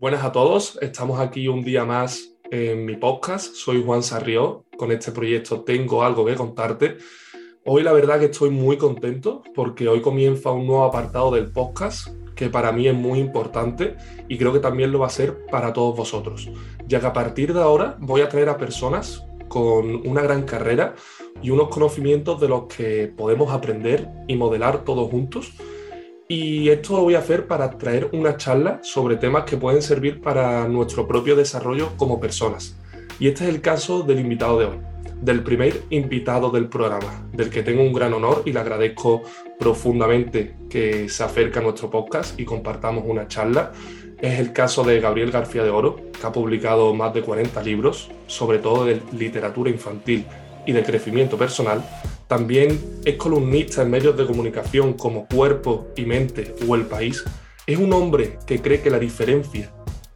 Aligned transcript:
Buenas 0.00 0.22
a 0.22 0.30
todos, 0.30 0.78
estamos 0.80 1.18
aquí 1.18 1.48
un 1.48 1.64
día 1.64 1.84
más 1.84 2.32
en 2.52 2.84
mi 2.84 2.94
podcast. 2.94 3.52
Soy 3.56 3.82
Juan 3.84 4.04
Sarrió, 4.04 4.64
con 4.76 4.92
este 4.92 5.10
proyecto 5.10 5.62
Tengo 5.62 6.04
algo 6.04 6.24
que 6.24 6.36
contarte. 6.36 6.98
Hoy 7.64 7.82
la 7.82 7.92
verdad 7.92 8.20
que 8.20 8.26
estoy 8.26 8.50
muy 8.50 8.76
contento 8.76 9.42
porque 9.56 9.88
hoy 9.88 10.00
comienza 10.00 10.52
un 10.52 10.68
nuevo 10.68 10.84
apartado 10.84 11.32
del 11.32 11.50
podcast 11.50 12.10
que 12.36 12.48
para 12.48 12.70
mí 12.70 12.86
es 12.86 12.94
muy 12.94 13.18
importante 13.18 13.96
y 14.28 14.38
creo 14.38 14.52
que 14.52 14.60
también 14.60 14.92
lo 14.92 15.00
va 15.00 15.08
a 15.08 15.10
ser 15.10 15.44
para 15.46 15.72
todos 15.72 15.96
vosotros, 15.96 16.48
ya 16.86 17.00
que 17.00 17.06
a 17.06 17.12
partir 17.12 17.52
de 17.52 17.60
ahora 17.60 17.96
voy 17.98 18.20
a 18.20 18.28
traer 18.28 18.50
a 18.50 18.56
personas 18.56 19.24
con 19.48 20.06
una 20.06 20.22
gran 20.22 20.44
carrera 20.44 20.94
y 21.42 21.50
unos 21.50 21.70
conocimientos 21.70 22.40
de 22.40 22.46
los 22.46 22.66
que 22.66 23.12
podemos 23.16 23.50
aprender 23.50 24.08
y 24.28 24.36
modelar 24.36 24.84
todos 24.84 25.10
juntos 25.10 25.54
y 26.28 26.68
esto 26.68 26.96
lo 26.96 27.04
voy 27.04 27.14
a 27.14 27.20
hacer 27.20 27.46
para 27.46 27.70
traer 27.78 28.10
una 28.12 28.36
charla 28.36 28.80
sobre 28.82 29.16
temas 29.16 29.44
que 29.44 29.56
pueden 29.56 29.80
servir 29.80 30.20
para 30.20 30.68
nuestro 30.68 31.08
propio 31.08 31.34
desarrollo 31.34 31.96
como 31.96 32.20
personas. 32.20 32.76
Y 33.18 33.28
este 33.28 33.44
es 33.44 33.50
el 33.50 33.62
caso 33.62 34.02
del 34.02 34.20
invitado 34.20 34.58
de 34.58 34.66
hoy, 34.66 34.76
del 35.22 35.42
primer 35.42 35.82
invitado 35.88 36.50
del 36.50 36.68
programa, 36.68 37.26
del 37.32 37.48
que 37.48 37.62
tengo 37.62 37.82
un 37.82 37.94
gran 37.94 38.12
honor 38.12 38.42
y 38.44 38.52
le 38.52 38.60
agradezco 38.60 39.22
profundamente 39.58 40.54
que 40.68 41.08
se 41.08 41.24
acerque 41.24 41.60
a 41.60 41.62
nuestro 41.62 41.90
podcast 41.90 42.38
y 42.38 42.44
compartamos 42.44 43.04
una 43.06 43.26
charla. 43.26 43.72
Es 44.20 44.38
el 44.38 44.52
caso 44.52 44.84
de 44.84 45.00
Gabriel 45.00 45.30
García 45.30 45.62
de 45.62 45.70
Oro, 45.70 45.96
que 46.12 46.26
ha 46.26 46.32
publicado 46.32 46.92
más 46.92 47.14
de 47.14 47.22
40 47.22 47.62
libros, 47.62 48.10
sobre 48.26 48.58
todo 48.58 48.84
de 48.84 49.00
literatura 49.12 49.70
infantil 49.70 50.26
y 50.66 50.72
de 50.72 50.82
crecimiento 50.82 51.38
personal, 51.38 51.82
también 52.28 53.00
es 53.04 53.16
columnista 53.16 53.82
en 53.82 53.90
medios 53.90 54.16
de 54.16 54.26
comunicación 54.26 54.92
como 54.92 55.26
Cuerpo 55.26 55.88
y 55.96 56.04
Mente 56.04 56.54
o 56.68 56.74
El 56.74 56.86
País. 56.86 57.24
Es 57.66 57.78
un 57.78 57.92
hombre 57.92 58.38
que 58.46 58.60
cree 58.60 58.82
que 58.82 58.90
la 58.90 58.98
diferencia 58.98 59.72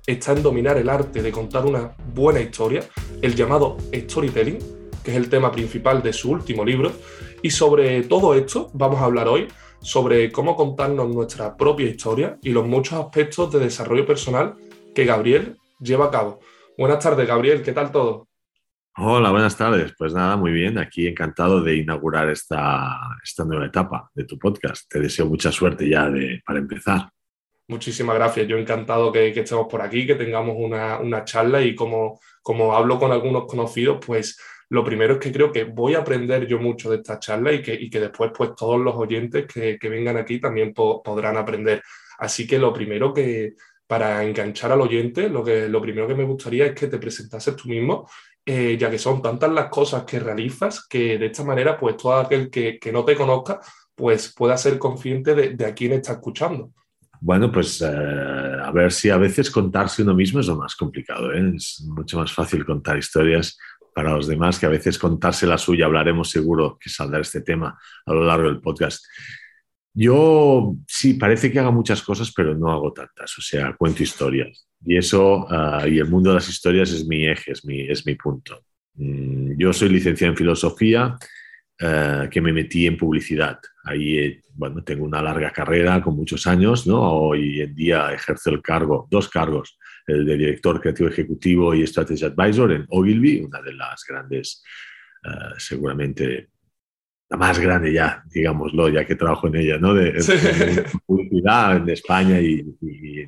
está 0.06 0.32
en 0.32 0.42
dominar 0.42 0.76
el 0.76 0.88
arte 0.88 1.22
de 1.22 1.32
contar 1.32 1.64
una 1.64 1.96
buena 2.14 2.40
historia, 2.40 2.84
el 3.22 3.34
llamado 3.34 3.78
storytelling, 3.92 4.58
que 5.02 5.10
es 5.10 5.16
el 5.16 5.30
tema 5.30 5.50
principal 5.50 6.02
de 6.02 6.12
su 6.12 6.30
último 6.30 6.64
libro. 6.64 6.92
Y 7.40 7.50
sobre 7.50 8.02
todo 8.02 8.34
esto 8.34 8.70
vamos 8.74 9.00
a 9.00 9.04
hablar 9.04 9.28
hoy, 9.28 9.48
sobre 9.80 10.30
cómo 10.30 10.54
contarnos 10.54 11.08
nuestra 11.08 11.56
propia 11.56 11.88
historia 11.88 12.38
y 12.42 12.50
los 12.50 12.66
muchos 12.66 13.00
aspectos 13.00 13.52
de 13.52 13.58
desarrollo 13.58 14.06
personal 14.06 14.54
que 14.94 15.04
Gabriel 15.04 15.56
lleva 15.80 16.06
a 16.06 16.10
cabo. 16.10 16.40
Buenas 16.78 17.02
tardes, 17.02 17.26
Gabriel, 17.26 17.62
¿qué 17.62 17.72
tal 17.72 17.90
todo? 17.90 18.28
Hola, 18.98 19.30
buenas 19.30 19.56
tardes. 19.56 19.94
Pues 19.96 20.12
nada, 20.12 20.36
muy 20.36 20.52
bien. 20.52 20.76
Aquí 20.76 21.06
encantado 21.06 21.62
de 21.62 21.76
inaugurar 21.76 22.28
esta, 22.28 22.98
esta 23.24 23.42
nueva 23.44 23.64
etapa 23.64 24.10
de 24.14 24.24
tu 24.24 24.38
podcast. 24.38 24.86
Te 24.86 25.00
deseo 25.00 25.24
mucha 25.24 25.50
suerte 25.50 25.88
ya 25.88 26.12
para 26.44 26.58
empezar. 26.58 27.08
Muchísimas 27.68 28.16
gracias. 28.16 28.46
Yo 28.46 28.58
encantado 28.58 29.10
que, 29.10 29.28
estemos 29.28 29.66
por 29.66 29.80
aquí, 29.80 30.06
que 30.06 30.14
tengamos 30.14 30.56
una, 30.58 31.24
charla 31.24 31.62
y 31.62 31.74
como, 31.74 32.20
como 32.42 32.74
hablo 32.74 32.98
con 32.98 33.12
algunos 33.12 33.46
conocidos, 33.46 33.98
pues 34.04 34.38
lo 34.68 34.84
primero 34.84 35.14
es 35.14 35.20
que 35.20 35.32
creo 35.32 35.50
que 35.50 35.64
voy 35.64 35.94
a 35.94 36.00
aprender 36.00 36.46
yo 36.46 36.58
mucho 36.58 36.90
de 36.90 36.96
esta 36.96 37.18
charla 37.18 37.50
y 37.50 37.62
que, 37.62 37.88
que 37.88 38.00
después 38.00 38.30
pues 38.36 38.50
todos 38.54 38.78
los 38.78 38.94
oyentes 38.94 39.46
que, 39.46 39.78
vengan 39.88 40.18
aquí 40.18 40.38
también 40.38 40.74
podrán 40.74 41.38
aprender. 41.38 41.82
Así 42.18 42.46
que 42.46 42.58
lo 42.58 42.74
primero 42.74 43.14
que, 43.14 43.54
para 43.86 44.22
enganchar 44.22 44.72
al 44.72 44.82
oyente, 44.82 45.30
lo, 45.30 45.42
que, 45.42 45.68
lo 45.68 45.80
primero 45.80 46.06
que 46.06 46.14
me 46.14 46.24
gustaría 46.24 46.66
es 46.66 46.74
que 46.74 46.88
te 46.88 46.98
presentases 46.98 47.56
tú 47.56 47.68
mismo 47.68 48.06
eh, 48.44 48.76
ya 48.78 48.90
que 48.90 48.98
son 48.98 49.22
tantas 49.22 49.52
las 49.52 49.68
cosas 49.68 50.04
que 50.04 50.18
realizas 50.18 50.86
que 50.88 51.18
de 51.18 51.26
esta 51.26 51.44
manera, 51.44 51.78
pues 51.78 51.96
todo 51.96 52.14
aquel 52.14 52.50
que, 52.50 52.78
no 52.92 53.04
te 53.04 53.16
conozca, 53.16 53.60
pues 53.94 54.34
pueda 54.34 54.56
ser 54.56 54.78
consciente 54.78 55.34
de, 55.34 55.64
a 55.64 55.74
quién 55.74 55.92
está 55.92 56.12
escuchando. 56.12 56.72
Bueno, 57.20 57.52
pues 57.52 57.80
eh, 57.82 57.86
a 57.86 58.70
ver 58.72 58.90
si 58.90 59.10
a 59.10 59.16
veces 59.16 59.48
contarse 59.48 60.02
uno 60.02 60.14
mismo 60.14 60.40
es 60.40 60.48
lo 60.48 60.56
más 60.56 60.74
complicado. 60.74 61.32
¿eh? 61.32 61.52
Es 61.54 61.82
mucho 61.86 62.18
más 62.18 62.32
fácil 62.32 62.64
contar 62.64 62.98
historias 62.98 63.56
para 63.94 64.12
los 64.14 64.26
demás 64.26 64.58
que 64.58 64.66
a 64.66 64.70
veces 64.70 64.98
contarse 64.98 65.46
la 65.46 65.58
suya. 65.58 65.86
Hablaremos 65.86 66.30
seguro 66.30 66.78
que 66.80 66.90
saldrá 66.90 67.20
este 67.20 67.42
tema 67.42 67.78
a 68.06 68.12
lo 68.12 68.24
largo 68.24 68.48
del 68.48 68.60
podcast. 68.60 69.04
Yo 69.94 70.74
sí, 70.86 71.14
parece 71.14 71.52
que 71.52 71.58
haga 71.58 71.70
muchas 71.70 72.02
cosas, 72.02 72.32
pero 72.34 72.54
no 72.54 72.70
hago 72.70 72.92
tantas. 72.92 73.36
O 73.38 73.42
sea, 73.42 73.74
cuento 73.76 74.02
historias. 74.02 74.66
Y 74.84 74.96
eso, 74.96 75.46
ah, 75.50 75.86
y 75.86 75.98
el 75.98 76.08
mundo 76.08 76.30
de 76.30 76.36
las 76.36 76.48
historias 76.48 76.90
es 76.90 77.06
mi 77.06 77.26
eje, 77.26 77.52
es 77.52 77.64
mi, 77.64 77.82
es 77.82 78.06
mi 78.06 78.14
punto. 78.14 78.64
Mm, 78.94 79.58
yo 79.58 79.72
soy 79.72 79.88
licenciado 79.90 80.32
en 80.32 80.36
filosofía, 80.36 81.16
eh, 81.78 82.28
que 82.30 82.40
me 82.40 82.52
metí 82.52 82.86
en 82.86 82.96
publicidad. 82.96 83.58
Ahí, 83.84 84.18
eh, 84.18 84.42
bueno, 84.54 84.84
tengo 84.84 85.04
una 85.04 85.20
larga 85.20 85.50
carrera 85.50 86.00
con 86.00 86.14
muchos 86.14 86.46
años, 86.46 86.86
¿no? 86.86 87.00
Hoy 87.00 87.60
en 87.60 87.74
día 87.74 88.12
ejerzo 88.12 88.50
el 88.50 88.62
cargo, 88.62 89.08
dos 89.10 89.28
cargos, 89.28 89.78
el 90.06 90.24
de 90.24 90.36
director 90.36 90.80
creativo 90.80 91.08
ejecutivo 91.08 91.74
y 91.74 91.84
strategy 91.86 92.24
advisor 92.24 92.70
en 92.72 92.86
Ogilvy, 92.88 93.40
una 93.40 93.60
de 93.60 93.72
las 93.72 94.04
grandes, 94.08 94.62
eh, 95.24 95.54
seguramente 95.58 96.50
la 97.32 97.38
más 97.38 97.58
grande 97.58 97.90
ya, 97.94 98.22
digámoslo, 98.30 98.90
ya 98.90 99.06
que 99.06 99.14
trabajo 99.14 99.46
en 99.46 99.56
ella, 99.56 99.78
¿no? 99.78 99.94
De, 99.94 100.12
publicidad 101.06 101.78
en 101.78 101.88
España 101.88 102.38
y, 102.38 102.62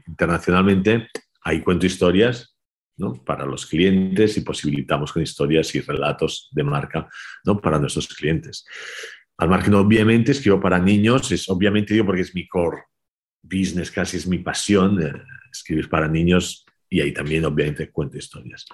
internacionalmente. 0.07 1.09
Ahí 1.43 1.63
cuento 1.63 1.87
historias 1.87 2.55
¿no? 2.99 3.15
para 3.25 3.47
los 3.47 3.65
clientes 3.65 4.37
y 4.37 4.43
posibilitamos 4.43 5.11
con 5.11 5.23
historias 5.23 5.75
y 5.75 5.81
relatos 5.81 6.51
de 6.53 6.63
marca 6.63 7.09
¿no? 7.45 7.59
para 7.61 7.79
nuestros 7.79 8.09
clientes. 8.09 8.67
Al 9.39 9.49
margen, 9.49 9.73
obviamente, 9.75 10.33
escribo 10.33 10.61
para 10.61 10.79
niños, 10.79 11.33
es 11.33 11.49
obviamente 11.49 11.95
digo 11.95 12.05
porque 12.05 12.23
es 12.23 12.35
mi 12.35 12.47
core 12.47 12.83
business, 13.43 13.91
casi 13.91 14.19
es 14.19 14.27
mi 14.27 14.39
pasión, 14.39 15.03
eh, 15.03 15.13
escribir 15.51 15.89
para 15.89 16.09
niños 16.09 16.67
y 16.91 17.01
ahí 17.01 17.13
también, 17.13 17.45
obviamente, 17.47 17.91
cuento 17.91 18.19
historias. 18.19 18.67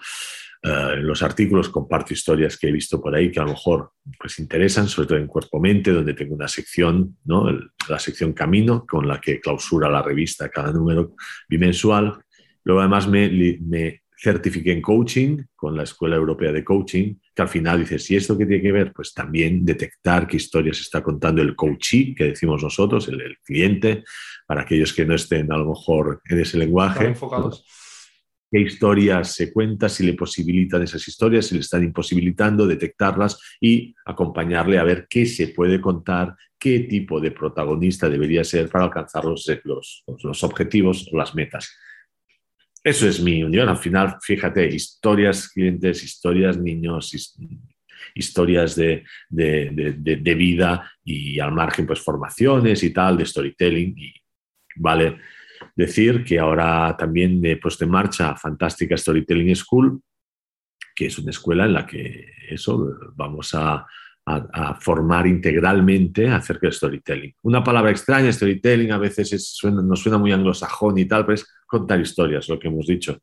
En 0.63 1.07
los 1.07 1.23
artículos 1.23 1.71
comparto 1.71 2.13
historias 2.13 2.59
que 2.59 2.69
he 2.69 2.73
visto 2.73 3.01
por 3.01 3.15
ahí 3.15 3.31
que 3.31 3.41
a 3.41 3.45
lo 3.45 3.51
mejor 3.51 3.93
pues 4.19 4.39
interesan, 4.39 4.89
sobre 4.89 5.09
todo 5.09 5.19
en 5.19 5.27
Cuerpo-Mente, 5.27 5.91
donde 5.91 6.13
tengo 6.13 6.35
una 6.35 6.49
sección, 6.49 7.17
¿no? 7.25 7.47
la 7.89 7.99
sección 7.99 8.35
Camino, 8.35 8.85
con 8.87 9.09
la 9.09 9.21
que 9.21 9.41
clausura 9.41 9.89
la 9.89 10.03
revista 10.03 10.51
cada 10.51 10.71
número 10.71 11.15
bimensual. 11.49 12.19
Luego 12.65 12.81
además 12.81 13.09
me, 13.09 13.31
me 13.63 14.03
certifiqué 14.23 14.73
en 14.73 14.83
coaching 14.83 15.39
con 15.57 15.75
la 15.75 15.85
Escuela 15.85 16.17
Europea 16.17 16.53
de 16.53 16.63
Coaching, 16.63 17.15
que 17.35 17.41
al 17.41 17.49
final 17.49 17.81
dices, 17.81 18.11
¿y 18.11 18.17
esto 18.17 18.37
qué 18.37 18.45
tiene 18.45 18.63
que 18.63 18.73
ver? 18.73 18.93
Pues 18.93 19.15
también 19.15 19.65
detectar 19.65 20.27
qué 20.27 20.37
historias 20.37 20.79
está 20.79 21.03
contando 21.03 21.41
el 21.41 21.57
coachee, 21.57 22.15
que 22.15 22.25
decimos 22.25 22.63
nosotros, 22.63 23.09
el, 23.09 23.23
el 23.23 23.39
cliente, 23.39 24.05
para 24.47 24.61
aquellos 24.61 24.93
que 24.93 25.07
no 25.07 25.15
estén 25.15 25.51
a 25.51 25.57
lo 25.57 25.71
mejor 25.71 26.21
en 26.29 26.39
ese 26.39 26.59
lenguaje. 26.59 27.07
Enfocados 27.07 27.65
qué 28.51 28.61
historias 28.61 29.35
se 29.35 29.53
cuentan, 29.53 29.89
si 29.89 30.05
le 30.05 30.15
posibilitan 30.15 30.83
esas 30.83 31.07
historias, 31.07 31.47
si 31.47 31.55
le 31.55 31.61
están 31.61 31.85
imposibilitando, 31.85 32.67
detectarlas 32.67 33.41
y 33.61 33.95
acompañarle 34.05 34.79
a 34.79 34.85
ver 34.85 35.07
qué 35.09 35.25
se 35.27 35.49
puede 35.49 35.81
contar, 35.81 36.35
qué 36.59 36.81
tipo 36.81 37.21
de 37.21 37.31
protagonista 37.31 38.09
debería 38.09 38.43
ser 38.43 38.69
para 38.69 38.85
alcanzar 38.85 39.25
los, 39.25 39.47
los, 39.65 40.05
los 40.23 40.45
objetivos 40.45 41.09
o 41.13 41.17
las 41.17 41.35
metas. 41.35 41.73
Eso 42.83 43.07
es 43.07 43.21
mi 43.21 43.43
unión. 43.43 43.69
Al 43.69 43.77
final, 43.77 44.17
fíjate, 44.23 44.67
historias 44.67 45.49
clientes, 45.49 46.03
historias 46.03 46.59
niños, 46.59 47.37
historias 48.15 48.75
de, 48.75 49.05
de, 49.29 49.95
de, 49.97 50.35
vida 50.35 50.91
y 51.05 51.39
al 51.39 51.53
margen, 51.53 51.87
pues 51.87 52.01
formaciones 52.01 52.83
y 52.83 52.91
tal, 52.91 53.19
de 53.19 53.27
storytelling. 53.27 53.95
Y 53.99 54.15
vale 54.77 55.19
decir 55.75 56.25
que 56.25 56.39
ahora 56.39 56.97
también 56.97 57.45
he 57.45 57.57
puesto 57.57 57.85
en 57.85 57.91
marcha 57.91 58.37
Fantástica 58.37 58.97
Storytelling 58.97 59.55
School, 59.55 60.01
que 60.95 61.07
es 61.07 61.19
una 61.19 61.31
escuela 61.31 61.65
en 61.65 61.73
la 61.73 61.87
que 61.87 62.27
eso 62.51 62.95
vamos 63.15 63.55
a, 63.55 63.87
formar 64.79 65.27
integralmente 65.27 66.29
acerca 66.29 66.69
del 66.69 66.73
storytelling. 66.73 67.35
Una 67.43 67.65
palabra 67.65 67.91
extraña, 67.91 68.31
storytelling, 68.31 68.93
a 68.93 68.99
veces 68.99 69.59
nos 69.65 69.99
suena 69.99 70.19
muy 70.19 70.31
anglosajón 70.31 70.99
y 70.99 71.05
tal, 71.07 71.25
pero 71.25 71.35
es 71.35 71.53
contar 71.67 72.01
historias, 72.01 72.49
lo 72.49 72.57
que 72.57 72.69
hemos 72.69 72.87
dicho. 72.87 73.19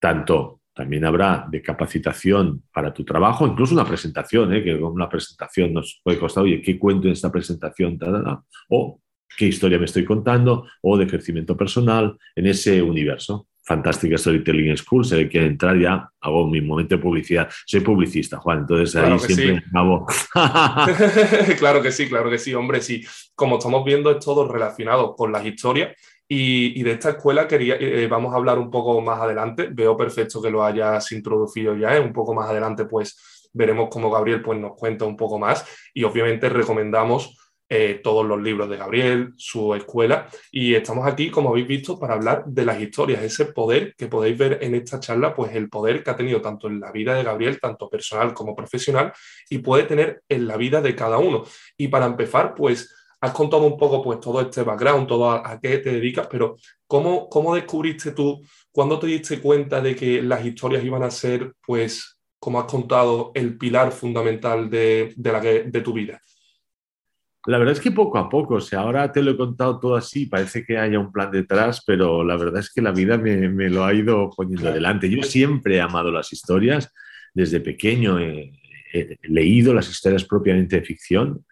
Tanto 0.00 0.62
también 0.72 1.04
habrá 1.04 1.46
de 1.50 1.60
capacitación 1.60 2.62
para 2.72 2.94
tu 2.94 3.04
trabajo, 3.04 3.46
incluso 3.46 3.74
una 3.74 3.84
presentación, 3.84 4.54
¿eh? 4.54 4.64
que 4.64 4.74
una 4.74 5.08
presentación 5.08 5.74
nos 5.74 6.00
puede 6.02 6.18
costar, 6.18 6.44
oye, 6.44 6.62
¿qué 6.62 6.78
cuento 6.78 7.08
en 7.08 7.12
esta 7.12 7.30
presentación? 7.30 7.98
O 8.70 9.01
qué 9.36 9.46
historia 9.46 9.78
me 9.78 9.84
estoy 9.86 10.04
contando 10.04 10.66
o 10.80 10.96
de 10.96 11.06
crecimiento 11.06 11.56
personal 11.56 12.16
en 12.34 12.46
ese 12.46 12.82
universo. 12.82 13.46
Fantástica 13.64 14.18
Storytelling 14.18 14.76
School, 14.76 15.04
si 15.04 15.28
quiere 15.28 15.46
entrar 15.46 15.78
ya, 15.78 16.10
hago 16.20 16.48
mi 16.48 16.60
momento 16.60 16.96
de 16.96 17.02
publicidad. 17.02 17.48
Soy 17.64 17.80
publicista, 17.80 18.38
Juan, 18.38 18.60
entonces 18.60 18.96
ahí 18.96 19.16
siempre 19.20 19.62
hago. 19.72 20.06
claro 21.58 21.80
que 21.80 21.92
sí, 21.92 22.08
claro 22.08 22.28
que 22.28 22.38
sí, 22.38 22.54
hombre, 22.54 22.80
sí. 22.80 23.04
Como 23.36 23.58
estamos 23.58 23.84
viendo, 23.84 24.10
es 24.10 24.24
todo 24.24 24.48
relacionado 24.48 25.14
con 25.14 25.30
las 25.30 25.46
historias. 25.46 25.96
Y, 26.26 26.82
de 26.82 26.92
esta 26.92 27.10
escuela 27.10 27.46
quería, 27.46 27.76
eh, 27.78 28.06
vamos 28.08 28.32
a 28.32 28.36
hablar 28.36 28.58
un 28.58 28.70
poco 28.70 29.00
más 29.00 29.20
adelante. 29.20 29.68
Veo 29.70 29.96
perfecto 29.96 30.40
que 30.40 30.50
lo 30.50 30.64
hayas 30.64 31.12
introducido 31.12 31.76
ya, 31.76 31.96
¿eh? 31.96 32.00
un 32.00 32.12
poco 32.12 32.34
más 32.34 32.48
adelante, 32.48 32.86
pues 32.86 33.48
veremos 33.52 33.88
cómo 33.90 34.10
Gabriel 34.10 34.42
pues, 34.42 34.58
nos 34.58 34.72
cuenta 34.74 35.04
un 35.04 35.16
poco 35.16 35.38
más. 35.38 35.64
Y 35.92 36.04
obviamente 36.04 36.48
recomendamos 36.48 37.38
eh, 37.74 38.02
todos 38.04 38.26
los 38.26 38.38
libros 38.42 38.68
de 38.68 38.76
Gabriel, 38.76 39.32
su 39.38 39.74
escuela, 39.74 40.28
y 40.50 40.74
estamos 40.74 41.06
aquí, 41.06 41.30
como 41.30 41.48
habéis 41.48 41.66
visto, 41.66 41.98
para 41.98 42.12
hablar 42.12 42.44
de 42.44 42.66
las 42.66 42.78
historias, 42.78 43.22
ese 43.22 43.46
poder 43.46 43.94
que 43.96 44.08
podéis 44.08 44.36
ver 44.36 44.58
en 44.60 44.74
esta 44.74 45.00
charla, 45.00 45.34
pues 45.34 45.54
el 45.54 45.70
poder 45.70 46.04
que 46.04 46.10
ha 46.10 46.16
tenido 46.16 46.42
tanto 46.42 46.66
en 46.66 46.78
la 46.78 46.92
vida 46.92 47.14
de 47.14 47.22
Gabriel, 47.22 47.58
tanto 47.58 47.88
personal 47.88 48.34
como 48.34 48.54
profesional, 48.54 49.14
y 49.48 49.56
puede 49.60 49.84
tener 49.84 50.22
en 50.28 50.46
la 50.46 50.58
vida 50.58 50.82
de 50.82 50.94
cada 50.94 51.16
uno. 51.16 51.44
Y 51.78 51.88
para 51.88 52.04
empezar, 52.04 52.54
pues 52.54 52.94
has 53.22 53.32
contado 53.32 53.62
un 53.62 53.78
poco 53.78 54.02
pues 54.02 54.20
todo 54.20 54.42
este 54.42 54.64
background, 54.64 55.08
todo 55.08 55.30
a, 55.30 55.58
qué 55.58 55.78
te 55.78 55.92
dedicas, 55.92 56.26
pero 56.30 56.56
¿cómo, 56.86 57.26
¿cómo 57.30 57.54
descubriste 57.54 58.10
tú, 58.10 58.42
cuándo 58.70 58.98
te 58.98 59.06
diste 59.06 59.40
cuenta 59.40 59.80
de 59.80 59.96
que 59.96 60.20
las 60.20 60.44
historias 60.44 60.84
iban 60.84 61.04
a 61.04 61.10
ser, 61.10 61.54
pues, 61.66 62.18
como 62.38 62.60
has 62.60 62.66
contado, 62.66 63.30
el 63.34 63.56
pilar 63.56 63.92
fundamental 63.92 64.68
de, 64.68 65.14
de 65.16 65.80
tu 65.80 65.94
vida? 65.94 66.20
La 67.46 67.58
verdad 67.58 67.72
es 67.72 67.80
que 67.80 67.90
poco 67.90 68.18
a 68.18 68.28
poco, 68.28 68.54
o 68.54 68.60
sea, 68.60 68.80
ahora 68.80 69.10
te 69.10 69.22
lo 69.22 69.32
he 69.32 69.36
contado 69.36 69.80
todo 69.80 69.96
así, 69.96 70.26
parece 70.26 70.64
que 70.64 70.78
haya 70.78 70.98
un 70.98 71.10
plan 71.10 71.30
detrás, 71.30 71.82
pero 71.84 72.22
la 72.22 72.36
verdad 72.36 72.60
es 72.60 72.72
que 72.72 72.80
la 72.80 72.92
vida 72.92 73.18
me, 73.18 73.68
lo 73.68 73.84
ha 73.84 73.92
ido 73.92 74.30
poniendo 74.30 74.68
adelante. 74.68 75.10
Yo 75.10 75.22
siempre 75.22 75.76
he 75.76 75.80
amado 75.80 76.12
las 76.12 76.32
historias, 76.32 76.92
desde 77.34 77.60
pequeño 77.60 78.20
he 78.20 78.52
leído 79.22 79.74
las 79.74 79.88
historias 79.90 80.24
propiamente 80.24 80.76
de 80.76 80.84
ficción, 80.84 81.44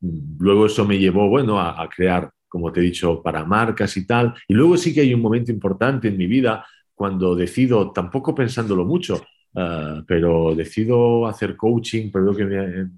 Luego 0.00 0.66
eso 0.66 0.84
me 0.84 0.98
llevó, 0.98 1.28
bueno, 1.28 1.60
a, 1.60 1.88
crear, 1.88 2.30
como 2.48 2.72
te 2.72 2.80
he 2.80 2.82
dicho, 2.82 3.22
para 3.22 3.44
marcas 3.44 3.96
y 3.96 4.06
tal. 4.06 4.34
Y 4.48 4.54
luego 4.54 4.76
sí 4.76 4.94
que 4.94 5.00
hay 5.00 5.14
un 5.14 5.20
momento 5.20 5.50
importante 5.50 6.08
en 6.08 6.16
mi 6.16 6.26
vida 6.26 6.66
cuando 6.94 7.34
decido, 7.34 7.92
tampoco 7.92 8.34
pensándolo 8.34 8.84
mucho, 8.84 9.22
eh, 9.54 10.02
pero 10.06 10.54
decido 10.54 11.26
hacer 11.26 11.56
coaching, 11.56 12.10
pero 12.12 12.34
que 12.34 12.44
me, 12.44 12.90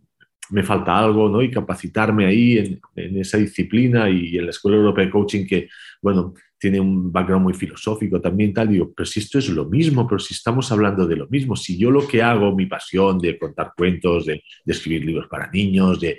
me, 0.51 0.63
falta 0.63 0.99
algo, 0.99 1.29
¿no? 1.29 1.43
Y 1.43 1.51
capacitarme 1.51 2.27
ahí 2.27 2.81
en, 2.95 3.19
esa 3.19 3.39
disciplina 3.39 4.09
y 4.11 4.37
en 4.39 4.45
la 4.45 4.51
Escuela 4.51 4.77
Europea 4.77 5.07
de 5.07 5.11
Coaching 5.11 5.47
que, 5.47 5.69
bueno, 6.03 6.35
tiene 6.59 6.81
un 6.81 7.13
background 7.13 7.45
muy 7.45 7.55
filosófico 7.55 8.21
también, 8.21 8.53
tal, 8.53 8.69
digo, 8.69 8.93
pero 8.95 9.07
si 9.07 9.21
esto 9.21 9.39
es 9.39 9.49
lo 9.49 9.65
mismo, 9.67 10.07
pero 10.09 10.19
si 10.19 10.35
estamos 10.35 10.71
hablando 10.73 11.07
de 11.07 11.17
lo 11.17 11.29
mismo, 11.29 11.55
si 11.55 11.79
yo 11.79 11.91
lo 11.91 12.07
que 12.07 12.23
hago, 12.23 12.55
mi 12.55 12.67
pasión 12.67 13.19
de 13.19 13.39
contar 13.39 13.73
cuentos, 13.77 14.27
de, 14.27 14.43
escribir 14.67 15.05
libros 15.05 15.29
para 15.29 15.51
niños, 15.51 16.01
de, 16.01 16.19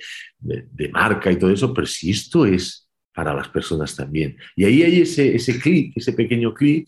marca 0.91 1.31
y 1.31 1.37
todo 1.37 1.51
eso, 1.51 1.73
pero 1.73 1.85
si 1.85 2.11
esto 2.11 2.45
es 2.45 2.89
para 3.13 3.33
las 3.33 3.49
personas 3.49 3.95
también. 3.95 4.37
Y 4.55 4.63
ahí 4.63 4.83
hay 4.83 5.01
ese, 5.01 5.35
ese 5.35 5.59
clic, 5.59 5.91
ese 5.97 6.13
pequeño 6.13 6.53
clic, 6.53 6.87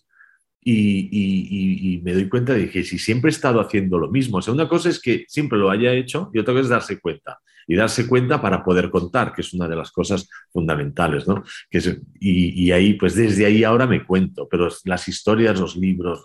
y, 0.64 1.96
y, 1.96 2.02
me 2.02 2.14
doy 2.14 2.30
cuenta 2.30 2.54
de 2.54 2.70
que 2.70 2.84
si 2.84 3.00
siempre 3.00 3.30
he 3.30 3.34
estado 3.34 3.60
haciendo 3.60 3.98
lo 3.98 4.12
mismo, 4.12 4.38
o 4.38 4.42
sea, 4.42 4.54
una 4.54 4.68
cosa 4.68 4.90
es 4.90 5.02
que 5.02 5.26
siempre 5.28 5.58
lo 5.58 5.72
haya 5.72 5.92
hecho 5.94 6.30
y 6.34 6.40
otra 6.40 6.54
cosa 6.54 6.64
es 6.64 6.70
darse 6.70 7.00
cuenta 7.00 7.40
y 7.68 7.76
darse 7.76 8.08
cuenta 8.08 8.42
para 8.42 8.64
poder 8.64 8.90
contar, 8.90 9.34
que 9.34 9.42
es 9.42 9.54
una 9.54 9.68
de 9.68 9.76
las 9.76 9.92
cosas 9.92 10.30
fundamentales, 10.52 11.28
¿no? 11.28 11.44
Que 11.70 11.80
y, 12.20 12.72
ahí, 12.72 12.94
pues 12.94 13.16
desde 13.16 13.46
ahí 13.46 13.64
ahora 13.64 13.88
me 13.88 14.06
cuento, 14.06 14.48
pero 14.50 14.68
las 14.86 15.08
historias, 15.08 15.60
los 15.60 15.76
libros, 15.76 16.24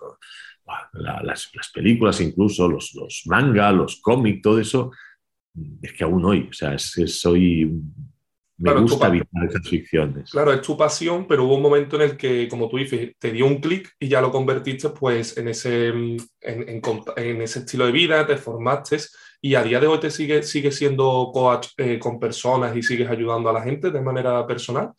las, 0.93 1.51
películas 1.73 2.21
incluso, 2.21 2.69
los, 2.69 2.95
los 2.95 3.23
manga, 3.27 3.71
los 3.73 4.01
cómics, 4.01 4.43
todo 4.43 4.59
eso, 4.59 4.91
es 5.81 5.93
que 5.93 6.05
aún 6.05 6.25
hoy, 6.25 6.49
o 6.51 6.53
sea, 6.53 6.75
es, 6.75 6.95
soy... 7.19 7.71
Me 8.59 8.73
gusta 8.73 9.09
evitar 9.09 9.45
esas 9.45 9.69
ficciones. 9.69 10.31
Claro, 10.31 10.53
es 10.53 10.63
tu 10.63 10.77
pasión, 10.77 11.27
pero 11.29 11.45
hubo 11.45 11.57
un 11.57 11.63
momento 11.63 11.97
en 11.97 12.03
el 12.03 12.17
que, 12.17 12.49
como 12.49 12.69
tú 12.69 12.79
dices, 12.79 13.13
te 13.19 13.31
dio 13.31 13.47
un 13.47 13.61
clic 13.61 13.93
y 13.99 14.09
ya 14.09 14.21
lo 14.21 14.31
convertiste 14.31 14.89
pues 14.91 15.37
en 15.37 15.49
ese, 15.49 15.89
en, 15.89 16.17
en 16.41 17.43
ese 17.43 17.59
estilo 17.59 17.85
de 17.87 17.93
vida, 17.93 18.27
te 18.27 18.37
formaste 18.37 18.97
y 19.41 19.55
a 19.55 19.63
día 19.63 19.79
de 19.79 19.87
hoy 19.87 20.01
te 20.01 20.11
sigue, 20.11 20.43
sigue 20.43 20.73
siendo 20.73 21.31
coach 21.33 21.69
eh, 21.77 21.99
con 21.99 22.19
personas 22.19 22.75
y 22.77 22.83
sigues 22.83 23.09
ayudando 23.09 23.51
a 23.51 23.53
la 23.53 23.63
gente 23.63 23.91
de 23.91 24.01
manera 24.01 24.47
personal. 24.47 24.93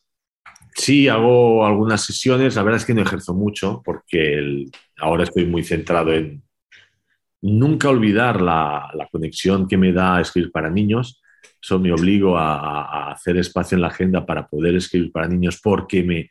Sí, 0.75 1.07
hago 1.07 1.65
algunas 1.65 2.05
sesiones. 2.05 2.55
La 2.55 2.63
verdad 2.63 2.79
es 2.79 2.85
que 2.85 2.93
no 2.93 3.01
ejerzo 3.01 3.33
mucho 3.33 3.81
porque 3.83 4.65
ahora 4.97 5.23
estoy 5.23 5.45
muy 5.45 5.63
centrado 5.63 6.13
en 6.13 6.43
nunca 7.41 7.89
olvidar 7.89 8.41
la, 8.41 8.89
la, 8.93 9.07
conexión 9.07 9.67
que 9.67 9.77
me 9.77 9.91
da 9.91 10.21
escribir 10.21 10.51
para 10.51 10.69
niños. 10.69 11.21
Eso 11.61 11.79
me 11.79 11.91
obligo 11.91 12.37
a, 12.37 12.57
a, 12.57 13.11
hacer 13.11 13.37
espacio 13.37 13.75
en 13.75 13.81
la 13.81 13.87
agenda 13.87 14.25
para 14.25 14.47
poder 14.47 14.75
escribir 14.75 15.11
para 15.11 15.27
niños 15.27 15.59
porque 15.61 16.03
me, 16.03 16.29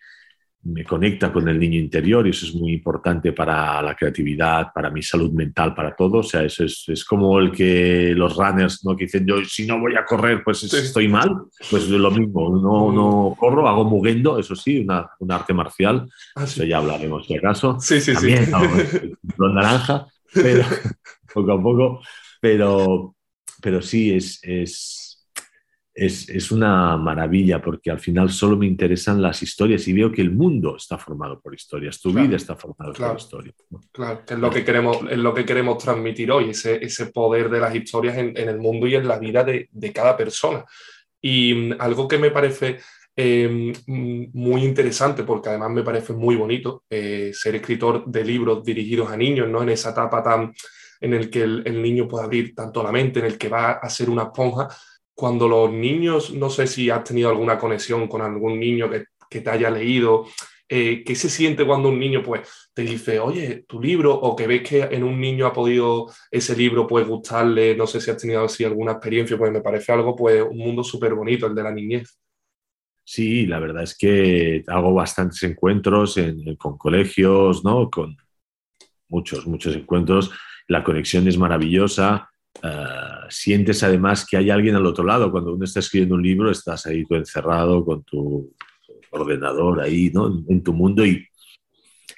me 0.66 0.84
conecta 0.84 1.32
con 1.32 1.48
el 1.48 1.58
niño 1.58 1.78
interior 1.78 2.26
y 2.26 2.30
eso 2.30 2.46
es 2.46 2.54
muy 2.54 2.72
importante 2.72 3.32
para 3.32 3.80
la 3.82 3.94
creatividad, 3.94 4.72
para 4.74 4.90
mi 4.90 5.00
salud 5.02 5.30
mental, 5.32 5.74
para 5.74 5.94
todo. 5.94 6.18
O 6.18 6.22
sea, 6.22 6.42
eso 6.42 6.64
es, 6.64 6.84
es 6.88 7.04
como 7.04 7.38
el 7.38 7.52
que 7.52 8.12
los 8.16 8.36
runners, 8.36 8.84
¿no? 8.84 8.96
Que 8.96 9.04
dicen, 9.04 9.26
yo 9.26 9.44
si 9.44 9.66
no 9.66 9.78
voy 9.78 9.94
a 9.94 10.04
correr, 10.04 10.42
pues 10.42 10.64
estoy 10.64 11.08
mal. 11.08 11.30
Pues 11.70 11.88
lo 11.88 12.10
mismo, 12.10 12.50
no, 12.50 12.92
no 12.92 13.36
corro, 13.38 13.68
hago 13.68 13.84
muguendo, 13.84 14.38
eso 14.38 14.56
sí, 14.56 14.80
una, 14.80 15.08
un 15.20 15.30
arte 15.30 15.54
marcial. 15.54 16.08
Ah, 16.34 16.44
eso 16.44 16.64
ya 16.64 16.78
hablaremos 16.78 17.28
de 17.28 17.38
acaso. 17.38 17.78
Sí, 17.78 18.00
sí, 18.00 18.14
También, 18.14 18.46
sí. 18.46 19.12
No, 19.38 19.48
naranja, 19.50 20.06
pero 20.34 20.64
poco 21.32 21.52
a 21.52 21.62
poco. 21.62 22.00
Pero, 22.40 23.14
pero 23.62 23.80
sí, 23.80 24.12
es, 24.12 24.40
es 24.42 25.05
es, 25.96 26.52
una 26.52 26.96
maravilla 26.98 27.62
porque 27.62 27.90
al 27.90 27.98
final 27.98 28.28
solo 28.30 28.56
me 28.56 28.66
interesan 28.66 29.22
las 29.22 29.42
historias 29.42 29.88
y 29.88 29.94
veo 29.94 30.12
que 30.12 30.20
el 30.20 30.30
mundo 30.30 30.76
está 30.76 30.98
formado 30.98 31.40
por 31.40 31.54
historias, 31.54 31.98
tu 32.00 32.12
vida 32.12 32.36
está 32.36 32.54
formada 32.54 32.92
por 32.92 33.16
historias. 33.16 33.54
Claro, 33.92 34.22
es 34.28 34.38
lo 34.38 34.50
que 34.50 34.62
queremos, 34.62 34.98
es 35.10 35.16
lo 35.16 35.32
que 35.32 35.46
queremos 35.46 35.82
transmitir 35.82 36.30
hoy, 36.30 36.50
ese, 36.50 36.84
ese 36.84 37.06
poder 37.06 37.48
de 37.48 37.60
las 37.60 37.74
historias 37.74 38.18
en, 38.18 38.36
el 38.36 38.58
mundo 38.58 38.86
y 38.86 38.94
en 38.94 39.08
la 39.08 39.18
vida 39.18 39.42
de, 39.42 39.92
cada 39.94 40.16
persona. 40.16 40.64
Y 41.20 41.54
mm, 41.54 41.76
algo 41.78 42.06
que 42.06 42.18
me 42.18 42.30
parece 42.30 42.78
em, 43.16 43.72
mm, 43.86 44.26
muy 44.34 44.64
interesante, 44.64 45.24
porque 45.24 45.48
además 45.48 45.70
me 45.70 45.82
parece 45.82 46.12
muy 46.12 46.36
bonito 46.36 46.84
eh, 46.90 47.30
ser 47.32 47.54
escritor 47.54 48.04
de 48.04 48.22
libros 48.22 48.62
dirigidos 48.62 49.10
a 49.10 49.16
niños, 49.16 49.48
¿no? 49.48 49.62
En 49.62 49.70
esa 49.70 49.90
etapa 49.90 50.22
tan 50.22 50.52
en 51.00 51.14
el 51.14 51.30
que 51.30 51.42
el, 51.42 51.62
el 51.64 51.80
niño 51.80 52.06
puede 52.06 52.24
abrir 52.24 52.54
tanto 52.54 52.82
la 52.82 52.92
mente, 52.92 53.20
en 53.20 53.26
el 53.26 53.38
que 53.38 53.48
va 53.48 53.72
a 53.72 53.88
ser 53.88 54.10
una 54.10 54.24
esponja, 54.24 54.68
cuando 55.16 55.48
los 55.48 55.72
niños, 55.72 56.34
no 56.34 56.50
sé 56.50 56.66
si 56.66 56.90
has 56.90 57.02
tenido 57.02 57.30
alguna 57.30 57.58
conexión 57.58 58.06
con 58.06 58.20
algún 58.20 58.60
niño 58.60 58.90
que, 58.90 59.06
te 59.28 59.50
haya 59.50 59.70
leído, 59.70 60.26
eh, 60.68 61.02
¿qué 61.04 61.14
se 61.14 61.28
siente 61.28 61.66
cuando 61.66 61.88
un 61.88 61.98
niño 61.98 62.22
pues, 62.22 62.70
te 62.72 62.82
dice, 62.82 63.18
oye, 63.18 63.64
tu 63.66 63.80
libro, 63.80 64.14
o 64.14 64.36
que 64.36 64.46
ves 64.46 64.62
que 64.62 64.82
en 64.82 65.02
un 65.02 65.20
niño 65.20 65.46
ha 65.46 65.52
podido 65.52 66.06
ese 66.30 66.54
libro 66.54 66.86
pues, 66.86 67.06
gustarle, 67.06 67.74
no 67.74 67.86
sé 67.86 68.00
si 68.00 68.10
has 68.10 68.16
tenido 68.18 68.44
así 68.44 68.64
alguna 68.64 68.92
experiencia, 68.92 69.36
pues 69.38 69.50
me 69.50 69.62
parece 69.62 69.92
algo, 69.92 70.14
pues 70.14 70.42
un 70.42 70.58
mundo 70.58 70.84
súper 70.84 71.14
bonito, 71.14 71.46
el 71.46 71.54
de 71.54 71.62
la 71.62 71.72
niñez. 71.72 72.18
Sí, 73.04 73.46
la 73.46 73.58
verdad 73.58 73.84
es 73.84 73.96
que 73.96 74.64
hago 74.66 74.92
bastantes 74.92 75.42
encuentros 75.44 76.18
con 76.58 76.76
colegios, 76.76 77.64
¿no? 77.64 77.88
Con 77.90 78.16
muchos, 79.08 79.46
muchos 79.46 79.76
encuentros. 79.76 80.30
La 80.68 80.82
conexión 80.82 81.26
es 81.28 81.38
maravillosa. 81.38 82.28
Eh, 82.62 83.15
sientes 83.30 83.82
además 83.82 84.26
que 84.28 84.36
hay 84.36 84.50
alguien 84.50 84.76
al 84.76 84.86
otro 84.86 85.04
lado. 85.04 85.30
Cuando 85.30 85.54
uno 85.54 85.64
está 85.64 85.80
escribiendo 85.80 86.14
un 86.14 86.22
libro, 86.22 86.50
estás 86.50 86.86
ahí 86.86 87.04
tú 87.04 87.14
encerrado 87.14 87.84
con 87.84 88.02
tu 88.04 88.52
ordenador 89.10 89.80
ahí, 89.80 90.10
¿no? 90.12 90.44
En 90.48 90.62
tu 90.62 90.72
mundo 90.72 91.04
y 91.04 91.26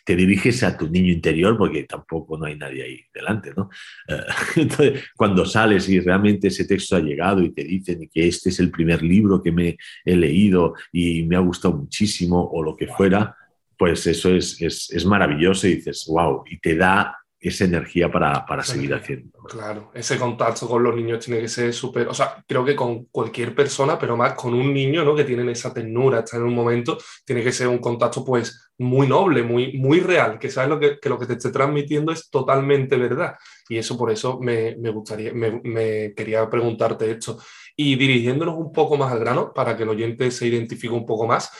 te 0.05 0.17
diriges 0.17 0.63
a 0.63 0.75
tu 0.75 0.89
niño 0.89 1.13
interior 1.13 1.59
porque 1.59 1.85
tampoco 1.85 2.39
no 2.39 2.47
hay 2.47 2.57
nadie 2.57 2.83
ahí 2.83 3.01
delante, 3.13 3.53
¿no? 3.55 3.69
Eh, 4.09 4.23
entonces, 4.57 5.05
cuando 5.15 5.45
sales 5.45 5.87
y 5.91 6.01
realmente 6.01 6.49
ese 6.49 6.65
texto 6.65 6.97
ha 6.97 7.01
llegado 7.01 7.43
y 7.43 7.51
te 7.51 7.63
dicen 7.63 8.09
que 8.11 8.27
este 8.27 8.49
es 8.49 8.59
el 8.59 8.71
primer 8.71 9.03
libro 9.03 9.43
que 9.43 9.53
me 9.53 9.77
he 10.07 10.17
leído 10.17 10.73
y 10.93 11.25
me 11.25 11.37
ha 11.37 11.41
gustado 11.41 11.77
muchísimo 11.77 12.43
o 12.43 12.63
lo 12.63 12.75
que 12.75 12.87
fuera, 12.87 13.37
pues 13.77 14.07
eso 14.07 14.35
es, 14.35 14.61
es, 14.63 14.91
es 14.91 15.05
maravilloso 15.05 15.69
y 15.69 15.75
dices, 15.75 16.07
wow, 16.09 16.43
y 16.51 16.59
te 16.59 16.75
da 16.75 17.15
esa 17.41 17.65
energía 17.65 18.11
para, 18.11 18.45
para 18.45 18.65
seguir 18.65 18.93
haciendo. 18.95 19.39
Claro, 19.45 19.93
ese 19.95 20.19
contacto 20.19 20.69
con 20.69 20.83
los 20.83 20.95
niños 20.95 21.25
tiene 21.25 21.41
que 21.41 21.49
ser 21.49 21.73
súper, 21.73 22.09
o 22.09 22.15
sea, 22.15 22.43
creo 22.47 22.65
que 22.65 22.75
con 22.75 23.05
cualquier 23.07 23.55
persona, 23.55 23.97
pero 23.99 24.17
más 24.17 24.35
con 24.35 24.55
un 24.55 24.75
niño, 24.75 25.05
¿no? 25.05 25.15
Que 25.15 25.25
tienen 25.25 25.49
esa 25.49 25.73
ternura, 25.73 26.21
está 26.21 26.37
en 26.37 26.43
un 26.43 26.55
momento, 26.55 26.99
tiene 27.25 27.43
que 27.45 27.53
ser 27.53 27.69
un 27.69 27.79
contacto 27.79 28.25
pues 28.25 28.71
muy 28.79 29.07
noble, 29.07 29.43
muy, 29.43 29.79
muy 29.79 30.01
real, 30.01 30.39
que 30.39 30.51
sabes 30.51 30.71
lo 30.71 30.81
que, 30.81 30.99
que 31.01 31.09
lo 31.09 31.19
que 31.19 31.27
te 31.27 31.35
esté 31.35 31.51
transmitiendo 31.51 32.11
es 32.11 32.29
totalmente 32.29 32.97
verdad. 32.97 33.37
Y 33.69 33.79
eso 33.79 33.97
por 33.97 34.11
eso 34.11 34.41
me, 34.41 34.77
me 34.77 34.91
gustaría, 34.91 35.33
me, 35.33 35.61
me, 35.63 36.15
quería 36.15 36.49
preguntarte 36.51 37.11
esto. 37.11 37.39
Y 37.77 37.95
dirigiéndonos 37.95 38.57
un 38.57 38.73
poco 38.73 38.97
más 38.97 39.13
al 39.13 39.21
grano, 39.21 39.53
para 39.55 39.77
que 39.77 39.85
el 39.85 39.91
oyente 39.91 40.31
se 40.33 40.47
identifique 40.49 40.93
un 40.93 41.07
poco 41.07 41.27
más, 41.27 41.51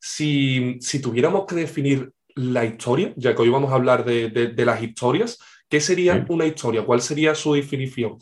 si, 0.00 0.78
si 0.80 1.00
tuviéramos 1.00 1.46
que 1.46 1.54
definir 1.54 2.12
la 2.38 2.64
historia, 2.64 3.12
ya 3.16 3.34
que 3.34 3.42
hoy 3.42 3.48
vamos 3.48 3.72
a 3.72 3.74
hablar 3.74 4.04
de, 4.04 4.64
las 4.64 4.82
historias, 4.82 5.38
¿qué 5.68 5.80
sería 5.80 6.24
una 6.28 6.46
historia? 6.46 6.84
¿Cuál 6.84 7.00
sería 7.00 7.34
su 7.34 7.54
definición? 7.54 8.18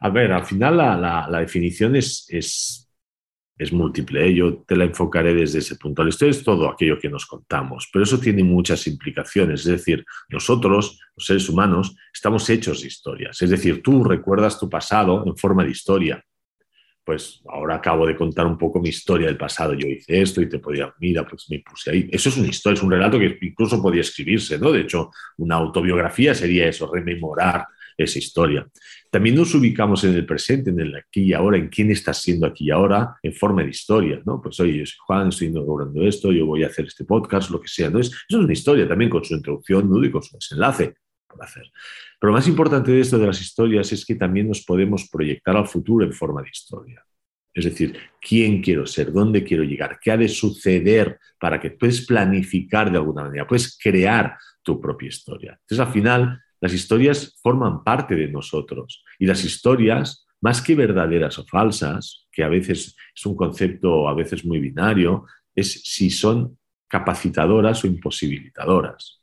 A 0.00 0.08
ver, 0.10 0.32
al 0.32 0.44
final 0.44 0.76
la, 0.76 1.40
definición 1.40 1.96
es, 1.96 2.26
es, 2.28 2.88
múltiple. 3.72 4.26
¿eh? 4.26 4.34
Yo 4.34 4.62
te 4.62 4.74
la 4.74 4.84
enfocaré 4.84 5.34
desde 5.34 5.60
ese 5.60 5.76
punto. 5.76 6.02
La 6.02 6.08
historia 6.08 6.30
es 6.30 6.42
todo 6.42 6.68
aquello 6.68 6.98
que 6.98 7.08
nos 7.08 7.26
contamos, 7.26 7.88
pero 7.92 8.04
eso 8.04 8.18
tiene 8.18 8.42
muchas 8.42 8.86
implicaciones. 8.86 9.60
Es 9.60 9.66
decir, 9.66 10.04
nosotros, 10.28 11.00
los 11.16 11.26
seres 11.26 11.48
humanos, 11.48 11.94
estamos 12.12 12.48
hechos 12.50 12.80
de 12.80 12.88
historias. 12.88 13.40
Es 13.40 13.50
decir, 13.50 13.82
tú 13.82 14.02
recuerdas 14.02 14.58
tu 14.58 14.68
pasado 14.68 15.24
en 15.26 15.36
forma 15.36 15.64
de 15.64 15.70
historia. 15.70 16.24
Pues 17.04 17.42
ahora 17.48 17.76
acabo 17.76 18.06
de 18.06 18.16
contar 18.16 18.46
un 18.46 18.56
poco 18.56 18.80
mi 18.80 18.90
historia 18.90 19.26
del 19.26 19.36
pasado. 19.36 19.74
Yo 19.74 19.88
hice 19.88 20.20
esto 20.22 20.40
y 20.40 20.48
te 20.48 20.58
podía, 20.58 20.92
mira, 21.00 21.26
pues 21.26 21.46
me 21.50 21.58
puse 21.60 21.90
ahí. 21.90 22.08
Eso 22.12 22.28
es 22.28 22.36
una 22.36 22.48
historia, 22.48 22.76
es 22.76 22.82
un 22.82 22.90
relato 22.90 23.18
que 23.18 23.38
incluso 23.42 23.82
podía 23.82 24.02
escribirse, 24.02 24.58
¿no? 24.58 24.70
De 24.70 24.82
hecho, 24.82 25.10
una 25.38 25.56
autobiografía 25.56 26.34
sería 26.34 26.68
eso, 26.68 26.90
rememorar 26.92 27.66
esa 27.96 28.18
historia. 28.18 28.66
También 29.10 29.34
nos 29.34 29.54
ubicamos 29.54 30.04
en 30.04 30.14
el 30.14 30.24
presente, 30.24 30.70
en 30.70 30.80
el 30.80 30.94
aquí 30.94 31.22
y 31.22 31.32
ahora, 31.32 31.58
en 31.58 31.68
quién 31.68 31.90
está 31.90 32.14
siendo 32.14 32.46
aquí 32.46 32.66
y 32.66 32.70
ahora, 32.70 33.16
en 33.22 33.34
forma 33.34 33.62
de 33.62 33.70
historia, 33.70 34.22
¿no? 34.24 34.40
Pues 34.40 34.58
oye, 34.60 34.78
yo 34.78 34.86
soy 34.86 34.96
Juan, 35.06 35.28
estoy 35.28 35.48
inaugurando 35.48 36.02
esto, 36.02 36.32
yo 36.32 36.46
voy 36.46 36.64
a 36.64 36.68
hacer 36.68 36.86
este 36.86 37.04
podcast, 37.04 37.50
lo 37.50 37.60
que 37.60 37.68
sea, 37.68 37.90
¿no? 37.90 37.98
Es, 37.98 38.08
eso 38.08 38.38
es 38.38 38.44
una 38.44 38.52
historia 38.52 38.88
también 38.88 39.10
con 39.10 39.24
su 39.24 39.34
introducción, 39.34 39.88
nudo 39.88 40.04
y 40.04 40.10
con 40.10 40.22
su 40.22 40.36
desenlace 40.36 40.94
hacer. 41.40 41.70
Pero 42.20 42.30
lo 42.30 42.36
más 42.36 42.48
importante 42.48 42.92
de 42.92 43.00
esto 43.00 43.18
de 43.18 43.26
las 43.26 43.40
historias 43.40 43.92
es 43.92 44.04
que 44.04 44.14
también 44.14 44.48
nos 44.48 44.64
podemos 44.64 45.08
proyectar 45.08 45.56
al 45.56 45.66
futuro 45.66 46.04
en 46.04 46.12
forma 46.12 46.42
de 46.42 46.50
historia. 46.50 47.04
Es 47.54 47.64
decir, 47.64 47.98
quién 48.20 48.62
quiero 48.62 48.86
ser, 48.86 49.12
dónde 49.12 49.44
quiero 49.44 49.62
llegar, 49.62 49.98
qué 50.00 50.10
ha 50.10 50.16
de 50.16 50.28
suceder 50.28 51.18
para 51.38 51.60
que 51.60 51.70
puedas 51.70 52.00
planificar 52.02 52.90
de 52.90 52.98
alguna 52.98 53.24
manera, 53.24 53.46
puedes 53.46 53.76
crear 53.76 54.36
tu 54.62 54.80
propia 54.80 55.08
historia. 55.08 55.58
Entonces, 55.60 55.86
al 55.86 55.92
final, 55.92 56.40
las 56.60 56.72
historias 56.72 57.38
forman 57.42 57.84
parte 57.84 58.14
de 58.14 58.28
nosotros 58.28 59.04
y 59.18 59.26
las 59.26 59.44
historias, 59.44 60.26
más 60.40 60.62
que 60.62 60.74
verdaderas 60.74 61.38
o 61.38 61.44
falsas, 61.44 62.26
que 62.32 62.42
a 62.42 62.48
veces 62.48 62.96
es 63.14 63.26
un 63.26 63.36
concepto 63.36 64.08
a 64.08 64.14
veces 64.14 64.44
muy 64.44 64.58
binario, 64.58 65.26
es 65.54 65.82
si 65.84 66.10
son 66.10 66.58
capacitadoras 66.88 67.84
o 67.84 67.86
imposibilitadoras. 67.86 69.21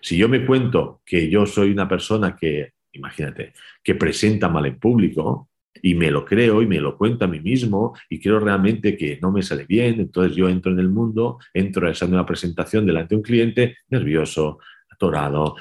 Si 0.00 0.16
yo 0.16 0.28
me 0.28 0.44
cuento 0.44 1.00
que 1.04 1.28
yo 1.28 1.46
soy 1.46 1.70
una 1.70 1.88
persona 1.88 2.36
que, 2.36 2.72
imagínate, 2.92 3.52
que 3.82 3.94
presenta 3.94 4.48
mal 4.48 4.66
en 4.66 4.78
público, 4.78 5.50
y 5.82 5.94
me 5.94 6.10
lo 6.10 6.24
creo 6.24 6.62
y 6.62 6.66
me 6.66 6.80
lo 6.80 6.96
cuento 6.96 7.26
a 7.26 7.28
mí 7.28 7.40
mismo 7.40 7.94
y 8.08 8.18
creo 8.18 8.40
realmente 8.40 8.96
que 8.96 9.18
no 9.20 9.30
me 9.30 9.42
sale 9.42 9.66
bien, 9.66 10.00
entonces 10.00 10.34
yo 10.34 10.48
entro 10.48 10.72
en 10.72 10.78
el 10.78 10.88
mundo, 10.88 11.38
entro 11.52 11.86
a 11.86 11.90
esa 11.90 12.06
nueva 12.06 12.24
presentación 12.24 12.86
delante 12.86 13.14
de 13.14 13.16
un 13.16 13.22
cliente 13.22 13.76
nervioso, 13.88 14.60
atorado, 14.88 15.56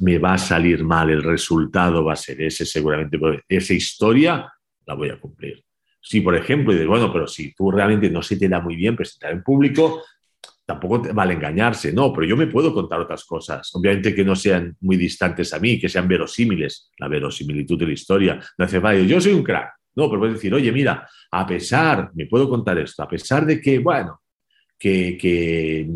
me 0.00 0.18
va 0.18 0.34
a 0.34 0.38
salir 0.38 0.84
mal, 0.84 1.10
el 1.10 1.22
resultado 1.22 2.04
va 2.04 2.14
a 2.14 2.16
ser 2.16 2.40
ese 2.40 2.64
seguramente, 2.64 3.18
esa 3.48 3.74
historia 3.74 4.50
la 4.86 4.94
voy 4.94 5.10
a 5.10 5.20
cumplir. 5.20 5.62
Si, 6.00 6.20
por 6.20 6.36
ejemplo, 6.36 6.72
dices, 6.72 6.86
bueno, 6.86 7.12
pero 7.12 7.26
si 7.26 7.52
tú 7.52 7.70
realmente 7.70 8.08
no 8.08 8.22
se 8.22 8.36
te 8.36 8.48
da 8.48 8.60
muy 8.60 8.76
bien 8.76 8.94
presentar 8.94 9.32
en 9.32 9.42
público, 9.42 10.02
tampoco 10.66 11.00
vale 11.14 11.34
engañarse, 11.34 11.92
no, 11.92 12.12
pero 12.12 12.26
yo 12.26 12.36
me 12.36 12.48
puedo 12.48 12.74
contar 12.74 13.00
otras 13.00 13.24
cosas, 13.24 13.70
obviamente 13.74 14.14
que 14.14 14.24
no 14.24 14.34
sean 14.34 14.76
muy 14.80 14.96
distantes 14.96 15.54
a 15.54 15.60
mí, 15.60 15.78
que 15.78 15.88
sean 15.88 16.08
verosímiles, 16.08 16.90
la 16.98 17.06
verosimilitud 17.06 17.78
de 17.78 17.86
la 17.86 17.92
historia, 17.92 18.40
no 18.58 18.64
hace 18.64 18.80
falta, 18.80 19.00
yo 19.02 19.20
soy 19.20 19.32
un 19.32 19.44
crack, 19.44 19.74
no, 19.94 20.08
pero 20.08 20.18
puedes 20.18 20.34
decir, 20.34 20.52
oye, 20.52 20.72
mira, 20.72 21.08
a 21.30 21.46
pesar, 21.46 22.10
me 22.14 22.26
puedo 22.26 22.50
contar 22.50 22.76
esto, 22.78 23.02
a 23.02 23.08
pesar 23.08 23.46
de 23.46 23.60
que, 23.60 23.78
bueno, 23.78 24.20
que, 24.78 25.16
que, 25.16 25.86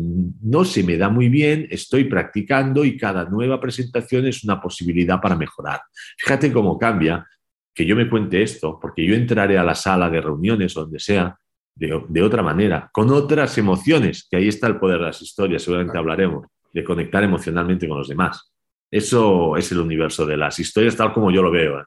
no 0.41 0.63
se 0.63 0.83
me 0.83 0.97
da 0.97 1.09
muy 1.09 1.27
bien, 1.27 1.67
estoy 1.69 2.05
practicando 2.05 2.85
y 2.85 2.97
cada 2.97 3.25
nueva 3.25 3.59
presentación 3.59 4.25
es 4.25 4.43
una 4.43 4.59
posibilidad 4.59 5.19
para 5.19 5.35
mejorar. 5.35 5.81
Fíjate 6.17 6.51
cómo 6.51 6.79
cambia 6.79 7.27
que 7.73 7.85
yo 7.85 7.95
me 7.95 8.09
cuente 8.09 8.41
esto, 8.41 8.79
porque 8.81 9.05
yo 9.05 9.13
entraré 9.15 9.57
a 9.57 9.63
la 9.63 9.75
sala 9.75 10.09
de 10.09 10.21
reuniones 10.21 10.75
o 10.75 10.81
donde 10.81 10.99
sea 10.99 11.37
de, 11.75 12.21
otra 12.21 12.43
manera, 12.43 12.89
con 12.91 13.09
otras 13.11 13.57
emociones, 13.57 14.27
que 14.29 14.37
ahí 14.37 14.47
está 14.47 14.67
el 14.67 14.77
poder 14.77 14.99
de 14.99 15.05
las 15.05 15.21
historias, 15.21 15.63
seguramente 15.63 15.97
hablaremos, 15.97 16.45
de 16.73 16.83
conectar 16.83 17.23
emocionalmente 17.23 17.87
con 17.87 17.97
los 17.97 18.07
demás. 18.07 18.51
Eso 18.89 19.57
es 19.57 19.71
el 19.71 19.79
universo 19.79 20.25
de 20.25 20.37
las 20.37 20.59
historias 20.59 20.95
tal 20.95 21.13
como 21.13 21.31
yo 21.31 21.41
lo 21.41 21.51
veo. 21.51 21.79
¿eh? 21.79 21.83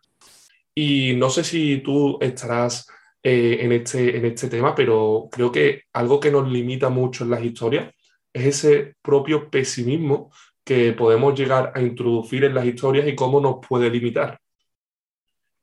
Y 0.75 1.14
no 1.17 1.31
sé 1.31 1.45
si 1.45 1.79
tú 1.79 2.19
estarás 2.21 2.87
eh, 3.23 3.59
en, 3.61 3.73
este, 3.73 4.17
en 4.17 4.25
este 4.25 4.49
tema, 4.49 4.75
pero 4.75 5.29
creo 5.31 5.53
que 5.53 5.83
algo 5.93 6.19
que 6.19 6.31
nos 6.31 6.50
limita 6.50 6.88
mucho 6.88 7.25
en 7.25 7.31
las 7.31 7.43
historias 7.45 7.95
es 8.33 8.47
ese 8.47 8.97
propio 9.00 9.49
pesimismo 9.49 10.33
que 10.64 10.93
podemos 10.93 11.38
llegar 11.38 11.73
a 11.75 11.81
introducir 11.81 12.45
en 12.45 12.55
las 12.55 12.64
historias 12.64 13.07
y 13.07 13.14
cómo 13.14 13.41
nos 13.41 13.57
puede 13.67 13.91
limitar. 13.91 14.38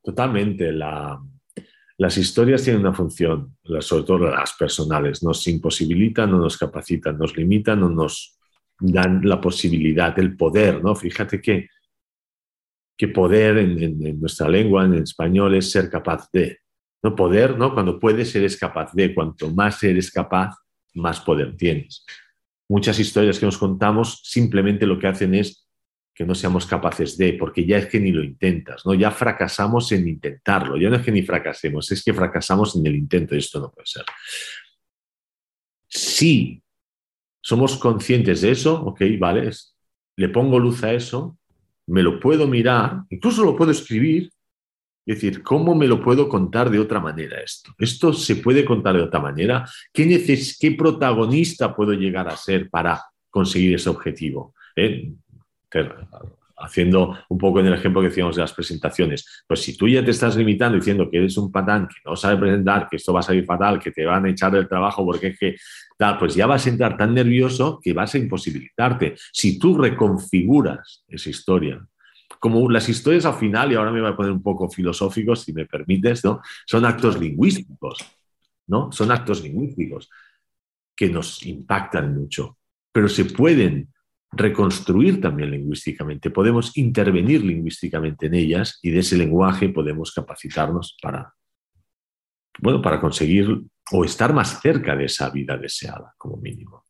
Totalmente. 0.04 0.72
La, 0.72 1.20
las 2.01 2.17
historias 2.17 2.63
tienen 2.63 2.81
una 2.81 2.96
función, 2.96 3.55
sobre 3.79 4.03
todo 4.03 4.17
las 4.31 4.53
personales, 4.53 5.22
nos 5.22 5.48
imposibilitan, 5.48 6.31
no 6.31 6.39
nos 6.39 6.58
capacitan, 6.58 7.15
nos 7.15 7.38
limitan, 7.38 7.79
no 7.79 7.89
nos 7.89 8.39
dan 8.79 9.22
la 9.24 9.39
posibilidad, 9.39 10.17
el 10.17 10.36
poder, 10.36 10.84
¿no? 10.84 10.96
Fíjate 10.96 11.39
que, 11.39 11.70
que 12.98 13.08
poder 13.10 13.60
en, 13.60 14.20
nuestra 14.20 14.50
lengua, 14.50 14.86
en 14.86 14.96
español, 14.96 15.53
es 15.53 15.70
ser 15.70 15.91
capaz 15.91 16.27
de. 16.34 16.58
No 17.03 17.15
poder, 17.15 17.55
¿no? 17.55 17.72
Cuando 17.72 18.00
puedes, 18.00 18.36
eres 18.36 18.58
capaz 18.58 18.91
de. 18.93 19.13
Cuanto 19.13 19.51
más 19.51 19.84
eres 19.84 20.10
capaz, 20.10 20.55
más 20.96 21.20
poder 21.20 21.55
tienes. 21.55 22.03
Muchas 22.67 22.98
historias 22.98 23.38
que 23.38 23.46
nos 23.46 23.60
contamos 23.60 24.22
simplemente 24.24 24.88
lo 24.88 24.98
que 24.98 25.05
hacen 25.05 25.36
es 25.36 25.61
que 26.22 26.28
no 26.28 26.36
seamos 26.36 26.68
capaces 26.68 27.18
de, 27.18 27.34
porque 27.34 27.66
ya 27.66 27.80
es 27.80 27.88
que 27.88 28.00
ni 28.00 28.12
lo 28.12 28.24
intentas, 28.24 28.86
¿no? 28.86 28.94
Ya 28.94 29.10
fracasamos 29.10 29.92
en 29.92 30.08
intentarlo, 30.08 30.78
ya 30.78 30.88
no 30.88 30.98
es 30.98 31.01
que 31.01 31.12
ni 31.12 31.24
fracasemos, 31.24 31.92
es 31.92 32.04
que 32.04 32.13
fracasamos 32.13 32.75
en 32.75 32.86
el 32.86 32.96
intento 32.96 33.34
y 33.34 33.40
esto 33.40 33.60
no 33.60 33.72
puede 33.72 33.88
ser. 33.88 34.06
Si 35.88 36.62
somos 37.42 37.75
conscientes 37.78 38.42
de 38.42 38.51
eso, 38.51 38.84
ok, 38.84 39.01
vale, 39.18 39.50
le 40.16 40.30
pongo 40.30 40.60
luz 40.60 40.84
a 40.84 40.94
eso, 40.94 41.40
me 41.88 42.04
lo 42.04 42.20
puedo 42.20 42.46
mirar, 42.48 43.01
incluso 43.10 43.44
lo 43.44 43.56
puedo 43.56 43.72
escribir, 43.72 44.30
es 45.08 45.16
decir, 45.16 45.42
¿cómo 45.42 45.74
me 45.74 45.88
lo 45.88 46.04
puedo 46.04 46.30
contar 46.30 46.70
de 46.70 46.78
otra 46.78 47.00
manera 47.00 47.42
esto? 47.42 47.72
¿Esto 47.80 48.13
se 48.13 48.36
puede 48.36 48.63
contar 48.63 48.96
de 48.96 49.01
otra 49.01 49.20
manera? 49.20 49.68
¿Qué, 49.92 50.24
qué 50.60 50.72
protagonista 50.74 51.75
puedo 51.75 51.94
llegar 51.94 52.28
a 52.28 52.38
ser 52.38 52.70
para 52.70 53.01
conseguir 53.32 53.74
ese 53.74 53.90
objetivo? 53.90 54.54
¿Eh? 54.75 55.12
Haciendo 56.58 57.18
un 57.30 57.38
poco 57.38 57.60
en 57.60 57.68
el 57.68 57.74
ejemplo 57.74 58.01
que 58.01 58.10
decíamos 58.10 58.36
de 58.36 58.42
las 58.42 58.54
presentaciones, 58.54 59.44
pues 59.48 59.62
si 59.62 59.75
tú 59.75 59.88
ya 59.88 60.04
te 60.04 60.12
estás 60.12 60.36
limitando 60.36 60.78
diciendo 60.78 61.10
que 61.10 61.18
eres 61.18 61.38
un 61.38 61.51
patán, 61.51 61.88
que 61.88 61.96
no 62.06 62.16
sabe 62.16 62.38
presentar, 62.38 62.88
que 62.90 62.98
esto 62.98 63.13
va 63.13 63.22
a 63.22 63.24
salir 63.24 63.46
fatal, 63.46 63.80
que 63.80 63.92
te 63.92 64.06
van 64.06 64.25
a 64.25 64.30
echar 64.30 64.51
del 64.51 64.68
trabajo 64.68 65.04
porque 65.06 65.28
es 65.28 65.40
que 65.40 65.56
tal, 65.98 66.18
pues 66.18 66.36
ya 66.36 66.46
vas 66.46 66.66
a 66.66 66.70
entrar 66.70 66.98
tan 66.98 67.13
nervioso 67.13 67.80
que 67.82 67.94
vas 67.94 68.13
a 68.13 68.18
imposibilitarte. 68.18 69.16
Si 69.32 69.58
tú 69.58 69.78
reconfiguras 69.78 71.04
esa 71.08 71.30
historia, 71.30 71.86
como 72.40 72.70
las 72.70 72.88
historias 72.90 73.25
al 73.25 73.36
final, 73.36 73.72
y 73.72 73.75
ahora 73.75 73.92
me 73.92 74.01
voy 74.01 74.10
a 74.10 74.16
poner 74.16 74.32
un 74.32 74.42
poco 74.42 74.70
filosóficos, 74.70 75.42
si 75.42 75.54
me 75.54 75.66
permites, 75.66 76.24
¿no? 76.24 76.42
Son 76.66 76.86
actos 76.86 77.20
lingüísticos, 77.20 78.04
¿no? 78.68 78.92
Son 78.92 79.12
actos 79.12 79.44
lingüísticos 79.44 80.10
que 80.96 81.10
nos 81.10 81.46
impactan 81.46 82.16
mucho, 82.16 82.58
pero 82.92 83.08
se 83.08 83.25
pueden 83.25 83.90
reconstruir 84.32 85.20
también 85.20 85.52
lingüísticamente, 85.52 86.30
podemos 86.30 86.78
intervenir 86.78 87.44
lingüísticamente 87.44 88.28
en 88.28 88.36
ellas 88.36 88.80
y 88.82 88.92
de 88.92 89.00
ese 89.00 89.18
lenguaje 89.18 89.70
podemos 89.70 90.14
capacitarnos 90.14 90.98
para, 91.02 91.34
bueno, 92.60 92.82
para 92.82 93.00
conseguir 93.00 93.62
o 93.92 94.06
estar 94.06 94.34
más 94.34 94.62
cerca 94.62 94.96
de 94.96 95.06
esa 95.06 95.30
vida 95.30 95.58
deseada, 95.58 96.14
como 96.18 96.38
mínimo. 96.38 96.86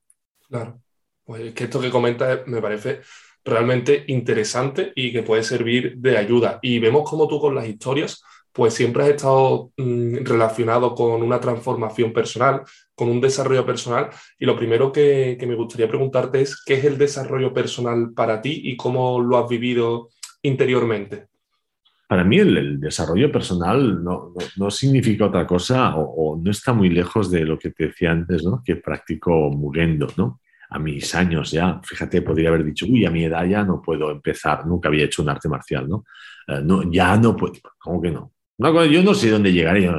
Claro, 0.48 0.82
pues 1.24 1.54
que 1.54 1.64
esto 1.64 1.82
que 1.82 1.90
comentas 1.90 2.46
me 2.46 2.62
parece 2.62 3.02
realmente 3.44 4.04
interesante 4.08 4.94
y 4.96 5.12
que 5.12 5.24
puede 5.24 5.44
servir 5.44 5.98
de 5.98 6.18
ayuda. 6.18 6.60
Y 6.62 6.78
vemos 6.78 7.10
como 7.10 7.28
tú 7.28 7.40
con 7.40 7.56
las 7.56 7.68
historias 7.68 8.24
pues 8.54 8.74
siempre 8.74 9.04
has 9.04 9.10
estado 9.10 9.72
mm, 9.78 10.18
relacionado 10.24 10.94
con 10.94 11.22
una 11.22 11.40
transformación 11.40 12.12
personal, 12.14 12.62
con 12.96 13.10
un 13.10 13.22
desarrollo 13.22 13.66
personal. 13.66 14.10
Y 14.38 14.46
lo 14.46 14.56
primero 14.56 14.92
que, 14.92 15.38
me 15.48 15.56
gustaría 15.56 15.88
preguntarte 15.88 16.42
es, 16.42 16.62
¿qué 16.64 16.76
es 16.76 16.86
el 16.86 16.98
desarrollo 16.98 17.54
personal 17.54 18.12
para 18.14 18.42
ti 18.42 18.62
y 18.64 18.76
cómo 18.76 19.22
lo 19.22 19.38
has 19.38 19.50
vivido 19.50 20.10
interiormente? 20.42 21.28
Para 22.08 22.26
mí 22.26 22.40
el, 22.40 22.80
desarrollo 22.80 23.32
personal 23.32 24.04
no, 24.04 24.70
significa 24.70 25.28
otra 25.28 25.48
cosa 25.48 25.96
o, 25.96 26.38
no 26.42 26.52
está 26.52 26.74
muy 26.74 26.90
lejos 26.90 27.32
de 27.32 27.46
lo 27.46 27.58
que 27.58 27.72
te 27.72 27.88
decía 27.88 28.12
antes, 28.12 28.44
¿no? 28.44 28.62
que 28.66 28.76
practico 28.76 29.50
muriendo. 29.50 30.08
¿no? 30.18 30.42
A 30.72 30.78
mis 30.78 31.16
años 31.16 31.52
ya, 31.52 31.80
fíjate, 31.84 32.22
podría 32.22 32.50
haber 32.50 32.66
dicho, 32.66 32.86
uy, 32.86 33.06
a 33.06 33.12
mi 33.12 33.24
edad 33.24 33.46
ya 33.46 33.64
no 33.64 33.82
puedo 33.82 34.12
empezar, 34.12 34.66
nunca 34.66 34.90
había 34.90 35.06
hecho 35.06 35.22
un 35.22 35.30
arte 35.30 35.50
marcial, 35.50 35.88
¿no? 35.88 36.06
Eh, 36.48 36.62
no 36.64 36.90
ya 36.90 37.18
no 37.18 37.36
puedo, 37.36 37.56
¿cómo 37.78 38.02
que 38.02 38.12
no? 38.12 38.32
Yo 38.86 39.04
no 39.04 39.14
sé 39.14 39.30
dónde 39.30 39.52
llegaré, 39.52 39.90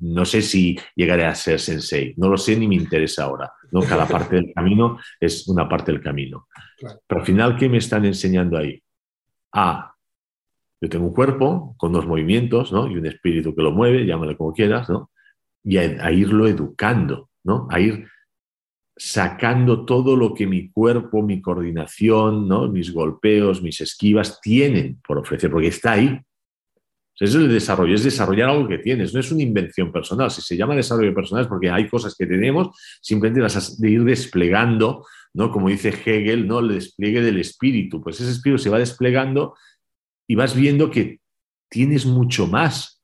no, 0.00 0.24
sé 0.24 0.42
si 0.42 0.78
llegaré 0.94 1.24
a 1.24 1.34
ser 1.34 1.58
sensei, 1.58 2.14
no 2.16 2.28
lo 2.28 2.36
sé 2.36 2.56
ni 2.56 2.68
me 2.68 2.74
interesa 2.74 3.24
ahora. 3.24 3.52
¿no? 3.70 3.80
Cada 3.80 4.06
parte 4.06 4.36
del 4.36 4.52
camino 4.54 4.98
es 5.18 5.48
una 5.48 5.68
parte 5.68 5.92
del 5.92 6.02
camino. 6.02 6.48
Pero 7.06 7.20
al 7.20 7.26
final, 7.26 7.56
¿qué 7.56 7.68
me 7.68 7.78
están 7.78 8.04
enseñando 8.04 8.58
ahí? 8.58 8.82
Ah, 9.52 9.94
yo 10.80 10.88
tengo 10.88 11.06
un 11.06 11.14
cuerpo 11.14 11.74
con 11.78 11.92
dos 11.92 12.06
movimientos 12.06 12.72
¿no? 12.72 12.90
y 12.90 12.96
un 12.96 13.06
espíritu 13.06 13.54
que 13.54 13.62
lo 13.62 13.70
mueve, 13.70 14.04
llámalo 14.04 14.36
como 14.36 14.52
quieras, 14.52 14.90
¿no? 14.90 15.10
y 15.64 15.76
a, 15.78 16.10
irlo 16.10 16.46
educando, 16.46 17.30
¿no? 17.44 17.68
a 17.70 17.80
ir 17.80 18.08
sacando 18.96 19.84
todo 19.84 20.16
lo 20.16 20.34
que 20.34 20.46
mi 20.46 20.70
cuerpo, 20.70 21.22
mi 21.22 21.40
coordinación, 21.40 22.48
¿no? 22.48 22.68
mis 22.68 22.92
golpeos, 22.92 23.62
mis 23.62 23.80
esquivas 23.80 24.40
tienen 24.40 25.00
por 25.06 25.18
ofrecer, 25.18 25.50
porque 25.50 25.68
está 25.68 25.92
ahí, 25.92 26.20
Es 27.22 27.36
el 27.36 27.48
desarrollo, 27.48 27.94
es 27.94 28.02
desarrollar 28.02 28.50
algo 28.50 28.66
que 28.66 28.78
tienes, 28.78 29.14
no 29.14 29.20
es 29.20 29.30
una 29.30 29.44
invención 29.44 29.92
personal. 29.92 30.28
Si 30.28 30.42
se 30.42 30.56
llama 30.56 30.74
desarrollo 30.74 31.14
personal 31.14 31.44
es 31.44 31.48
porque 31.48 31.70
hay 31.70 31.86
cosas 31.86 32.16
que 32.16 32.26
tenemos, 32.26 32.76
simplemente 33.00 33.40
las 33.40 33.80
de 33.80 33.90
ir 33.90 34.02
desplegando, 34.02 35.06
¿no? 35.32 35.52
Como 35.52 35.68
dice 35.68 35.90
Hegel, 35.90 36.48
¿no? 36.48 36.58
El 36.58 36.70
despliegue 36.70 37.22
del 37.22 37.38
espíritu. 37.38 38.02
Pues 38.02 38.20
ese 38.20 38.32
espíritu 38.32 38.58
se 38.58 38.70
va 38.70 38.80
desplegando 38.80 39.54
y 40.26 40.34
vas 40.34 40.56
viendo 40.56 40.90
que 40.90 41.20
tienes 41.68 42.06
mucho 42.06 42.48
más. 42.48 43.00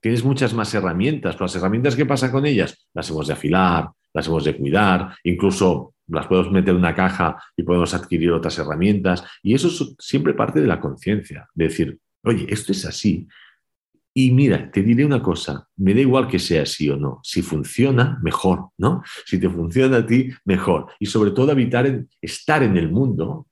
Tienes 0.00 0.22
muchas 0.22 0.52
más 0.52 0.74
herramientas. 0.74 1.40
Las 1.40 1.56
herramientas, 1.56 1.96
¿qué 1.96 2.04
pasa 2.04 2.30
con 2.30 2.44
ellas? 2.44 2.86
Las 2.92 3.08
hemos 3.08 3.26
de 3.26 3.32
afilar, 3.32 3.88
las 4.12 4.26
hemos 4.26 4.44
de 4.44 4.54
cuidar, 4.54 5.14
incluso 5.24 5.94
las 6.08 6.26
podemos 6.26 6.52
meter 6.52 6.74
en 6.74 6.80
una 6.80 6.94
caja 6.94 7.42
y 7.56 7.62
podemos 7.62 7.94
adquirir 7.94 8.32
otras 8.32 8.58
herramientas. 8.58 9.24
Y 9.42 9.54
eso 9.54 9.68
es 9.68 9.94
siempre 9.98 10.34
parte 10.34 10.60
de 10.60 10.66
la 10.66 10.78
conciencia, 10.78 11.48
de 11.54 11.64
decir, 11.64 11.98
oye, 12.24 12.46
esto 12.48 12.72
es 12.72 12.84
así. 12.84 13.28
Y 14.12 14.32
mira, 14.32 14.70
te 14.70 14.82
diré 14.82 15.04
una 15.04 15.22
cosa, 15.22 15.68
me 15.76 15.94
da 15.94 16.00
igual 16.00 16.26
que 16.26 16.38
sea 16.38 16.62
así 16.62 16.90
o 16.90 16.96
no. 16.96 17.20
Si 17.22 17.42
funciona, 17.42 18.18
mejor, 18.22 18.70
¿no? 18.76 19.02
Si 19.24 19.38
te 19.38 19.48
funciona 19.48 19.98
a 19.98 20.06
ti, 20.06 20.30
mejor. 20.44 20.88
Y 20.98 21.06
sobre 21.06 21.30
todo 21.30 21.52
evitar 21.52 22.04
estar 22.20 22.62
en 22.62 22.76
el 22.76 22.90
mundo 22.90 23.46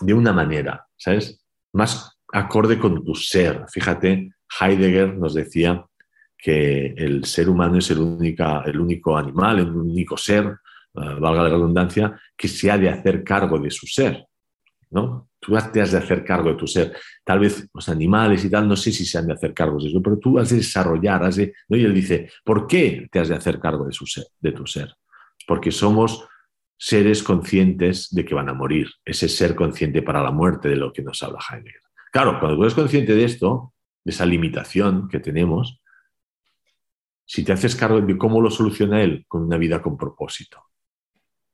de 0.00 0.14
una 0.14 0.32
manera, 0.32 0.86
¿sabes? 0.96 1.44
Más 1.74 2.18
acorde 2.32 2.78
con 2.78 3.04
tu 3.04 3.14
ser. 3.14 3.66
Fíjate, 3.68 4.32
Heidegger 4.60 5.14
nos 5.16 5.34
decía 5.34 5.84
que 6.38 6.94
el 6.96 7.24
ser 7.24 7.48
humano 7.48 7.78
es 7.78 7.90
el, 7.90 8.00
único 8.00 9.16
animal, 9.16 9.60
el 9.60 9.68
único 9.68 10.16
ser, 10.16 10.46
eh, 10.46 11.16
valga 11.20 11.44
la 11.44 11.50
redundancia, 11.50 12.18
que 12.36 12.48
se 12.48 12.70
ha 12.70 12.78
de 12.78 12.88
hacer 12.88 13.22
cargo 13.22 13.58
de 13.58 13.70
su 13.70 13.86
ser. 13.86 14.26
¿no? 14.90 15.28
Tú 15.44 15.58
te 15.72 15.80
has 15.80 15.90
de 15.90 15.98
hacer 15.98 16.24
cargo 16.24 16.50
de 16.50 16.54
tu 16.54 16.68
ser. 16.68 16.96
Tal 17.24 17.40
vez 17.40 17.68
los 17.74 17.88
animales 17.88 18.44
y 18.44 18.48
tal, 18.48 18.68
no 18.68 18.76
sé 18.76 18.92
si 18.92 19.04
se 19.04 19.18
han 19.18 19.26
de 19.26 19.32
hacer 19.32 19.52
cargo 19.52 19.76
de 19.76 19.88
eso, 19.88 20.00
pero 20.00 20.16
tú 20.16 20.38
has 20.38 20.50
de 20.50 20.58
desarrollar, 20.58 21.24
has 21.24 21.34
de... 21.34 21.52
¿no? 21.68 21.76
Y 21.76 21.84
él 21.84 21.92
dice, 21.92 22.30
¿por 22.44 22.68
qué 22.68 23.08
te 23.10 23.18
has 23.18 23.28
de 23.28 23.34
hacer 23.34 23.58
cargo 23.58 23.84
de, 23.84 23.92
de 24.38 24.52
tu 24.52 24.66
ser? 24.68 24.94
Porque 25.44 25.72
somos 25.72 26.28
seres 26.78 27.24
conscientes 27.24 28.08
de 28.12 28.24
que 28.24 28.36
van 28.36 28.50
a 28.50 28.54
morir, 28.54 28.88
ese 29.04 29.28
ser 29.28 29.56
consciente 29.56 30.00
para 30.02 30.22
la 30.22 30.30
muerte 30.30 30.68
de 30.68 30.76
lo 30.76 30.92
que 30.92 31.02
nos 31.02 31.20
habla 31.24 31.40
Heidegger. 31.50 31.82
Claro, 32.12 32.38
cuando 32.38 32.56
tú 32.56 32.62
eres 32.62 32.74
consciente 32.74 33.16
de 33.16 33.24
esto, 33.24 33.74
de 34.04 34.12
esa 34.12 34.24
limitación 34.24 35.08
que 35.08 35.18
tenemos, 35.18 35.80
si 37.26 37.42
te 37.42 37.52
haces 37.52 37.74
cargo 37.74 38.00
de 38.00 38.16
cómo 38.16 38.40
lo 38.40 38.50
soluciona 38.50 39.02
él, 39.02 39.24
con 39.26 39.42
una 39.42 39.58
vida 39.58 39.82
con 39.82 39.96
propósito. 39.96 40.62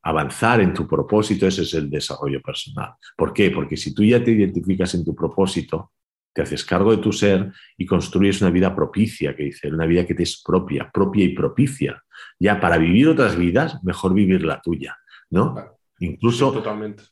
Avanzar 0.02 0.60
en 0.60 0.72
tu 0.72 0.86
propósito, 0.86 1.46
ese 1.46 1.62
es 1.62 1.74
el 1.74 1.90
desarrollo 1.90 2.40
personal. 2.40 2.94
¿Por 3.16 3.32
qué? 3.32 3.50
Porque 3.50 3.76
si 3.76 3.94
tú 3.94 4.04
ya 4.04 4.22
te 4.22 4.30
identificas 4.30 4.94
en 4.94 5.04
tu 5.04 5.14
propósito, 5.14 5.92
te 6.32 6.42
haces 6.42 6.64
cargo 6.64 6.92
de 6.92 7.02
tu 7.02 7.12
ser 7.12 7.52
y 7.76 7.84
construyes 7.84 8.40
una 8.40 8.50
vida 8.50 8.74
propicia, 8.74 9.34
que 9.34 9.44
dice, 9.44 9.68
una 9.68 9.86
vida 9.86 10.06
que 10.06 10.14
te 10.14 10.22
es 10.22 10.42
propia, 10.42 10.90
propia 10.92 11.24
y 11.24 11.30
propicia. 11.34 12.02
Ya 12.38 12.60
para 12.60 12.78
vivir 12.78 13.08
otras 13.08 13.36
vidas, 13.36 13.82
mejor 13.82 14.14
vivir 14.14 14.44
la 14.44 14.60
tuya, 14.60 14.96
¿no? 15.30 15.56
Incluso 15.98 16.52
totalmente. 16.52 17.02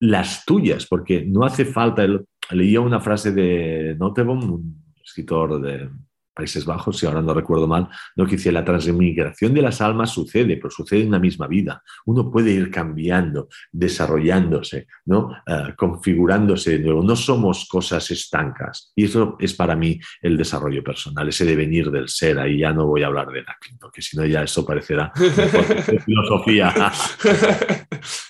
las 0.00 0.44
tuyas, 0.46 0.86
porque 0.86 1.24
no 1.26 1.44
hace 1.44 1.66
falta, 1.66 2.06
leía 2.50 2.80
una 2.80 3.00
frase 3.00 3.32
de 3.32 3.96
Nottebohm, 3.98 4.50
un 4.50 4.84
escritor 5.04 5.60
de, 5.60 5.90
Países 6.34 6.64
Bajos, 6.64 6.98
si 6.98 7.06
ahora 7.06 7.22
no 7.22 7.34
recuerdo 7.34 7.66
mal, 7.66 7.88
no 8.16 8.24
que 8.24 8.36
dice 8.36 8.52
la 8.52 8.64
transmigración 8.64 9.52
de 9.52 9.62
las 9.62 9.80
almas 9.80 10.10
sucede, 10.10 10.56
pero 10.56 10.70
sucede 10.70 11.02
en 11.02 11.10
la 11.10 11.18
misma 11.18 11.46
vida. 11.46 11.82
Uno 12.06 12.30
puede 12.30 12.52
ir 12.52 12.70
cambiando, 12.70 13.48
desarrollándose, 13.70 14.86
¿no? 15.06 15.30
Eh, 15.46 15.74
configurándose 15.76 16.78
de 16.78 16.84
nuevo. 16.84 17.02
No 17.02 17.16
somos 17.16 17.68
cosas 17.68 18.10
estancas. 18.10 18.92
Y 18.96 19.04
eso 19.04 19.36
es 19.38 19.54
para 19.54 19.76
mí 19.76 20.00
el 20.20 20.36
desarrollo 20.36 20.82
personal, 20.82 21.28
ese 21.28 21.44
devenir 21.44 21.90
del 21.90 22.08
ser. 22.08 22.38
Ahí 22.38 22.58
ya 22.58 22.72
no 22.72 22.86
voy 22.86 23.02
a 23.02 23.06
hablar 23.06 23.28
de 23.28 23.40
Heráclito, 23.40 23.90
que 23.90 24.02
si 24.02 24.16
no 24.16 24.24
ya 24.24 24.42
eso 24.42 24.64
parecerá 24.64 25.12
filosofía. 26.04 26.72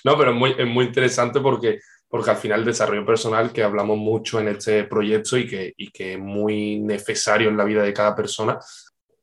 no, 0.03 0.17
pero 0.17 0.33
muy, 0.33 0.55
es 0.57 0.67
muy 0.67 0.85
interesante 0.85 1.39
porque 1.39 1.79
porque 2.13 2.29
al 2.29 2.37
final 2.37 2.59
el 2.59 2.65
desarrollo 2.67 3.07
personal, 3.07 3.51
que 3.51 3.63
hablamos 3.63 3.97
mucho 3.97 4.39
en 4.39 4.47
este 4.47 4.83
proyecto 4.83 5.35
y 5.35 5.47
que, 5.47 5.73
y 5.75 5.89
que 5.89 6.13
es 6.13 6.19
muy 6.19 6.79
necesario 6.79 7.49
en 7.49 7.57
la 7.57 7.63
vida 7.63 7.81
de 7.81 7.91
cada 7.91 8.15
persona, 8.15 8.59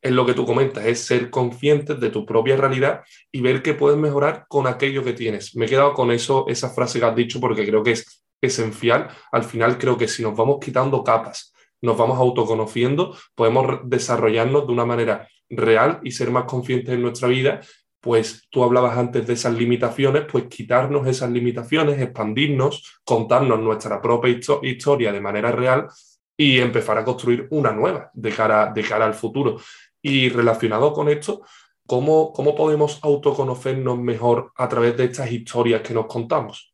es 0.01 0.11
lo 0.11 0.25
que 0.25 0.33
tú 0.33 0.45
comentas, 0.45 0.85
es 0.85 0.99
ser 0.99 1.29
consciente 1.29 1.95
de 1.95 2.09
tu 2.09 2.25
propia 2.25 2.57
realidad 2.57 3.01
y 3.31 3.39
ver 3.39 3.63
qué 3.63 3.75
puedes 3.75 3.97
mejorar 3.97 4.43
con 4.49 4.67
aquello 4.67 5.05
que 5.05 5.13
tienes. 5.13 5.55
Me 5.55 5.67
he 5.67 5.69
quedado 5.69 5.93
con 5.93 6.11
eso, 6.11 6.43
esa 6.49 6.69
frase 6.69 6.99
que 6.99 7.05
has 7.05 7.15
dicho, 7.15 7.39
porque 7.39 7.65
creo 7.65 7.81
que 7.81 7.91
es 7.91 8.25
esencial. 8.41 9.07
Al 9.31 9.45
final 9.45 9.77
creo 9.77 9.97
que 9.97 10.09
si 10.09 10.21
nos 10.21 10.35
vamos 10.35 10.57
quitando 10.59 11.01
capas, 11.01 11.53
nos 11.79 11.95
vamos 11.95 12.19
autoconociendo, 12.19 13.15
podemos 13.35 13.79
desarrollarnos 13.85 14.67
de 14.67 14.73
una 14.73 14.85
manera 14.85 15.29
real 15.49 16.01
y 16.03 16.11
ser 16.11 16.29
más 16.29 16.43
conscientes 16.43 16.93
en 16.93 17.01
nuestra 17.01 17.29
vida 17.29 17.61
pues 18.01 18.47
tú 18.49 18.63
hablabas 18.63 18.97
antes 18.97 19.25
de 19.27 19.33
esas 19.33 19.53
limitaciones, 19.53 20.25
pues 20.29 20.45
quitarnos 20.45 21.07
esas 21.07 21.29
limitaciones, 21.29 22.01
expandirnos, 22.01 22.99
contarnos 23.05 23.59
nuestra 23.59 24.01
propia 24.01 24.37
historia 24.63 25.11
de 25.11 25.21
manera 25.21 25.51
real 25.51 25.87
y 26.35 26.57
empezar 26.57 26.97
a 26.97 27.05
construir 27.05 27.47
una 27.51 27.71
nueva 27.71 28.09
de 28.13 28.31
cara, 28.31 28.71
de 28.73 28.81
cara 28.81 29.05
al 29.05 29.13
futuro. 29.13 29.57
Y 30.01 30.29
relacionado 30.29 30.91
con 30.93 31.09
esto, 31.09 31.43
¿cómo, 31.85 32.33
¿cómo 32.33 32.55
podemos 32.55 32.99
autoconocernos 33.03 33.99
mejor 33.99 34.51
a 34.57 34.67
través 34.67 34.97
de 34.97 35.05
estas 35.05 35.31
historias 35.31 35.81
que 35.81 35.93
nos 35.93 36.07
contamos? 36.07 36.73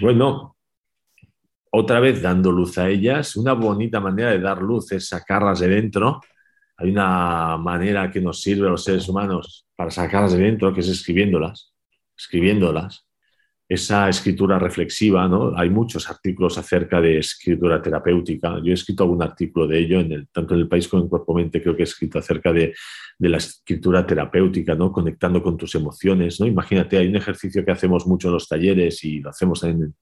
Bueno, 0.00 0.54
otra 1.70 1.98
vez 1.98 2.20
dando 2.20 2.52
luz 2.52 2.76
a 2.76 2.90
ellas, 2.90 3.36
una 3.36 3.54
bonita 3.54 4.00
manera 4.00 4.32
de 4.32 4.40
dar 4.40 4.60
luz 4.60 4.92
es 4.92 5.08
sacarlas 5.08 5.60
de 5.60 5.68
dentro 5.68 6.20
hay 6.80 6.90
una 6.90 7.58
manera 7.58 8.10
que 8.10 8.20
nos 8.20 8.40
sirve 8.40 8.66
a 8.66 8.70
los 8.70 8.84
seres 8.84 9.06
humanos 9.08 9.66
para 9.76 9.90
sacarlas 9.90 10.32
de 10.32 10.42
dentro, 10.44 10.72
que 10.72 10.80
es 10.80 10.88
escribiéndolas, 10.88 11.74
escribiéndolas. 12.16 13.06
Esa 13.68 14.08
escritura 14.08 14.58
reflexiva, 14.58 15.28
¿no? 15.28 15.56
Hay 15.56 15.70
muchos 15.70 16.10
artículos 16.10 16.58
acerca 16.58 17.00
de 17.00 17.18
escritura 17.18 17.80
terapéutica. 17.80 18.56
Yo 18.64 18.72
he 18.72 18.74
escrito 18.74 19.04
algún 19.04 19.22
artículo 19.22 19.68
de 19.68 19.78
ello, 19.78 20.00
en 20.00 20.26
tanto 20.32 20.54
en 20.54 20.60
el 20.60 20.68
país 20.68 20.88
como 20.88 21.04
en 21.04 21.08
Cuerpo 21.08 21.34
Mente, 21.34 21.62
creo 21.62 21.76
que 21.76 21.82
he 21.82 21.84
escrito 21.84 22.18
acerca 22.18 22.52
de, 22.52 22.74
de 23.18 23.28
la 23.28 23.36
escritura 23.36 24.04
terapéutica, 24.04 24.74
¿no? 24.74 24.90
Conectando 24.90 25.40
con 25.40 25.56
tus 25.56 25.74
emociones, 25.76 26.40
¿no? 26.40 26.46
Imagínate, 26.46 26.96
hay 26.98 27.06
un 27.06 27.16
ejercicio 27.16 27.64
que 27.64 27.70
hacemos 27.70 28.08
mucho 28.08 28.26
en 28.28 28.34
los 28.34 28.48
talleres 28.48 29.04
y 29.04 29.20
lo 29.20 29.30
hacemos 29.30 29.62
en, 29.62 29.94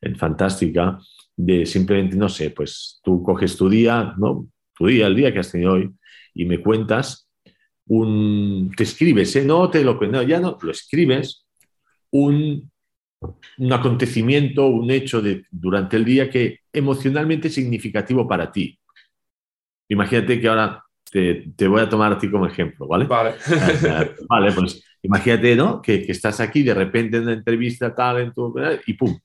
en 0.00 0.16
Fantástica, 0.16 0.98
de 1.36 1.66
simplemente, 1.66 2.16
no 2.16 2.28
sé, 2.28 2.50
pues 2.50 3.00
tú 3.04 3.22
coges 3.22 3.56
tu 3.56 3.68
día, 3.68 4.14
¿no? 4.18 4.48
Tu 4.76 4.86
día, 4.86 5.06
el 5.06 5.14
día 5.14 5.32
que 5.32 5.38
has 5.38 5.52
tenido 5.52 5.74
hoy, 5.74 5.94
y 6.34 6.44
me 6.44 6.60
cuentas 6.60 7.28
un, 7.86 8.72
te 8.76 8.84
escribes, 8.84 9.36
¿eh? 9.36 9.44
no 9.44 9.70
te 9.70 9.84
lo 9.84 9.94
no, 9.94 10.22
ya 10.22 10.40
no, 10.40 10.58
lo 10.60 10.70
escribes, 10.70 11.46
un, 12.10 12.70
un 13.58 13.72
acontecimiento, 13.72 14.66
un 14.66 14.90
hecho 14.90 15.20
de, 15.20 15.44
durante 15.50 15.96
el 15.96 16.04
día 16.04 16.30
que 16.30 16.60
emocionalmente 16.72 17.48
es 17.48 17.54
significativo 17.54 18.26
para 18.26 18.50
ti. 18.50 18.78
Imagínate 19.88 20.40
que 20.40 20.48
ahora 20.48 20.82
te, 21.10 21.52
te, 21.54 21.68
voy 21.68 21.82
a 21.82 21.88
tomar 21.88 22.12
a 22.12 22.18
ti 22.18 22.30
como 22.30 22.46
ejemplo, 22.46 22.86
¿vale? 22.86 23.04
Vale. 23.04 23.34
vale, 24.28 24.52
pues 24.52 24.82
imagínate, 25.02 25.54
¿no? 25.54 25.82
Que, 25.82 26.04
que, 26.04 26.12
estás 26.12 26.40
aquí 26.40 26.62
de 26.62 26.74
repente 26.74 27.18
en 27.18 27.24
una 27.24 27.34
entrevista 27.34 27.94
tal, 27.94 28.20
en 28.20 28.32
tu, 28.32 28.54
y 28.86 28.94
pum, 28.94 29.16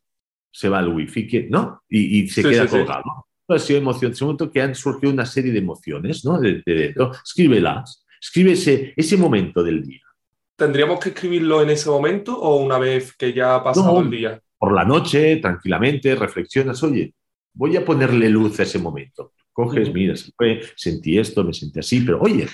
se 0.52 0.68
va 0.68 0.82
el 0.82 0.90
wifi, 0.90 1.48
¿no? 1.50 1.84
Y, 1.88 2.20
y 2.20 2.28
se 2.28 2.44
queda 2.44 2.68
sí, 2.68 2.78
colgado. 2.78 3.29
Sí 3.58 3.64
ha 3.64 3.68
sido 3.68 3.80
emoción, 3.80 4.12
ese 4.12 4.24
momento 4.24 4.52
que 4.52 4.62
han 4.62 4.76
surgido 4.76 5.12
una 5.12 5.26
serie 5.26 5.52
de 5.52 5.60
emociones, 5.60 6.24
¿no? 6.24 6.40
De, 6.40 6.94
Escríbelas, 7.24 8.06
escribe 8.22 8.52
ese, 8.52 8.94
ese, 8.96 9.18
momento 9.18 9.64
del 9.64 9.84
día. 9.84 10.02
¿Tendríamos 10.56 11.00
que 11.00 11.10
escribirlo 11.10 11.62
en 11.62 11.72
ese 11.72 11.90
momento 11.90 12.40
o 12.40 12.58
una 12.58 12.78
vez 12.78 13.16
que 13.16 13.34
ya 13.34 13.56
ha 13.56 13.64
pasado 13.64 14.02
el 14.02 14.10
día? 14.10 14.40
Por 14.58 14.74
la 14.74 14.86
noche, 14.86 15.38
tranquilamente, 15.38 16.16
reflexionas, 16.16 16.84
oye, 16.84 17.14
voy 17.54 17.76
a 17.78 17.84
ponerle 17.86 18.30
luz 18.30 18.60
a 18.60 18.64
ese 18.64 18.78
momento. 18.78 19.34
Coges, 19.52 19.92
mira, 19.94 20.14
sentí 20.76 21.18
esto, 21.18 21.44
me 21.44 21.54
sentí 21.54 21.80
así, 21.80 22.02
pero 22.02 22.22
oye, 22.22 22.48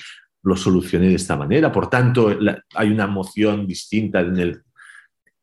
lo 0.43 0.55
solucioné 0.55 1.09
de 1.09 1.15
esta 1.15 1.35
manera, 1.35 1.71
por 1.71 1.89
tanto, 1.89 2.37
hay 2.75 2.89
una 2.89 3.05
emoción 3.05 3.67
distinta 3.67 4.21
en 4.21 4.37
el... 4.37 4.61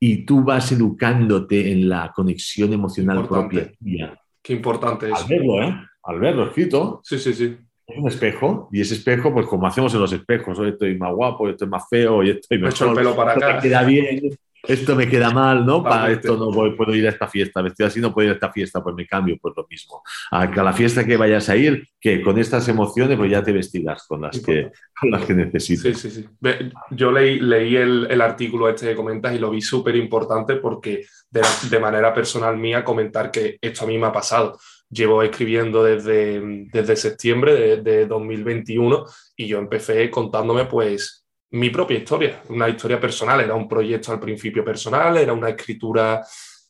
Y 0.01 0.25
tú 0.25 0.43
vas 0.43 0.73
educándote 0.73 1.71
en 1.71 1.89
la 1.89 2.11
conexión 2.13 2.73
emocional 2.73 3.19
Importante. 3.19 3.77
propia 3.79 4.22
Qué 4.43 4.53
importante 4.53 5.09
es. 5.09 5.15
Al 5.15 5.29
verlo, 5.29 5.63
¿eh? 5.63 5.75
Al 6.03 6.19
verlo 6.19 6.47
escrito. 6.47 7.01
Sí, 7.05 7.19
sí, 7.19 7.33
sí. 7.33 7.57
Es 7.87 7.99
un 7.99 8.09
espejo. 8.09 8.69
Y 8.73 8.81
ese 8.81 8.95
espejo, 8.95 9.33
pues 9.33 9.47
como 9.47 9.67
hacemos 9.67 9.93
en 9.95 10.01
los 10.01 10.13
espejos, 10.13 10.59
hoy 10.59 10.71
estoy 10.71 10.97
más 10.99 11.13
guapo, 11.13 11.45
hoy 11.45 11.53
estoy 11.53 11.69
más 11.69 11.85
feo, 11.89 12.17
hoy 12.17 12.31
estoy 12.31 12.59
mejor. 12.59 12.69
Me 12.69 12.75
echo 12.75 12.89
el 12.89 12.95
pelo 12.95 13.17
para 13.17 13.33
acá. 13.33 13.61
Queda 13.61 13.85
bien, 13.85 14.37
esto 14.63 14.95
me 14.95 15.09
queda 15.09 15.31
mal, 15.31 15.67
¿no? 15.67 15.83
Para 15.83 16.13
esto 16.13 16.37
no 16.37 16.51
voy, 16.51 16.77
puedo 16.77 16.95
ir 16.95 17.07
a 17.07 17.11
esta 17.11 17.27
fiesta, 17.27 17.63
vestido 17.63 17.89
así 17.89 18.01
no 18.01 18.15
puedo 18.15 18.27
ir 18.27 18.33
a 18.33 18.35
esta 18.35 18.53
fiesta, 18.53 18.83
pues 18.83 18.95
me 18.95 19.07
cambio, 19.07 19.37
pues 19.41 19.55
lo 19.57 19.67
mismo. 19.69 20.03
A 20.31 20.47
la 20.47 20.73
fiesta 20.73 21.05
que 21.05 21.17
vayas 21.17 21.49
a 21.49 21.57
ir, 21.57 21.89
que 22.01 22.23
con 22.23 22.39
estas 22.39 22.69
emociones 22.69 23.19
pues 23.19 23.31
ya 23.31 23.43
te 23.43 23.53
vestirás 23.53 24.07
con 24.07 24.23
las, 24.23 24.41
que, 24.41 24.71
con 25.01 25.11
las 25.11 25.25
que 25.25 25.35
necesites. 25.35 25.99
Sí, 25.99 26.11
sí, 26.11 26.29
sí. 26.43 26.71
Yo 26.91 27.11
leí, 27.11 27.41
leí 27.41 27.77
el, 27.77 28.07
el, 28.09 28.21
artículo 28.21 28.69
este 28.69 28.89
que 28.89 28.97
comentas 28.97 29.35
y 29.35 29.39
lo 29.39 29.51
vi 29.51 29.61
súper 29.61 29.97
importante 29.97 30.57
porque 30.57 31.07
de, 31.31 31.43
de 31.69 31.79
manera 31.81 32.15
personal 32.15 32.57
mía 32.57 32.85
comentar 32.85 33.31
que 33.31 33.59
esto 33.61 33.85
a 33.85 33.89
mí 33.89 33.99
me 33.99 34.07
ha 34.07 34.13
pasado 34.13 34.59
llevo 34.93 35.23
escribiendo 35.23 35.83
desde, 35.83 36.67
desde 36.71 36.97
septiembre 36.97 37.55
de, 37.55 37.77
de 37.79 38.07
2021 38.07 39.07
y 39.37 39.47
yo 39.47 39.59
empecé 39.59 40.11
contándome 40.11 40.67
pues 40.67 41.22
mi 41.53 41.71
propia 41.71 41.99
historia, 41.99 42.43
una 42.49 42.69
historia 42.69 43.01
personal, 43.01 43.41
era 43.41 43.55
un 43.55 43.69
proyecto 43.69 44.13
al 44.13 44.21
principio 44.21 44.65
personal, 44.65 45.17
era 45.17 45.33
una 45.33 45.51
escritura 45.51 46.23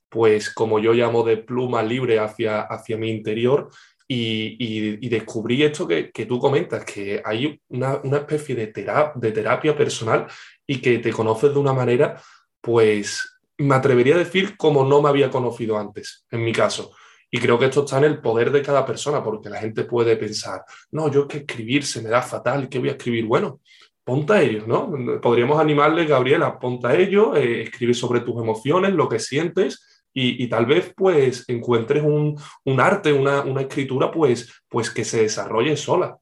pues 0.09 0.51
como 0.53 0.79
yo 0.79 0.92
llamo 0.92 1.23
de 1.23 1.38
pluma 1.38 1.83
libre 1.83 2.18
hacia, 2.18 2.62
hacia 2.62 2.99
mi 2.99 3.11
interior 3.11 3.71
y, 4.07 5.09
descubrí 5.09 5.62
esto 5.62 5.88
que, 5.88 6.27
tú 6.29 6.38
comentas, 6.38 6.85
que 6.85 7.23
hay 7.25 7.59
una, 7.68 7.99
especie 8.18 8.55
de, 8.55 8.66
de 9.14 9.33
terapia 9.33 9.75
personal 9.75 10.27
y 10.66 10.83
que 10.83 10.99
te 10.99 11.12
conoces 11.12 11.55
de 11.55 11.59
una 11.59 11.73
manera, 11.73 12.21
pues 12.61 13.40
me 13.57 13.75
atrevería 13.75 14.16
a 14.16 14.18
decir 14.18 14.57
como 14.59 14.85
no 14.85 15.01
me 15.01 15.09
había 15.09 15.31
conocido 15.31 15.79
antes, 15.79 16.27
en 16.31 16.45
mi 16.45 16.53
caso. 16.53 16.92
Y 17.31 17.38
creo 17.38 17.59
que 17.59 17.64
esto 17.66 17.85
está 17.85 17.97
en 17.97 18.05
el 18.05 18.21
poder 18.21 18.51
de 18.51 18.61
cada 18.61 18.85
persona, 18.85 19.23
porque 19.25 19.49
la 19.49 19.61
gente 19.61 19.85
puede 19.85 20.16
pensar, 20.16 20.62
no, 20.90 21.11
yo 21.11 21.23
es 21.23 21.27
que 21.29 21.38
escribir 21.38 21.87
se 21.87 22.03
me 22.03 22.11
da 22.11 22.21
fatal, 22.21 22.68
¿qué 22.68 22.79
voy 22.79 22.90
a 22.90 22.92
escribir? 22.92 23.25
Bueno, 23.25 23.61
ponte 24.04 24.32
a 24.32 24.42
ello, 24.42 24.64
¿no? 24.66 25.20
Podríamos 25.20 25.60
animarle, 25.60 26.06
Gabriela, 26.06 26.58
ponte 26.58 26.86
a 26.86 26.96
ello, 26.96 27.36
eh, 27.36 27.62
escribe 27.62 27.94
sobre 27.94 28.20
tus 28.20 28.40
emociones, 28.40 28.92
lo 28.94 29.08
que 29.08 29.18
sientes 29.18 29.86
y, 30.14 30.46
tal 30.48 30.66
vez 30.66 30.92
pues 30.94 31.44
encuentres 31.48 32.02
un, 32.02 32.36
arte, 32.78 33.12
una, 33.12 33.60
escritura 33.62 34.10
pues, 34.10 34.52
pues 34.68 34.90
que 34.90 35.04
se 35.04 35.22
desarrolle 35.22 35.76
sola. 35.76 36.16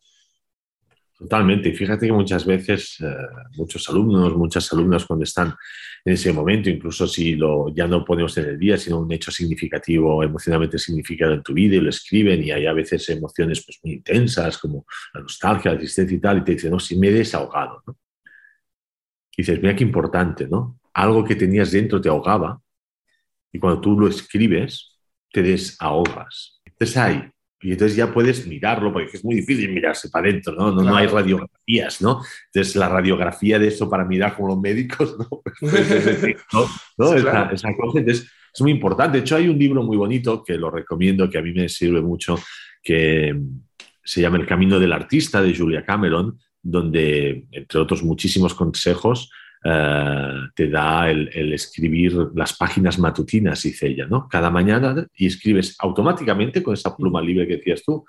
Totalmente. 1.18 1.70
Y 1.70 1.74
fíjate 1.74 2.06
que 2.06 2.12
muchas 2.12 2.46
veces 2.46 2.98
eh, 3.00 3.12
muchos 3.56 3.88
alumnos, 3.90 4.36
muchas 4.36 4.72
alumnas 4.72 5.04
cuando 5.04 5.24
están 5.24 5.54
en 6.04 6.14
ese 6.14 6.32
momento, 6.32 6.70
incluso 6.70 7.06
si 7.06 7.34
lo, 7.34 7.68
ya 7.74 7.86
no 7.86 8.04
ponemos 8.04 8.36
en 8.38 8.46
el 8.46 8.58
día, 8.58 8.76
sino 8.78 9.00
un 9.00 9.12
hecho 9.12 9.30
significativo, 9.30 10.22
emocionalmente 10.22 10.78
significado 10.78 11.34
en 11.34 11.42
tu 11.42 11.52
vida 11.52 11.76
y 11.76 11.80
lo 11.80 11.90
escriben 11.90 12.42
y 12.42 12.50
hay 12.50 12.66
a 12.66 12.72
veces 12.72 13.08
emociones 13.10 13.62
pues, 13.64 13.78
muy 13.82 13.94
intensas 13.94 14.56
como 14.58 14.86
la 15.12 15.20
nostalgia, 15.20 15.72
la 15.72 15.78
tristeza 15.78 16.14
y 16.14 16.18
tal, 16.18 16.38
y 16.38 16.44
te 16.44 16.52
dicen, 16.52 16.70
no, 16.70 16.80
si 16.80 16.98
me 16.98 17.08
he 17.08 17.12
desahogado. 17.12 17.82
Y 19.36 19.42
dices, 19.42 19.60
mira 19.60 19.76
qué 19.76 19.84
importante, 19.84 20.48
¿no? 20.48 20.78
Algo 20.94 21.24
que 21.24 21.36
tenías 21.36 21.70
dentro 21.72 22.00
te 22.00 22.08
ahogaba 22.08 22.60
y 23.52 23.58
cuando 23.58 23.80
tú 23.80 23.98
lo 23.98 24.08
escribes, 24.08 24.98
te 25.32 25.42
desahogas. 25.42 26.60
Entonces 26.64 26.96
ahí, 26.96 27.30
y 27.62 27.72
entonces 27.72 27.96
ya 27.96 28.12
puedes 28.12 28.46
mirarlo, 28.46 28.92
porque 28.92 29.16
es 29.16 29.24
muy 29.24 29.34
difícil 29.34 29.70
mirarse 29.70 30.08
para 30.08 30.28
adentro, 30.28 30.54
¿no? 30.54 30.72
No, 30.72 30.82
no 30.82 30.96
hay 30.96 31.06
radiografías, 31.06 32.00
¿no? 32.00 32.22
Entonces 32.46 32.74
la 32.76 32.88
radiografía 32.88 33.58
de 33.58 33.68
eso 33.68 33.88
para 33.90 34.04
mirar 34.04 34.34
como 34.34 34.48
los 34.48 34.60
médicos, 34.60 35.16
¿no? 35.18 35.28
¿no? 36.96 37.14
Esa, 37.14 37.50
esa, 37.50 37.76
cosa. 37.76 37.98
Entonces 37.98 38.30
es 38.54 38.60
muy 38.62 38.70
importante. 38.70 39.18
De 39.18 39.24
hecho 39.24 39.36
hay 39.36 39.48
un 39.48 39.58
libro 39.58 39.82
muy 39.82 39.98
bonito 39.98 40.42
que 40.42 40.56
lo 40.56 40.70
recomiendo, 40.70 41.28
que 41.28 41.36
a 41.36 41.42
mí 41.42 41.52
me 41.52 41.68
sirve 41.68 42.00
mucho, 42.00 42.38
que 42.82 43.38
se 44.02 44.22
llama 44.22 44.38
El 44.38 44.46
Camino 44.46 44.80
del 44.80 44.92
Artista 44.92 45.42
de 45.42 45.54
Julia 45.54 45.84
Cameron, 45.84 46.38
donde, 46.62 47.46
entre 47.52 47.78
otros 47.78 48.02
muchísimos 48.02 48.54
consejos, 48.54 49.30
eh, 49.62 50.32
te 50.54 50.68
da 50.68 51.10
el, 51.10 51.52
escribir 51.52 52.14
las 52.34 52.56
páginas 52.56 52.98
matutinas, 52.98 53.62
dice 53.62 53.88
ella, 53.88 54.06
¿no? 54.06 54.26
Cada 54.28 54.50
mañana 54.50 55.06
y 55.14 55.26
escribes 55.26 55.76
automáticamente 55.78 56.62
con 56.62 56.74
esa 56.74 56.96
pluma 56.96 57.20
libre 57.20 57.46
que 57.46 57.56
decías 57.58 57.82
tú, 57.84 58.04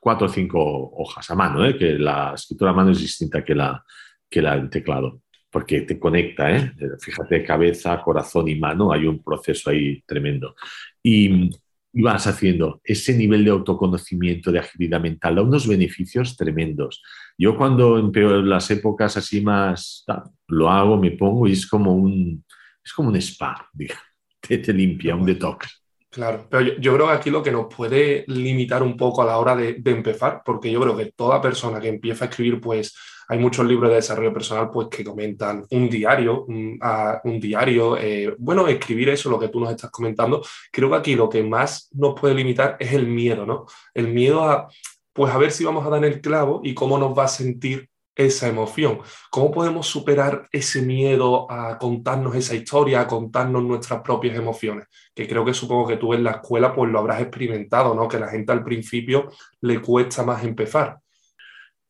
cuatro 0.00 0.26
o 0.26 0.30
cinco 0.30 0.60
hojas 0.96 1.30
a 1.30 1.34
mano, 1.34 1.64
¿eh? 1.64 1.78
que 1.78 1.98
la 1.98 2.32
escritura 2.34 2.72
a 2.72 2.74
mano 2.74 2.90
es 2.90 3.00
distinta 3.00 3.44
que 3.44 3.54
la, 3.54 3.84
que 4.28 4.42
la 4.42 4.56
del 4.56 4.68
teclado, 4.68 5.22
porque 5.48 5.82
te 5.82 5.98
conecta, 5.98 6.50
¿eh? 6.50 6.72
fíjate, 7.00 7.44
cabeza, 7.44 8.02
corazón 8.02 8.48
y 8.48 8.56
mano, 8.56 8.92
hay 8.92 9.06
un 9.06 9.22
proceso 9.22 9.70
ahí 9.70 10.02
tremendo. 10.04 10.56
Y, 11.02 11.50
y 11.92 12.02
vas 12.02 12.26
haciendo 12.26 12.80
ese 12.82 13.16
nivel 13.16 13.44
de 13.44 13.52
autoconocimiento, 13.52 14.50
de 14.50 14.58
agilidad 14.58 15.00
mental, 15.00 15.36
da 15.36 15.42
unos 15.42 15.68
beneficios 15.68 16.36
tremendos. 16.36 17.00
Yo 17.36 17.56
cuando 17.56 17.98
en 17.98 18.48
las 18.48 18.70
épocas 18.70 19.16
así 19.16 19.40
más 19.40 20.04
lo 20.48 20.70
hago, 20.70 20.96
me 20.96 21.12
pongo 21.12 21.46
y 21.46 21.52
es 21.52 21.66
como 21.66 21.92
un, 21.94 22.44
es 22.84 22.92
como 22.92 23.08
un 23.08 23.16
spa. 23.16 23.68
Te, 24.40 24.58
te 24.58 24.74
limpia, 24.74 25.16
un 25.16 25.24
detox. 25.24 25.82
Claro, 26.10 26.46
pero 26.50 26.76
yo, 26.78 26.94
creo 26.94 27.06
que 27.06 27.12
aquí 27.14 27.30
lo 27.30 27.42
que 27.42 27.50
nos 27.50 27.74
puede 27.74 28.26
limitar 28.28 28.82
un 28.82 28.94
poco 28.94 29.22
a 29.22 29.24
la 29.24 29.38
hora 29.38 29.56
de, 29.56 29.76
de 29.80 29.90
empezar, 29.90 30.42
porque 30.44 30.70
yo 30.70 30.80
creo 30.82 30.94
que 30.94 31.12
toda 31.16 31.40
persona 31.40 31.80
que 31.80 31.88
empieza 31.88 32.26
a 32.26 32.28
escribir, 32.28 32.60
pues 32.60 32.94
hay 33.28 33.38
muchos 33.38 33.66
libros 33.66 33.90
de 33.90 33.96
desarrollo 33.96 34.32
personal 34.32 34.70
pues, 34.70 34.88
que 34.88 35.04
comentan 35.04 35.64
un 35.70 35.88
diario, 35.88 36.44
un, 36.44 37.40
diario, 37.40 37.96
eh, 37.96 38.34
bueno, 38.38 38.66
escribir 38.68 39.08
eso, 39.08 39.30
lo 39.30 39.38
que 39.38 39.48
tú 39.48 39.60
nos 39.60 39.70
estás 39.70 39.90
comentando. 39.90 40.42
Creo 40.70 40.90
que 40.90 40.96
aquí 40.96 41.14
lo 41.14 41.28
que 41.28 41.42
más 41.42 41.88
nos 41.92 42.18
puede 42.18 42.34
limitar 42.34 42.76
es 42.78 42.92
el 42.92 43.06
miedo, 43.06 43.46
¿no? 43.46 43.66
El 43.92 44.08
miedo 44.08 44.44
a, 44.44 44.68
pues, 45.14 45.32
a 45.32 45.38
ver 45.38 45.52
si 45.52 45.64
vamos 45.64 45.86
a 45.86 45.90
dar 45.90 46.04
el 46.04 46.20
clavo 46.20 46.60
y 46.62 46.74
cómo 46.74 46.98
nos 46.98 47.16
va 47.16 47.24
a 47.24 47.28
sentir 47.28 47.88
esa 48.16 48.48
emoción. 48.48 49.00
¿Cómo 49.30 49.50
podemos 49.50 49.86
superar 49.86 50.48
ese 50.52 50.82
miedo 50.82 51.50
a 51.50 51.78
contarnos 51.78 52.34
esa 52.36 52.54
historia, 52.54 53.00
a 53.00 53.06
contarnos 53.06 53.64
nuestras 53.64 54.02
propias 54.02 54.36
emociones? 54.36 54.86
Que 55.14 55.26
creo 55.26 55.44
que 55.44 55.54
supongo 55.54 55.88
que 55.88 55.96
tú 55.96 56.14
en 56.14 56.24
la 56.24 56.32
escuela 56.32 56.74
pues 56.74 56.90
lo 56.90 56.98
habrás 56.98 57.20
experimentado, 57.20 57.94
¿no? 57.94 58.08
Que 58.08 58.18
la 58.18 58.28
gente 58.28 58.52
al 58.52 58.64
principio 58.64 59.30
le 59.60 59.80
cuesta 59.80 60.22
más 60.22 60.44
empezar. 60.44 60.98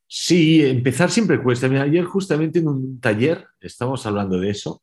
Sí, 0.07 0.63
empezar 0.65 1.11
siempre 1.11 1.41
cuesta. 1.41 1.67
ayer 1.67 2.05
justamente 2.05 2.59
en 2.59 2.67
un 2.67 2.99
taller 2.99 3.45
estábamos 3.59 4.05
hablando 4.05 4.39
de 4.39 4.49
eso. 4.49 4.81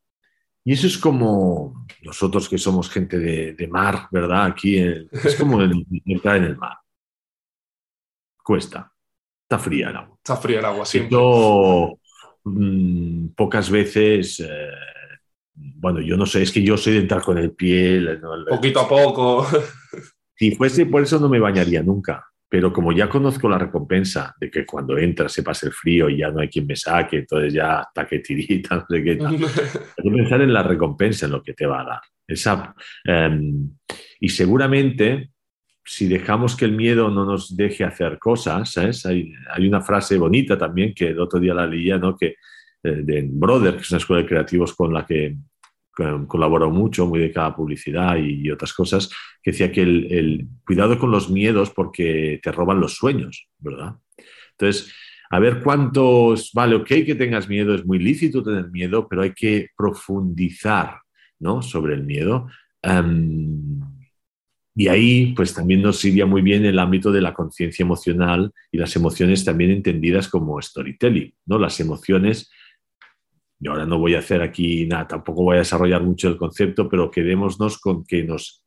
Y 0.64 0.74
eso 0.74 0.86
es 0.86 0.96
como 0.96 1.86
nosotros 2.02 2.48
que 2.48 2.58
somos 2.58 2.88
gente 2.88 3.18
de, 3.18 3.68
mar, 3.68 4.06
¿verdad? 4.12 4.44
Aquí 4.44 4.78
es 4.78 5.36
como 5.36 5.60
entrar 5.60 6.36
en 6.36 6.44
el 6.44 6.56
mar. 6.56 6.81
Cuesta. 8.42 8.92
Está 9.42 9.58
fría 9.58 9.90
el 9.90 9.96
agua. 9.96 10.16
Está 10.16 10.36
fría 10.36 10.58
el 10.58 10.64
agua, 10.64 10.86
sí. 10.86 11.08
Mm, 12.44 13.28
pocas 13.36 13.70
veces, 13.70 14.40
eh, 14.40 14.70
bueno, 15.54 16.00
yo 16.00 16.16
no 16.16 16.26
sé, 16.26 16.42
es 16.42 16.50
que 16.50 16.62
yo 16.62 16.76
soy 16.76 16.94
de 16.94 17.00
entrar 17.00 17.22
con 17.22 17.38
el 17.38 17.52
pie. 17.52 18.00
Poquito 18.48 18.80
a 18.80 18.88
poco. 18.88 19.46
Si 20.34 20.50
fuese 20.56 20.86
por 20.86 21.02
eso 21.02 21.20
no 21.20 21.28
me 21.28 21.38
bañaría 21.38 21.84
nunca 21.84 22.32
pero 22.52 22.70
como 22.70 22.92
ya 22.92 23.08
conozco 23.08 23.48
la 23.48 23.56
recompensa 23.56 24.36
de 24.38 24.50
que 24.50 24.66
cuando 24.66 24.98
entras 24.98 25.32
se 25.32 25.42
pase 25.42 25.68
el 25.68 25.72
frío 25.72 26.10
y 26.10 26.18
ya 26.18 26.30
no 26.30 26.40
hay 26.40 26.48
quien 26.48 26.66
me 26.66 26.76
saque, 26.76 27.20
entonces 27.20 27.54
ya 27.54 27.78
hasta 27.80 28.06
que 28.06 28.18
tirita, 28.18 28.76
no 28.76 28.84
sé 28.90 29.02
qué 29.02 29.16
tal. 29.16 29.34
Hay 29.96 30.02
que 30.02 30.10
pensar 30.10 30.42
en 30.42 30.52
la 30.52 30.62
recompensa, 30.62 31.24
en 31.24 31.32
lo 31.32 31.42
que 31.42 31.54
te 31.54 31.64
va 31.64 31.80
a 31.80 31.84
dar. 31.84 32.00
Esa, 32.26 32.74
em, 33.04 33.70
y 34.20 34.28
seguramente, 34.28 35.30
si 35.84 36.08
dejamos 36.08 36.56
que 36.56 36.64
el 36.64 36.72
miedo 36.72 37.10
no 37.10 37.24
nos 37.24 37.56
deje 37.56 37.84
hacer 37.84 38.18
cosas, 38.18 38.76
Hay, 39.06 39.32
hay, 39.50 39.66
una 39.66 39.80
frase 39.80 40.16
bonita 40.16 40.56
también 40.56 40.94
que 40.94 41.08
el 41.08 41.20
otro 41.20 41.40
día 41.40 41.54
la 41.54 41.66
leía, 41.66 41.98
¿no? 41.98 42.16
que, 42.16 42.36
eh, 42.82 43.02
de 43.02 43.28
Brother, 43.30 43.76
que 43.76 43.82
es 43.82 43.90
una 43.90 43.98
escuela 43.98 44.22
de 44.22 44.28
creativos 44.28 44.74
con 44.74 44.92
la 44.92 45.04
que 45.06 45.36
colaboró 46.26 46.70
mucho, 46.70 47.06
muy 47.06 47.20
de 47.20 47.30
cada 47.30 47.54
publicidad 47.54 48.16
y, 48.16 48.50
otras 48.50 48.72
cosas, 48.72 49.10
que 49.42 49.50
decía 49.50 49.70
que 49.70 49.82
el, 49.82 50.48
cuidado 50.64 50.98
con 50.98 51.10
los 51.10 51.30
miedos 51.30 51.70
porque 51.70 52.40
te 52.42 52.50
roban 52.50 52.80
los 52.80 52.96
sueños, 52.96 53.48
¿verdad? 53.58 53.96
Entonces, 54.52 54.92
a 55.30 55.38
ver 55.38 55.62
cuántos, 55.62 56.50
vale, 56.54 56.76
ok 56.76 56.86
que 56.86 57.14
tengas 57.14 57.48
miedo, 57.48 57.74
es 57.74 57.84
muy 57.84 57.98
lícito 57.98 58.42
tener 58.42 58.70
miedo, 58.70 59.06
pero 59.08 59.22
hay 59.22 59.32
que 59.32 59.68
profundizar 59.76 61.00
¿no? 61.38 61.62
sobre 61.62 61.94
el 61.94 62.04
miedo. 62.04 62.48
Em, 62.82 63.80
y 64.74 64.88
ahí, 64.88 65.34
pues 65.34 65.54
también 65.54 65.82
nos 65.82 66.04
iría 66.04 66.24
muy 66.24 66.42
bien 66.42 66.64
el 66.64 66.78
ámbito 66.78 67.12
de 67.12 67.20
la 67.20 67.34
conciencia 67.34 67.82
emocional 67.82 68.52
y 68.70 68.78
las 68.78 68.96
emociones 68.96 69.44
también 69.44 69.70
entendidas 69.70 70.28
como 70.28 70.60
storytelling, 70.60 71.34
¿no? 71.46 71.58
Las 71.58 71.78
emociones 71.80 72.50
y 73.62 73.68
ahora 73.68 73.86
no 73.86 73.96
voy 73.96 74.16
a 74.16 74.18
hacer 74.18 74.42
aquí 74.42 74.86
nada, 74.86 75.06
tampoco 75.06 75.44
voy 75.44 75.54
a 75.54 75.60
desarrollar 75.60 76.02
mucho 76.02 76.28
el 76.28 76.36
concepto, 76.36 76.88
pero 76.88 77.12
quedémonos 77.12 77.78
con 77.78 78.04
que 78.04 78.24
nos 78.24 78.64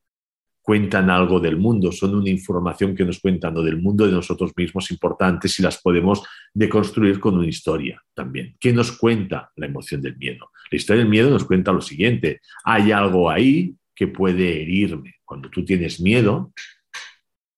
cuentan 0.62 1.10
algo 1.10 1.42
del 1.42 1.58
mundo, 1.58 1.92
son 1.92 2.16
una 2.16 2.30
información 2.30 2.96
que 2.96 3.04
nos 3.04 3.20
cuentan 3.20 3.54
del 3.56 3.82
mundo 3.82 4.06
de 4.06 4.14
nosotros 4.14 4.54
mismos 4.56 4.90
importantes 4.92 5.60
y 5.60 5.64
las 5.64 5.82
podemos 5.82 6.24
deconstruir 6.54 7.20
con 7.20 7.38
una 7.38 7.46
historia 7.46 8.02
también. 8.14 8.56
¿Qué 8.58 8.72
nos 8.72 8.94
cuenta 8.94 9.52
la 9.58 9.66
emoción 9.66 10.02
del 10.02 10.16
miedo? 10.16 10.50
La 10.72 10.78
historia 10.78 11.04
del 11.04 11.12
miedo 11.12 11.30
nos 11.30 11.44
cuenta 11.44 11.74
lo 11.74 11.82
siguiente, 11.82 12.40
hay 12.64 12.94
algo 12.94 13.30
ahí 13.30 13.76
que 13.94 14.08
puede 14.08 14.62
herirme. 14.62 15.15
Cuando 15.26 15.50
tú 15.50 15.66
tienes 15.66 16.00
miedo, 16.00 16.54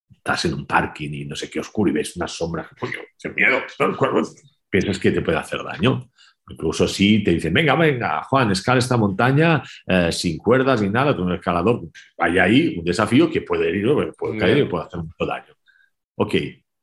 estás 0.09 0.45
en 0.45 0.53
un 0.53 0.65
parking 0.65 1.11
y 1.13 1.25
no 1.25 1.35
sé 1.35 1.49
qué 1.49 1.59
oscuro 1.59 1.91
y 1.91 1.93
ves 1.93 2.15
una 2.15 2.27
sombra, 2.27 2.69
coño, 2.79 2.99
ese 3.15 3.29
miedo, 3.29 3.61
piensas 4.69 4.99
que 4.99 5.11
te 5.11 5.21
puede 5.21 5.37
hacer 5.37 5.63
daño. 5.63 6.09
Incluso 6.49 6.87
si 6.87 7.23
te 7.23 7.31
dicen, 7.31 7.53
venga, 7.53 7.75
venga, 7.75 8.23
Juan, 8.23 8.51
escala 8.51 8.79
esta 8.79 8.95
montaña 8.95 9.61
eh, 9.85 10.11
sin 10.13 10.37
cuerdas 10.37 10.81
ni 10.81 10.89
nada, 10.89 11.15
con 11.15 11.25
un 11.25 11.33
escalador, 11.33 11.81
vaya 12.17 12.43
ahí 12.43 12.77
un 12.77 12.85
desafío 12.85 13.29
que 13.29 13.41
puede 13.41 13.69
ir, 13.77 13.85
puede 14.17 14.37
caer 14.37 14.59
y 14.59 14.65
puede 14.65 14.85
hacer 14.85 14.99
mucho 15.01 15.25
daño. 15.25 15.53
Ok, 16.15 16.35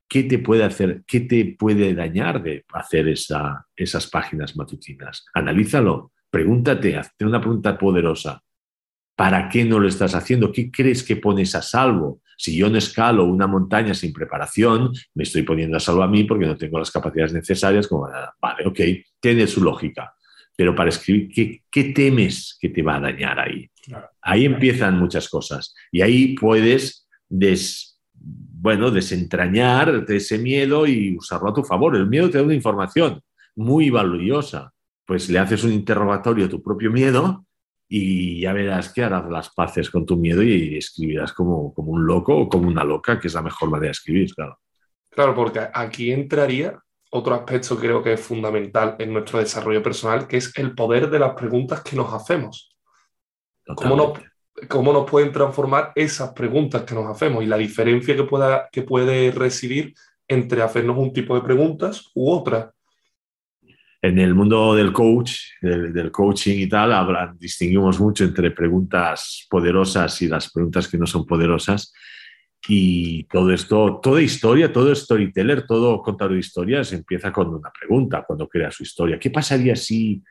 ¿qué 0.07 0.23
te 0.25 0.39
puede 0.39 0.65
hacer, 0.65 1.03
qué 1.07 1.21
te 1.21 1.57
puede 1.59 1.95
dañar 1.95 2.43
de 2.43 2.65
hacer 2.75 3.09
esa, 3.09 3.67
esas 3.75 4.07
páginas 4.09 4.55
matutinas? 4.55 5.25
Analízalo, 5.33 6.13
pregúntate, 6.31 6.97
hazte 6.97 7.25
una 7.25 7.41
pregunta 7.41 7.79
poderosa. 7.79 8.44
¿Para 9.17 9.49
qué 9.49 9.65
no 9.65 9.79
lo 9.79 9.89
estás 9.89 10.15
haciendo? 10.15 10.51
¿Qué 10.51 10.71
crees 10.71 11.05
que 11.05 11.17
pones 11.17 11.55
a 11.55 11.63
salvo 11.63 12.21
Si 12.37 12.57
yo 12.57 12.69
no 12.69 12.79
escalo 12.79 13.25
una 13.25 13.47
montaña 13.47 13.95
sin 13.95 14.13
preparación, 14.13 14.91
me 15.15 15.23
estoy 15.23 15.43
poniendo 15.43 15.77
a 15.77 15.81
salvo 15.81 16.03
a 16.03 16.09
mí 16.09 16.25
porque 16.25 16.47
no 16.47 16.57
tengo 16.57 16.79
las 16.79 16.91
capacidades 16.91 17.33
necesarias. 17.33 17.87
Como, 17.87 18.09
vale, 18.41 18.67
ok, 18.67 18.81
tiene 19.21 19.47
su 19.47 19.63
lógica. 19.63 20.13
Pero 20.57 20.75
para 20.75 20.89
escribir, 20.89 21.63
¿qué, 21.71 21.85
temes 21.93 22.57
que 22.61 22.69
te 22.69 22.83
va 22.83 22.97
a 22.97 23.01
dañar 23.01 23.39
ahí? 23.39 23.69
Ahí 24.21 24.45
empiezan 24.45 24.99
muchas 24.99 25.29
cosas. 25.29 25.75
Y 25.93 26.01
ahí 26.01 26.35
puedes 26.35 27.09
des, 27.29 28.01
bueno, 28.13 28.91
desentrañar 28.91 30.05
ese 30.09 30.39
miedo 30.39 30.87
y 30.87 31.17
usarlo 31.17 31.51
a 31.51 31.55
tu 31.55 31.63
favor. 31.63 31.95
El 31.95 32.09
miedo 32.09 32.31
te 32.31 32.39
da 32.39 32.45
una 32.45 32.55
información 32.55 33.21
muy 33.55 33.91
valiosa. 33.91 34.73
Pues 35.07 35.29
le 35.29 35.39
haces 35.39 35.63
un 35.63 35.73
interrogatorio 35.73 36.47
a 36.47 36.49
tu 36.49 36.63
propio 36.63 36.91
miedo 36.91 37.44
y 37.97 38.41
ya 38.41 38.53
verás 38.53 38.93
que 38.93 39.05
harás 39.05 39.31
las 39.31 39.51
paces 39.51 39.89
con 39.89 40.05
tu 40.05 40.17
miedo 40.17 40.43
y 40.43 40.79
escribirás 40.79 41.33
como, 41.33 41.73
como 41.73 41.93
un 41.93 42.05
loco 42.05 42.37
o 42.37 42.49
como 42.49 42.67
una 42.67 42.83
loca, 42.83 43.21
que 43.21 43.29
es 43.29 43.35
la 43.35 43.43
mejor 43.43 43.71
manera 43.71 43.87
de 43.87 43.93
escribir, 43.93 44.35
claro. 44.35 44.59
Claro, 45.11 45.33
porque 45.33 45.61
aquí 45.73 46.11
entraría 46.11 46.77
otro 47.13 47.37
aspecto 47.37 47.77
que 47.77 47.83
creo 47.83 48.03
que 48.03 48.15
es 48.15 48.21
fundamental 48.21 48.97
en 48.99 49.13
nuestro 49.13 49.39
desarrollo 49.39 49.81
personal, 49.81 50.27
que 50.27 50.39
es 50.39 50.53
el 50.59 50.75
poder 50.75 51.09
de 51.09 51.21
las 51.21 51.35
preguntas 51.35 51.83
que 51.83 51.95
nos 51.95 52.13
hacemos. 52.13 52.77
¿Cómo 53.77 53.95
nos, 53.95 54.19
¿Cómo 54.69 54.93
nos, 54.93 55.09
pueden 55.09 55.31
transformar 55.31 55.93
esas 55.95 56.33
preguntas 56.33 56.83
que 56.83 56.97
nos 56.97 57.07
hacemos 57.07 57.45
y 57.45 57.47
la 57.47 57.59
diferencia 57.59 58.17
que, 58.17 58.25
pueda, 58.25 58.69
que 58.73 58.83
puede 58.83 59.31
residir 59.31 59.95
entre 60.27 60.63
hacernos 60.63 60.97
un 60.99 61.13
tipo 61.13 61.37
de 61.37 61.43
preguntas 61.43 62.11
u 62.17 62.29
otra? 62.29 62.73
En 64.05 64.19
el 64.19 64.35
mundo 64.35 64.75
del 64.75 64.93
coach, 64.93 65.33
del, 65.63 66.13
coaching 66.13 66.59
y 66.59 66.69
tal, 66.69 66.93
distinguimos 67.39 67.99
mucho 67.99 68.25
entre 68.25 68.51
preguntas 68.51 69.47
poderosas 69.49 70.21
y 70.21 70.29
las 70.29 70.53
preguntas 70.53 70.89
que 70.89 70.99
no 70.99 71.07
son 71.07 71.25
poderosas. 71.25 71.91
Y 72.69 73.25
todo 73.25 73.51
esto, 73.51 74.01
toda 74.03 74.21
historia, 74.21 74.71
todo 74.71 74.95
storyteller, 74.95 75.67
todo 75.67 76.03
contador 76.03 76.35
de 76.35 76.41
historias 76.41 76.93
empieza 76.93 77.33
con 77.33 77.49
una 77.49 77.71
pregunta 77.73 78.23
cuando 78.27 78.47
crea 78.47 78.71
su 78.71 78.83
historia. 78.83 79.19
¿Qué 79.19 79.31
pasaría 79.31 79.75
si 79.75 80.23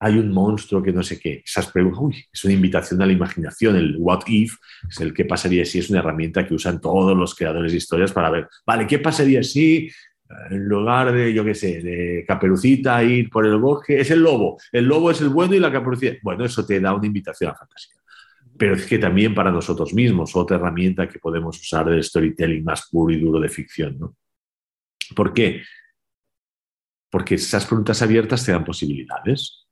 hay 0.00 0.18
un 0.18 0.32
monstruo 0.32 0.82
que 0.82 0.92
no 0.92 1.04
sé 1.04 1.20
qué? 1.20 1.44
Esas 1.46 1.70
preguntas, 1.70 2.00
uy, 2.02 2.24
es 2.32 2.44
una 2.44 2.54
invitación 2.54 3.00
a 3.00 3.06
la 3.06 3.12
imaginación. 3.12 3.76
El 3.76 3.94
what 4.00 4.22
if 4.26 4.56
es 4.88 5.00
el 5.00 5.14
qué 5.14 5.24
pasaría 5.24 5.64
si 5.64 5.78
es 5.78 5.88
una 5.88 6.00
herramienta 6.00 6.44
que 6.44 6.54
usan 6.54 6.80
todos 6.80 7.16
los 7.16 7.36
creadores 7.36 7.70
de 7.70 7.78
historias 7.78 8.10
para 8.10 8.28
ver, 8.28 8.48
vale, 8.66 8.88
¿qué 8.88 8.98
pasaría 8.98 9.44
si 9.44 9.88
en 10.50 10.68
lugar 10.68 11.12
de, 11.12 11.32
yo 11.32 11.44
qué 11.44 11.54
sé, 11.54 11.80
de 11.82 12.24
caperucita 12.26 13.02
ir 13.02 13.28
por 13.30 13.46
el 13.46 13.56
bosque, 13.56 14.00
es 14.00 14.10
el 14.10 14.20
lobo. 14.20 14.58
El 14.72 14.84
lobo 14.84 15.10
es 15.10 15.20
el 15.20 15.28
bueno 15.28 15.54
y 15.54 15.60
la 15.60 15.72
caperucita. 15.72 16.18
Bueno, 16.22 16.44
eso 16.44 16.64
te 16.64 16.80
da 16.80 16.94
una 16.94 17.06
invitación 17.06 17.50
a 17.50 17.54
fantasía 17.54 18.00
pero 18.60 18.74
es 18.74 18.84
que 18.84 18.98
también 18.98 19.34
para 19.34 19.50
nosotros 19.50 19.94
mismos, 19.94 20.36
otra 20.36 20.58
herramienta 20.58 21.08
que 21.08 21.18
podemos 21.18 21.58
usar 21.58 21.88
del 21.88 22.04
storytelling 22.04 22.62
más 22.62 22.90
puro 22.90 23.10
y 23.10 23.18
duro 23.18 23.40
de 23.40 23.48
ficción. 23.48 23.98
¿no? 23.98 24.18
¿Por 25.16 25.32
qué? 25.32 25.62
Porque 27.08 27.36
esas 27.36 27.64
preguntas 27.64 28.02
abiertas 28.02 28.44
te 28.44 28.52
dan 28.52 28.62
posibilidades. 28.62 29.66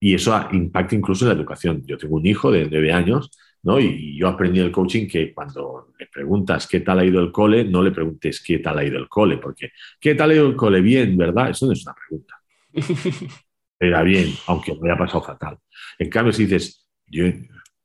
Y 0.00 0.14
eso 0.14 0.34
impacta 0.52 0.94
incluso 0.94 1.26
en 1.26 1.28
la 1.28 1.34
educación. 1.34 1.84
Yo 1.84 1.98
tengo 1.98 2.16
un 2.16 2.24
hijo 2.24 2.50
de 2.50 2.70
nueve 2.70 2.90
años 2.90 3.30
¿no? 3.62 3.80
y 3.80 4.16
yo 4.18 4.28
aprendí 4.28 4.60
el 4.60 4.70
coaching 4.70 5.06
que 5.06 5.32
cuando 5.34 5.88
le 5.98 6.06
preguntas 6.06 6.66
qué 6.66 6.80
tal 6.80 7.00
ha 7.00 7.04
ido 7.04 7.20
el 7.20 7.32
cole, 7.32 7.64
no 7.64 7.82
le 7.82 7.90
preguntes 7.90 8.42
qué 8.42 8.58
tal 8.58 8.78
ha 8.78 8.84
ido 8.84 8.98
el 8.98 9.08
cole, 9.08 9.38
porque 9.38 9.70
¿qué 10.00 10.14
tal 10.14 10.30
ha 10.30 10.34
ido 10.34 10.46
el 10.46 10.56
cole? 10.56 10.80
Bien, 10.80 11.16
¿verdad? 11.16 11.50
Eso 11.50 11.66
no 11.66 11.72
es 11.72 11.84
una 11.84 11.94
pregunta. 11.94 12.40
Era 13.80 14.02
bien, 14.02 14.32
aunque 14.46 14.74
me 14.74 14.90
haya 14.90 14.98
pasado 14.98 15.22
fatal. 15.22 15.58
En 15.98 16.10
cambio, 16.10 16.32
si 16.32 16.46
dices, 16.46 16.86
yo 17.06 17.24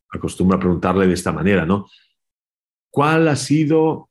acostumbro 0.09 0.57
a 0.57 0.59
preguntarle 0.59 1.07
de 1.07 1.13
esta 1.13 1.31
manera, 1.31 1.65
¿no? 1.65 1.87
¿Cuál 2.89 3.27
ha 3.27 3.35
sido 3.35 4.09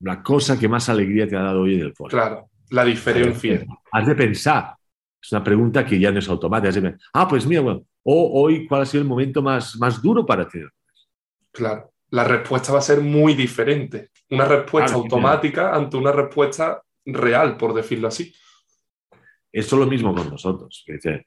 la 0.00 0.22
cosa 0.22 0.58
que 0.58 0.68
más 0.68 0.88
alegría 0.88 1.28
te 1.28 1.36
ha 1.36 1.42
dado 1.42 1.62
hoy 1.62 1.74
en 1.74 1.80
el 1.82 1.94
cole? 1.94 2.10
Claro, 2.10 2.50
la 2.70 2.84
diferencia. 2.84 3.64
Has 3.92 4.06
de 4.06 4.14
pensar. 4.14 4.74
Es 5.20 5.30
una 5.30 5.44
pregunta 5.44 5.86
que 5.86 5.98
ya 5.98 6.10
no 6.10 6.18
es 6.18 6.28
automática. 6.28 6.96
ah, 7.14 7.28
pues 7.28 7.46
mira, 7.46 7.60
bueno, 7.60 7.86
o 8.04 8.42
hoy, 8.42 8.66
¿cuál 8.66 8.82
ha 8.82 8.86
sido 8.86 9.02
el 9.02 9.08
momento 9.08 9.42
más, 9.42 9.76
más 9.76 10.02
duro 10.02 10.26
para 10.26 10.48
ti? 10.48 10.60
Claro, 11.52 11.92
la 12.10 12.24
respuesta 12.24 12.72
va 12.72 12.78
a 12.78 12.82
ser 12.82 13.00
muy 13.00 13.34
diferente. 13.34 14.10
Una 14.30 14.44
respuesta 14.44 14.94
automática 14.94 15.74
ante 15.74 15.96
una 15.96 16.12
respuesta 16.12 16.82
real, 17.04 17.56
por 17.56 17.74
decirlo 17.74 18.08
así. 18.08 18.34
Eso 19.52 19.76
es 19.76 19.80
lo 19.80 19.86
mismo 19.86 20.14
con 20.14 20.30
nosotros. 20.30 20.84
Dice, 20.86 21.26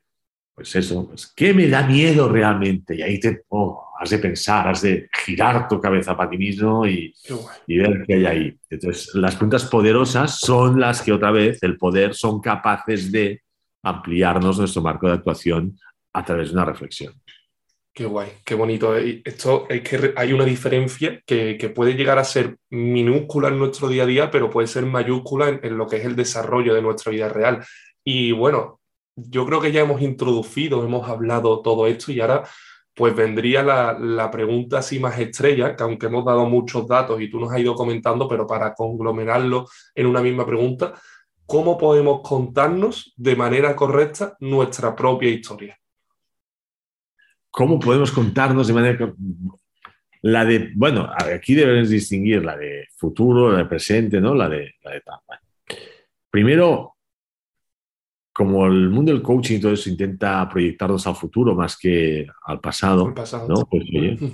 pues 0.54 0.76
eso, 0.76 1.08
pues, 1.08 1.32
¿qué 1.36 1.54
me 1.54 1.68
da 1.68 1.86
miedo 1.86 2.28
realmente? 2.28 2.96
Y 2.96 3.02
ahí 3.02 3.20
te 3.20 3.44
oh, 3.50 3.90
has 4.00 4.10
de 4.10 4.18
pensar, 4.18 4.68
has 4.68 4.82
de 4.82 5.10
girar 5.26 5.68
tu 5.68 5.80
cabeza 5.80 6.16
para 6.18 6.30
ti 6.30 6.38
mismo 6.38 6.88
y, 6.88 7.14
y, 7.68 7.78
ver 7.78 8.04
qué 8.08 8.16
hay 8.16 8.26
ahí. 8.26 8.60
Entonces, 8.70 9.14
las 9.16 9.36
preguntas 9.36 9.66
poderosas 9.66 10.40
son 10.40 10.80
las 10.80 11.02
que 11.02 11.12
otra 11.12 11.32
vez 11.32 11.62
el 11.62 11.78
poder 11.78 12.16
son 12.16 12.42
capaces 12.42 13.12
de 13.12 13.44
ampliarnos 13.84 14.58
nuestro 14.58 14.82
marco 14.82 15.08
de 15.08 15.14
actuación 15.14 15.78
a 16.16 16.24
través 16.24 16.50
de 16.50 16.54
una 16.56 16.66
reflexión. 16.66 17.14
Qué 17.94 18.06
guay, 18.06 18.30
qué 18.46 18.56
bonito. 18.56 18.96
Esto 18.96 19.68
es 19.70 19.82
que 19.82 20.14
hay 20.18 20.34
una 20.34 20.44
diferencia 20.44 21.22
que, 21.26 21.72
puede 21.74 21.94
llegar 21.94 22.20
a 22.20 22.24
ser 22.26 22.58
minúscula 22.70 23.48
en 23.48 23.58
nuestro 23.58 23.88
día 23.88 24.04
a 24.04 24.06
día, 24.06 24.32
pero 24.32 24.50
puede 24.50 24.68
ser 24.68 24.86
mayúscula 24.86 25.50
en, 25.50 25.60
en 25.64 25.78
lo 25.78 25.88
que 25.88 25.98
es 25.98 26.06
el 26.06 26.16
desarrollo 26.16 26.74
de 26.74 26.82
nuestra 26.82 27.12
vida 27.12 27.30
real. 27.30 27.66
Y 28.04 28.34
bueno, 28.34 28.82
yo 29.16 29.46
creo 29.46 29.62
que 29.62 29.72
ya 29.72 29.82
hemos 29.82 30.02
introducido, 30.02 30.84
hemos 30.84 31.08
hablado 31.08 31.62
todo 31.62 31.88
esto 31.88 32.12
y 32.12 32.20
ahora 32.20 32.44
pues 32.96 33.14
vendría 33.14 33.62
la, 33.62 34.32
pregunta 34.32 34.80
así 34.80 35.00
más 35.00 35.20
estrella, 35.20 35.76
que 35.76 35.84
aunque 35.84 36.06
hemos 36.06 36.24
dado 36.24 36.46
muchos 36.46 36.88
datos 36.88 37.22
y 37.22 37.30
tú 37.30 37.40
nos 37.40 37.52
has 37.52 37.60
ido 37.60 37.76
comentando, 37.76 38.28
pero 38.28 38.48
para 38.48 38.74
conglomerarlo 38.74 39.68
en 39.94 40.06
una 40.08 40.22
misma 40.22 40.46
pregunta, 40.46 40.94
¿cómo 41.46 41.78
podemos 41.78 42.22
contarnos 42.22 43.14
de 43.18 43.36
manera 43.36 43.76
correcta 43.76 44.38
nuestra 44.40 44.96
propia 44.96 45.30
historia? 45.30 45.78
¿Cómo 47.56 47.80
podemos 47.80 48.12
contarnos 48.12 48.68
de 48.68 48.74
manera 48.74 49.14
la 50.24 50.44
de, 50.44 50.74
bueno, 50.76 51.10
aquí 51.18 51.56
debemos 51.56 51.88
distinguir 51.88 52.44
la 52.44 52.58
de 52.58 52.88
futuro, 52.98 53.50
la 53.50 53.60
de 53.60 53.66
presente, 53.66 54.20
¿no? 54.20 54.36
La 54.36 54.50
de, 54.50 54.74
la 54.84 54.92
de 54.92 55.02
Primero, 56.30 56.98
como 58.34 58.66
el 58.66 58.90
mundo 58.90 59.14
del 59.14 59.22
coaching 59.22 59.56
y 59.56 59.62
todo 59.62 59.72
eso 59.72 59.90
intenta 59.90 60.50
proyectarnos 60.50 61.08
al 61.08 61.16
futuro 61.16 61.56
más 61.56 61.78
que 61.78 62.28
al 62.44 62.60
pasado, 62.60 63.14
¿no? 63.48 63.66
Pues, 63.72 63.86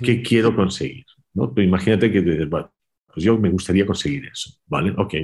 ¿qué 0.02 0.20
quiero 0.20 0.56
conseguir? 0.56 1.04
¿no? 1.34 1.54
Pues 1.54 1.64
imagínate 1.64 2.10
que 2.10 2.44
bueno, 2.46 2.72
pues 3.06 3.24
yo 3.24 3.38
me 3.38 3.50
gustaría 3.50 3.86
conseguir 3.86 4.26
eso, 4.26 4.50
¿vale? 4.66 4.92
Ok. 4.98 5.14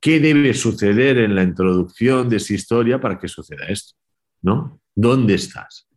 ¿Qué 0.00 0.18
debe 0.18 0.54
suceder 0.54 1.18
en 1.18 1.36
la 1.36 1.44
introducción 1.44 2.28
de 2.28 2.38
esa 2.38 2.52
historia 2.52 3.00
para 3.00 3.16
que 3.16 3.28
suceda 3.28 3.66
esto? 3.66 3.94
¿No? 4.42 4.80
¿Dónde 4.92 5.34
estás? 5.34 5.89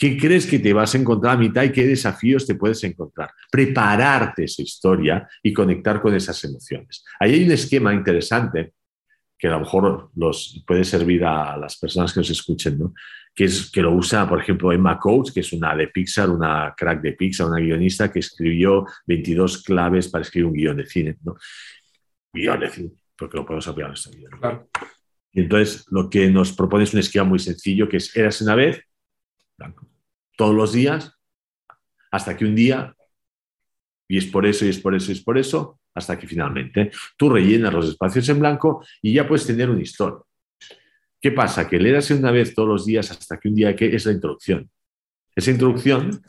¿Qué 0.00 0.16
crees 0.16 0.46
que 0.46 0.58
te 0.58 0.72
vas 0.72 0.94
a 0.94 0.98
encontrar 0.98 1.34
a 1.34 1.38
mitad 1.38 1.62
y 1.62 1.72
qué 1.72 1.86
desafíos 1.86 2.46
te 2.46 2.54
puedes 2.54 2.82
encontrar? 2.84 3.32
Prepararte 3.50 4.44
esa 4.44 4.62
historia 4.62 5.28
y 5.42 5.52
conectar 5.52 6.00
con 6.00 6.14
esas 6.14 6.42
emociones. 6.42 7.04
Ahí 7.20 7.34
hay 7.34 7.44
un 7.44 7.52
esquema 7.52 7.92
interesante 7.92 8.72
que 9.36 9.48
a 9.48 9.50
lo 9.50 9.60
mejor 9.60 10.10
los 10.16 10.64
puede 10.66 10.84
servir 10.84 11.22
a 11.22 11.54
las 11.58 11.76
personas 11.78 12.14
que 12.14 12.20
nos 12.20 12.30
escuchen, 12.30 12.78
¿no? 12.78 12.94
que, 13.34 13.44
es, 13.44 13.70
que 13.70 13.82
lo 13.82 13.92
usa, 13.92 14.26
por 14.26 14.40
ejemplo, 14.40 14.72
Emma 14.72 14.98
Coates, 14.98 15.34
que 15.34 15.40
es 15.40 15.52
una 15.52 15.76
de 15.76 15.88
Pixar, 15.88 16.30
una 16.30 16.74
crack 16.74 17.02
de 17.02 17.12
Pixar, 17.12 17.48
una 17.48 17.60
guionista 17.60 18.10
que 18.10 18.20
escribió 18.20 18.86
22 19.06 19.62
claves 19.62 20.08
para 20.08 20.22
escribir 20.22 20.46
un 20.46 20.54
guion 20.54 20.76
de 20.78 20.86
cine. 20.86 21.18
¿no? 21.22 21.36
Guión 22.32 22.60
de 22.60 22.70
cine, 22.70 22.90
porque 23.18 23.36
lo 23.36 23.44
podemos 23.44 23.68
aplicar 23.68 23.90
en 23.90 23.94
esta 23.94 24.10
vida. 24.10 24.66
Y 25.30 25.40
entonces, 25.42 25.84
lo 25.90 26.08
que 26.08 26.30
nos 26.30 26.54
propone 26.54 26.84
es 26.84 26.94
un 26.94 27.00
esquema 27.00 27.26
muy 27.26 27.38
sencillo, 27.38 27.86
que 27.86 27.98
es, 27.98 28.16
eras 28.16 28.40
una 28.40 28.54
vez, 28.54 28.82
todos 30.40 30.54
los 30.54 30.72
días, 30.72 31.18
hasta 32.10 32.34
que 32.34 32.46
un 32.46 32.54
día, 32.54 32.96
y 34.08 34.16
es 34.16 34.24
por 34.24 34.46
eso, 34.46 34.64
y 34.64 34.70
es 34.70 34.78
por 34.78 34.94
eso, 34.94 35.10
y 35.10 35.14
es 35.14 35.20
por 35.20 35.36
eso, 35.36 35.78
hasta 35.94 36.18
que 36.18 36.26
finalmente 36.26 36.90
tú 37.18 37.28
rellenas 37.28 37.74
los 37.74 37.90
espacios 37.90 38.26
en 38.30 38.38
blanco 38.38 38.82
y 39.02 39.12
ya 39.12 39.28
puedes 39.28 39.46
tener 39.46 39.68
una 39.68 39.82
historia. 39.82 40.20
¿Qué 41.20 41.30
pasa? 41.30 41.68
Que 41.68 41.78
leerás 41.78 42.10
una 42.12 42.30
vez 42.30 42.54
todos 42.54 42.70
los 42.70 42.86
días 42.86 43.10
hasta 43.10 43.38
que 43.38 43.48
un 43.48 43.54
día 43.54 43.76
que 43.76 43.94
es 43.94 44.06
la 44.06 44.12
introducción. 44.12 44.70
Esa 45.36 45.50
introducción 45.50 46.22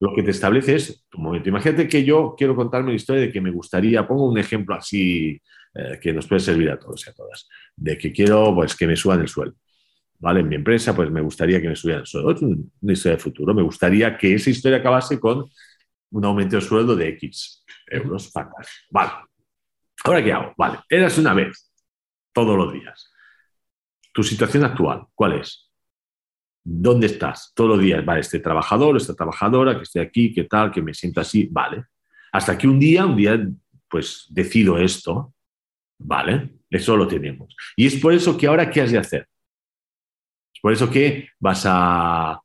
lo 0.00 0.14
que 0.14 0.22
te 0.22 0.30
establece 0.30 0.76
es 0.76 1.04
un 1.12 1.24
momento. 1.24 1.50
Imagínate 1.50 1.86
que 1.86 2.02
yo 2.02 2.34
quiero 2.38 2.56
contarme 2.56 2.86
una 2.86 2.96
historia 2.96 3.20
de 3.20 3.30
que 3.30 3.42
me 3.42 3.50
gustaría, 3.50 4.08
pongo 4.08 4.26
un 4.26 4.38
ejemplo 4.38 4.74
así 4.74 5.38
eh, 5.74 5.98
que 6.00 6.14
nos 6.14 6.26
puede 6.26 6.40
servir 6.40 6.70
a 6.70 6.78
todos 6.78 7.06
y 7.06 7.10
a 7.10 7.12
todas, 7.12 7.46
de 7.76 7.98
que 7.98 8.10
quiero 8.10 8.54
pues, 8.54 8.74
que 8.74 8.86
me 8.86 8.96
suban 8.96 9.20
el 9.20 9.28
sueldo. 9.28 9.56
¿Vale? 10.18 10.40
En 10.40 10.48
mi 10.48 10.56
empresa, 10.56 10.94
pues 10.94 11.10
me 11.10 11.20
gustaría 11.20 11.60
que 11.60 11.68
me 11.68 11.76
subieran 11.76 12.02
el 12.02 12.06
sueldo. 12.06 12.34
Una 12.80 12.92
historia 12.92 13.16
de 13.16 13.22
futuro. 13.22 13.54
Me 13.54 13.62
gustaría 13.62 14.16
que 14.16 14.34
esa 14.34 14.50
historia 14.50 14.78
acabase 14.78 15.20
con 15.20 15.44
un 16.10 16.24
aumento 16.24 16.56
de 16.56 16.62
sueldo 16.62 16.96
de 16.96 17.08
X 17.08 17.64
euros 17.86 18.30
pagas. 18.30 18.68
Vale. 18.90 19.12
¿Ahora 20.04 20.22
qué 20.22 20.32
hago? 20.32 20.54
Vale. 20.56 20.78
Eras 20.88 21.18
una 21.18 21.34
vez, 21.34 21.72
todos 22.32 22.56
los 22.56 22.72
días. 22.72 23.10
Tu 24.12 24.22
situación 24.22 24.64
actual, 24.64 25.06
¿cuál 25.14 25.40
es? 25.40 25.70
¿Dónde 26.62 27.06
estás? 27.06 27.52
Todos 27.54 27.70
los 27.70 27.80
días, 27.80 28.04
vale, 28.04 28.20
este 28.20 28.38
trabajador, 28.38 28.96
esta 28.96 29.14
trabajadora, 29.14 29.76
que 29.76 29.82
estoy 29.82 30.02
aquí, 30.02 30.32
qué 30.32 30.44
tal, 30.44 30.70
que 30.70 30.80
me 30.80 30.94
siento 30.94 31.20
así, 31.20 31.48
vale. 31.50 31.84
Hasta 32.32 32.56
que 32.56 32.66
un 32.66 32.78
día, 32.78 33.04
un 33.06 33.16
día, 33.16 33.46
pues 33.88 34.26
decido 34.30 34.78
esto, 34.78 35.34
¿vale? 35.98 36.54
Eso 36.70 36.96
lo 36.96 37.06
tenemos. 37.06 37.54
Y 37.76 37.86
es 37.86 37.96
por 37.96 38.14
eso 38.14 38.36
que 38.38 38.46
ahora, 38.46 38.70
¿qué 38.70 38.80
has 38.80 38.92
de 38.92 38.98
hacer? 38.98 39.28
Por 40.64 40.72
eso 40.72 40.90
que 40.90 41.28
vas 41.40 41.66
a 41.68 42.40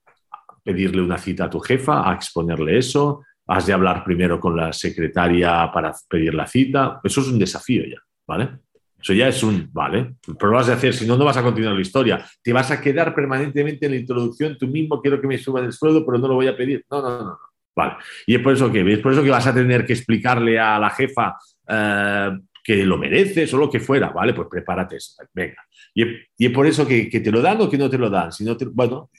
pedirle 0.62 1.01
una 1.01 1.17
cita 1.17 1.45
a 1.45 1.49
tu 1.49 1.62
jefa, 1.62 2.12
a 2.12 2.13
exponerle 2.13 2.77
eso, 2.77 3.23
has 3.47 3.65
de 3.65 3.71
hablar 3.71 4.03
primero 4.03 4.41
con 4.41 4.58
la 4.58 4.73
secretaria 4.73 5.71
para 5.73 5.93
pedir 6.10 6.34
la 6.34 6.45
cita. 6.45 6.99
Eso 7.01 7.21
es 7.21 7.27
un 7.29 7.39
desafío 7.39 7.82
ya, 7.86 7.95
¿vale? 8.27 8.60
Eso 9.01 9.13
ya 9.13 9.29
es 9.29 9.41
un, 9.41 9.69
¿vale? 9.71 10.15
Pero 10.38 10.51
lo 10.51 10.58
vas 10.58 10.67
a 10.67 10.73
hacer, 10.73 10.93
si 10.93 11.08
no, 11.08 11.15
no 11.15 11.23
vas 11.23 11.38
a 11.38 11.43
continuar 11.43 11.75
la 11.75 11.82
historia. 11.82 12.25
Te 12.43 12.51
vas 12.51 12.69
a 12.71 12.82
quedar 12.82 13.15
permanentemente 13.15 13.86
en 13.86 13.93
la 13.93 13.99
introducción, 13.99 14.58
tú 14.58 14.67
mismo 14.67 15.01
quiero 15.01 15.21
que 15.21 15.27
me 15.27 15.38
suban 15.38 15.63
el 15.63 15.71
sueldo, 15.71 16.05
pero 16.05 16.17
no 16.17 16.27
lo 16.27 16.34
voy 16.34 16.47
a 16.47 16.58
pedir. 16.58 16.84
No, 16.91 17.01
no, 17.01 17.10
no, 17.19 17.23
no. 17.23 17.39
Vale. 17.73 17.93
Y 18.27 18.36
es 18.36 18.41
por 18.41 18.51
eso 18.51 18.69
que, 18.69 18.82
es 18.91 18.99
por 18.99 19.13
eso 19.13 19.23
que 19.23 19.29
vas 19.29 19.47
a 19.47 19.53
tener 19.53 19.86
que 19.86 19.93
explicarle 19.93 20.60
a 20.60 20.77
la 20.77 20.89
jefa 20.89 21.38
eh, 21.69 22.32
que 22.69 22.86
lo 22.86 22.99
mereces 22.99 23.51
o 23.55 23.58
lo 23.58 23.67
que 23.67 23.79
fuera, 23.79 24.10
¿vale? 24.10 24.32
Pues 24.32 24.47
prepárate, 24.47 24.97
venga. 25.34 25.65
Y, 25.91 26.03
es 26.38 26.51
por 26.51 26.67
eso 26.67 26.86
que, 26.86 27.05
te 27.05 27.32
lo 27.32 27.41
dan 27.41 27.60
o 27.62 27.67
que 27.67 27.79
no 27.79 27.89
te 27.89 27.97
lo 27.97 28.12
dan. 28.12 28.32
Si 28.32 28.43
no 28.43 28.55
bueno, 28.73 29.10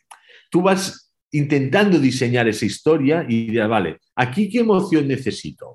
tú 0.48 0.62
vas 0.62 1.12
intentando 1.32 1.98
diseñar 1.98 2.46
esa 2.46 2.64
historia 2.64 3.26
y 3.28 3.50
dirás, 3.50 3.68
vale, 3.68 3.98
¿aquí 4.14 4.48
qué 4.48 4.60
emoción 4.60 5.08
necesito? 5.08 5.74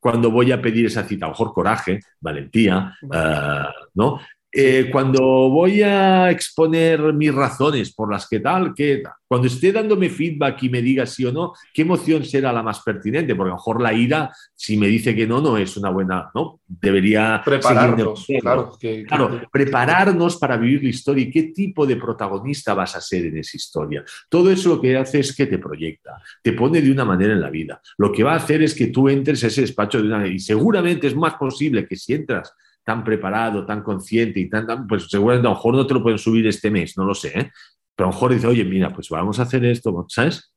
Cuando 0.00 0.32
voy 0.32 0.50
a 0.50 0.60
pedir 0.60 0.86
esa 0.86 1.04
cita, 1.04 1.26
a 1.26 1.28
lo 1.28 1.34
mejor 1.34 1.52
coraje, 1.52 2.00
valentía, 2.18 2.98
eh, 3.00 3.68
¿no? 3.94 4.18
Eh, 4.56 4.88
cuando 4.92 5.20
voy 5.50 5.82
a 5.82 6.30
exponer 6.30 7.12
mis 7.12 7.34
razones 7.34 7.92
por 7.92 8.12
las 8.12 8.28
que 8.28 8.38
tal, 8.38 8.72
que 8.72 9.02
cuando 9.26 9.48
esté 9.48 9.72
dándome 9.72 10.08
feedback 10.08 10.62
y 10.62 10.68
me 10.68 10.80
diga 10.80 11.06
sí 11.06 11.24
o 11.24 11.32
no, 11.32 11.54
¿qué 11.72 11.82
emoción 11.82 12.24
será 12.24 12.52
la 12.52 12.62
más 12.62 12.80
pertinente? 12.82 13.34
Porque 13.34 13.48
a 13.48 13.54
lo 13.54 13.56
mejor 13.56 13.82
la 13.82 13.92
ira, 13.92 14.30
si 14.54 14.76
me 14.76 14.86
dice 14.86 15.12
que 15.12 15.26
no, 15.26 15.40
no 15.40 15.58
es 15.58 15.76
una 15.76 15.90
buena, 15.90 16.30
¿no? 16.36 16.60
Debería 16.68 17.42
prepararnos, 17.44 18.26
claro, 18.40 18.78
claro, 19.08 19.40
prepararnos 19.50 20.36
para 20.36 20.56
vivir 20.56 20.84
la 20.84 20.90
historia 20.90 21.24
y 21.24 21.32
qué 21.32 21.42
tipo 21.44 21.84
de 21.84 21.96
protagonista 21.96 22.74
vas 22.74 22.94
a 22.94 23.00
ser 23.00 23.26
en 23.26 23.38
esa 23.38 23.56
historia. 23.56 24.04
Todo 24.28 24.52
eso 24.52 24.68
lo 24.68 24.80
que 24.80 24.96
hace 24.96 25.18
es 25.18 25.34
que 25.34 25.46
te 25.46 25.58
proyecta, 25.58 26.22
te 26.40 26.52
pone 26.52 26.80
de 26.80 26.92
una 26.92 27.04
manera 27.04 27.32
en 27.32 27.40
la 27.40 27.50
vida. 27.50 27.82
Lo 27.98 28.12
que 28.12 28.22
va 28.22 28.34
a 28.34 28.36
hacer 28.36 28.62
es 28.62 28.72
que 28.72 28.86
tú 28.86 29.08
entres 29.08 29.42
a 29.42 29.48
ese 29.48 29.62
despacho 29.62 29.98
de 29.98 30.06
una 30.06 30.18
manera 30.18 30.32
y 30.36 30.38
seguramente 30.38 31.08
es 31.08 31.16
más 31.16 31.34
posible 31.34 31.88
que 31.88 31.96
si 31.96 32.14
entras 32.14 32.54
tan 32.84 33.02
preparado, 33.02 33.64
tan 33.64 33.82
consciente 33.82 34.40
y 34.40 34.48
tan, 34.48 34.86
pues 34.86 35.06
seguramente 35.08 35.48
a 35.48 35.50
lo 35.50 35.56
mejor 35.56 35.74
no 35.74 35.86
te 35.86 35.94
lo 35.94 36.02
pueden 36.02 36.18
subir 36.18 36.46
este 36.46 36.70
mes, 36.70 36.96
no 36.96 37.04
lo 37.04 37.14
sé, 37.14 37.28
¿eh? 37.38 37.50
pero 37.96 38.08
a 38.08 38.10
lo 38.10 38.14
mejor 38.14 38.34
dice, 38.34 38.46
oye, 38.46 38.64
mira, 38.64 38.92
pues 38.92 39.08
vamos 39.08 39.38
a 39.38 39.42
hacer 39.42 39.64
esto, 39.64 40.06
¿sabes? 40.08 40.52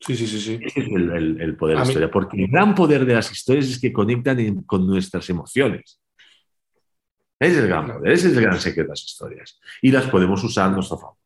Sí, 0.00 0.14
sí, 0.14 0.26
sí, 0.26 0.40
sí. 0.40 0.58
Ese 0.60 0.80
es 0.80 0.86
el, 0.88 1.56
poder 1.56 1.76
de 1.76 1.82
la 1.82 1.88
historia, 1.88 2.10
porque 2.10 2.42
el 2.42 2.50
gran 2.50 2.74
poder 2.74 3.04
de 3.04 3.14
las 3.14 3.30
historias 3.30 3.66
es 3.66 3.80
que 3.80 3.92
conectan 3.92 4.62
con 4.62 4.86
nuestras 4.86 5.28
emociones. 5.30 6.00
Ese 7.38 7.52
es 7.52 7.58
el 7.58 7.68
gran 7.68 7.86
poder, 7.86 8.12
ese 8.12 8.28
es 8.28 8.36
el 8.36 8.42
gran 8.42 8.60
secreto 8.60 8.88
de 8.88 8.92
las 8.92 9.04
historias. 9.04 9.60
Y 9.82 9.90
las 9.90 10.06
podemos 10.06 10.42
usar 10.44 10.68
a 10.68 10.72
nuestro 10.72 10.98
favor. 10.98 11.16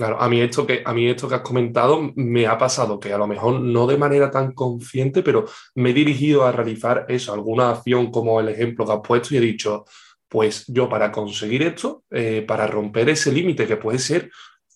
Claro, 0.00 0.18
a 0.18 0.30
mí, 0.30 0.40
esto 0.40 0.66
que, 0.66 0.82
a 0.82 0.94
mí 0.94 1.06
esto 1.08 1.28
que 1.28 1.34
has 1.34 1.42
comentado 1.42 2.10
me 2.14 2.46
ha 2.46 2.56
pasado 2.56 2.98
que 2.98 3.12
a 3.12 3.18
lo 3.18 3.26
mejor 3.26 3.60
no 3.60 3.86
de 3.86 3.98
manera 3.98 4.30
tan 4.30 4.52
consciente, 4.54 5.22
pero 5.22 5.44
me 5.74 5.90
he 5.90 5.92
dirigido 5.92 6.46
a 6.46 6.52
realizar 6.52 7.04
eso, 7.08 7.34
alguna 7.34 7.68
acción 7.68 8.10
como 8.10 8.40
el 8.40 8.48
ejemplo 8.48 8.86
que 8.86 8.92
has 8.92 9.00
puesto 9.06 9.34
y 9.34 9.36
he 9.36 9.40
dicho, 9.42 9.84
pues 10.26 10.64
yo 10.68 10.88
para 10.88 11.12
conseguir 11.12 11.62
esto, 11.64 12.04
eh, 12.10 12.42
para 12.48 12.66
romper 12.66 13.10
ese 13.10 13.30
límite 13.30 13.66
que 13.66 13.76
puede 13.76 13.98
ser 13.98 14.30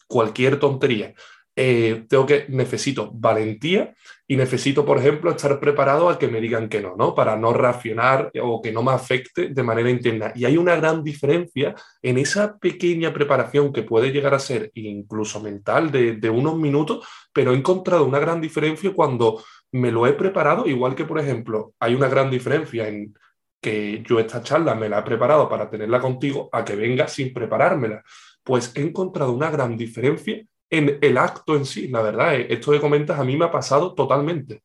cualquier 0.06 0.60
tontería, 0.60 1.14
eh, 1.56 2.04
tengo 2.08 2.26
que, 2.26 2.46
necesito 2.48 3.10
valentía 3.14 3.94
y 4.26 4.36
necesito, 4.36 4.84
por 4.84 4.98
ejemplo, 4.98 5.30
estar 5.30 5.60
preparado 5.60 6.08
a 6.08 6.18
que 6.18 6.28
me 6.28 6.40
digan 6.40 6.68
que 6.68 6.80
no, 6.80 6.96
¿no? 6.96 7.14
Para 7.14 7.36
no 7.36 7.52
reaccionar 7.52 8.30
o 8.42 8.60
que 8.60 8.72
no 8.72 8.82
me 8.82 8.92
afecte 8.92 9.50
de 9.50 9.62
manera 9.62 9.90
interna. 9.90 10.32
Y 10.34 10.46
hay 10.46 10.56
una 10.56 10.76
gran 10.76 11.04
diferencia 11.04 11.74
en 12.02 12.18
esa 12.18 12.58
pequeña 12.58 13.12
preparación 13.12 13.72
que 13.72 13.82
puede 13.82 14.10
llegar 14.10 14.34
a 14.34 14.38
ser 14.38 14.70
incluso 14.74 15.40
mental 15.40 15.92
de, 15.92 16.16
de 16.16 16.30
unos 16.30 16.56
minutos, 16.56 17.06
pero 17.32 17.52
he 17.52 17.56
encontrado 17.56 18.04
una 18.04 18.18
gran 18.18 18.40
diferencia 18.40 18.92
cuando 18.92 19.42
me 19.72 19.92
lo 19.92 20.06
he 20.06 20.12
preparado, 20.14 20.66
igual 20.66 20.94
que, 20.94 21.04
por 21.04 21.18
ejemplo, 21.18 21.74
hay 21.78 21.94
una 21.94 22.08
gran 22.08 22.30
diferencia 22.30 22.88
en 22.88 23.14
que 23.60 24.02
yo 24.06 24.20
esta 24.20 24.42
charla 24.42 24.74
me 24.74 24.88
la 24.88 24.98
he 25.00 25.02
preparado 25.02 25.48
para 25.48 25.70
tenerla 25.70 26.00
contigo 26.00 26.48
a 26.52 26.64
que 26.64 26.76
venga 26.76 27.08
sin 27.08 27.32
preparármela. 27.32 28.02
Pues 28.42 28.72
he 28.74 28.82
encontrado 28.82 29.32
una 29.32 29.50
gran 29.50 29.76
diferencia 29.76 30.44
en 30.78 30.98
el 31.00 31.16
acto 31.18 31.56
en 31.56 31.64
sí. 31.64 31.88
La 31.88 32.02
verdad, 32.02 32.34
eh, 32.34 32.46
esto 32.50 32.72
que 32.72 32.80
comentas 32.80 33.18
a 33.18 33.24
mí 33.24 33.36
me 33.36 33.44
ha 33.44 33.52
pasado 33.52 33.94
totalmente. 33.94 34.62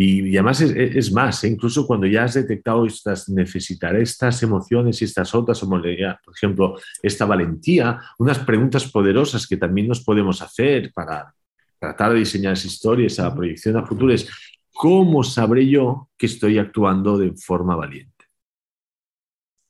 Y, 0.00 0.36
además 0.36 0.60
es, 0.60 1.12
más, 1.12 1.42
¿eh? 1.42 1.48
incluso 1.48 1.84
cuando 1.84 2.06
ya 2.06 2.22
has 2.22 2.34
detectado 2.34 2.86
estas, 2.86 3.28
necesitar 3.28 3.96
estas 3.96 4.40
emociones 4.44 5.02
y 5.02 5.06
estas 5.06 5.34
otras, 5.34 5.58
como 5.58 5.80
por 5.80 6.34
ejemplo, 6.36 6.78
esta 7.02 7.24
valentía, 7.24 7.98
unas 8.18 8.38
preguntas 8.38 8.88
poderosas 8.92 9.44
que 9.44 9.56
también 9.56 9.88
nos 9.88 10.04
podemos 10.04 10.40
hacer 10.40 10.92
para 10.94 11.34
tratar 11.80 12.12
de 12.12 12.20
diseñar 12.20 12.52
esa 12.52 12.68
historia, 12.68 13.08
esa 13.08 13.34
proyección 13.34 13.76
a 13.76 13.84
futuro, 13.84 14.12
es 14.12 14.30
¿cómo 14.72 15.24
sabré 15.24 15.66
yo 15.66 16.08
que 16.16 16.26
estoy 16.26 16.58
actuando 16.58 17.18
de 17.18 17.32
forma 17.32 17.74
valiente? 17.74 18.26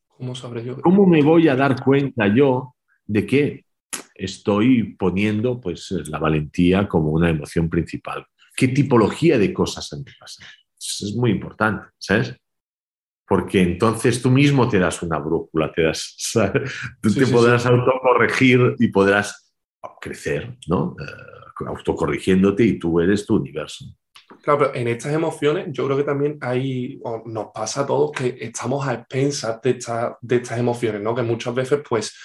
¿Cómo 0.09 0.35
sabré 0.35 0.63
yo? 0.63 0.79
¿Cómo 0.83 1.07
me 1.07 1.23
voy 1.23 1.49
a 1.49 1.57
dar 1.57 1.83
cuenta 1.83 2.27
yo 2.27 2.75
de 3.07 3.25
que 3.25 3.65
estoy 4.19 4.95
poniendo 4.95 5.61
pues, 5.61 5.91
la 6.09 6.19
valentía 6.19 6.89
como 6.89 7.11
una 7.11 7.31
emoción 7.31 7.71
principal. 7.71 8.27
¿Qué 8.57 8.69
tipología 8.69 9.39
de 9.39 9.55
cosas 9.55 9.93
han 9.93 10.03
de 10.03 10.13
pasar? 10.19 10.47
es 10.79 11.15
muy 11.15 11.31
importante, 11.31 11.87
¿sabes? 11.99 12.35
Porque 13.27 13.61
entonces 13.61 14.23
tú 14.23 14.31
mismo 14.31 14.69
te 14.69 14.79
das 14.79 15.03
una 15.03 15.19
brújula, 15.19 15.73
te 15.73 15.83
das, 15.83 16.17
tú 17.03 17.13
te 17.13 17.27
podrás 17.27 17.67
autocorregir 17.67 18.77
y 18.79 18.89
podrás 18.89 19.55
crecer, 20.01 20.57
¿no? 20.67 20.97
Eh, 21.01 21.67
autocorrigiéndote 21.67 22.65
y 22.65 22.79
tú 22.79 23.01
eres 23.01 23.27
tu 23.27 23.37
universo. 23.37 23.85
Claro, 24.43 24.59
pero 24.59 24.75
en 24.75 24.89
estas 24.89 25.13
emociones 25.13 25.69
yo 25.71 25.87
creo 25.87 25.97
que 25.97 26.05
también 26.05 26.39
hay, 26.41 27.01
nos 27.27 27.49
pasa 27.53 27.83
a 27.83 27.87
todos 27.87 28.13
que 28.13 28.37
estamos 28.41 28.87
a 28.87 28.95
expensas 28.95 29.61
de, 29.63 29.79
de 30.21 30.37
estas 30.37 30.59
emociones, 30.59 31.03
¿no? 31.03 31.15
Que 31.15 31.23
muchas 31.23 31.55
veces 31.55 31.81
pues 31.87 32.17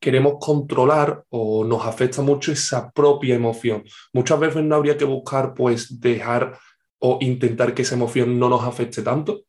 queremos 0.00 0.34
controlar 0.40 1.24
o 1.30 1.64
nos 1.64 1.84
afecta 1.84 2.22
mucho 2.22 2.52
esa 2.52 2.90
propia 2.90 3.34
emoción. 3.34 3.84
Muchas 4.12 4.38
veces 4.40 4.64
no 4.64 4.76
habría 4.76 4.96
que 4.96 5.04
buscar, 5.04 5.54
pues, 5.54 6.00
dejar 6.00 6.58
o 7.00 7.18
intentar 7.20 7.74
que 7.74 7.82
esa 7.82 7.94
emoción 7.94 8.38
no 8.38 8.48
nos 8.48 8.62
afecte 8.62 9.02
tanto. 9.02 9.42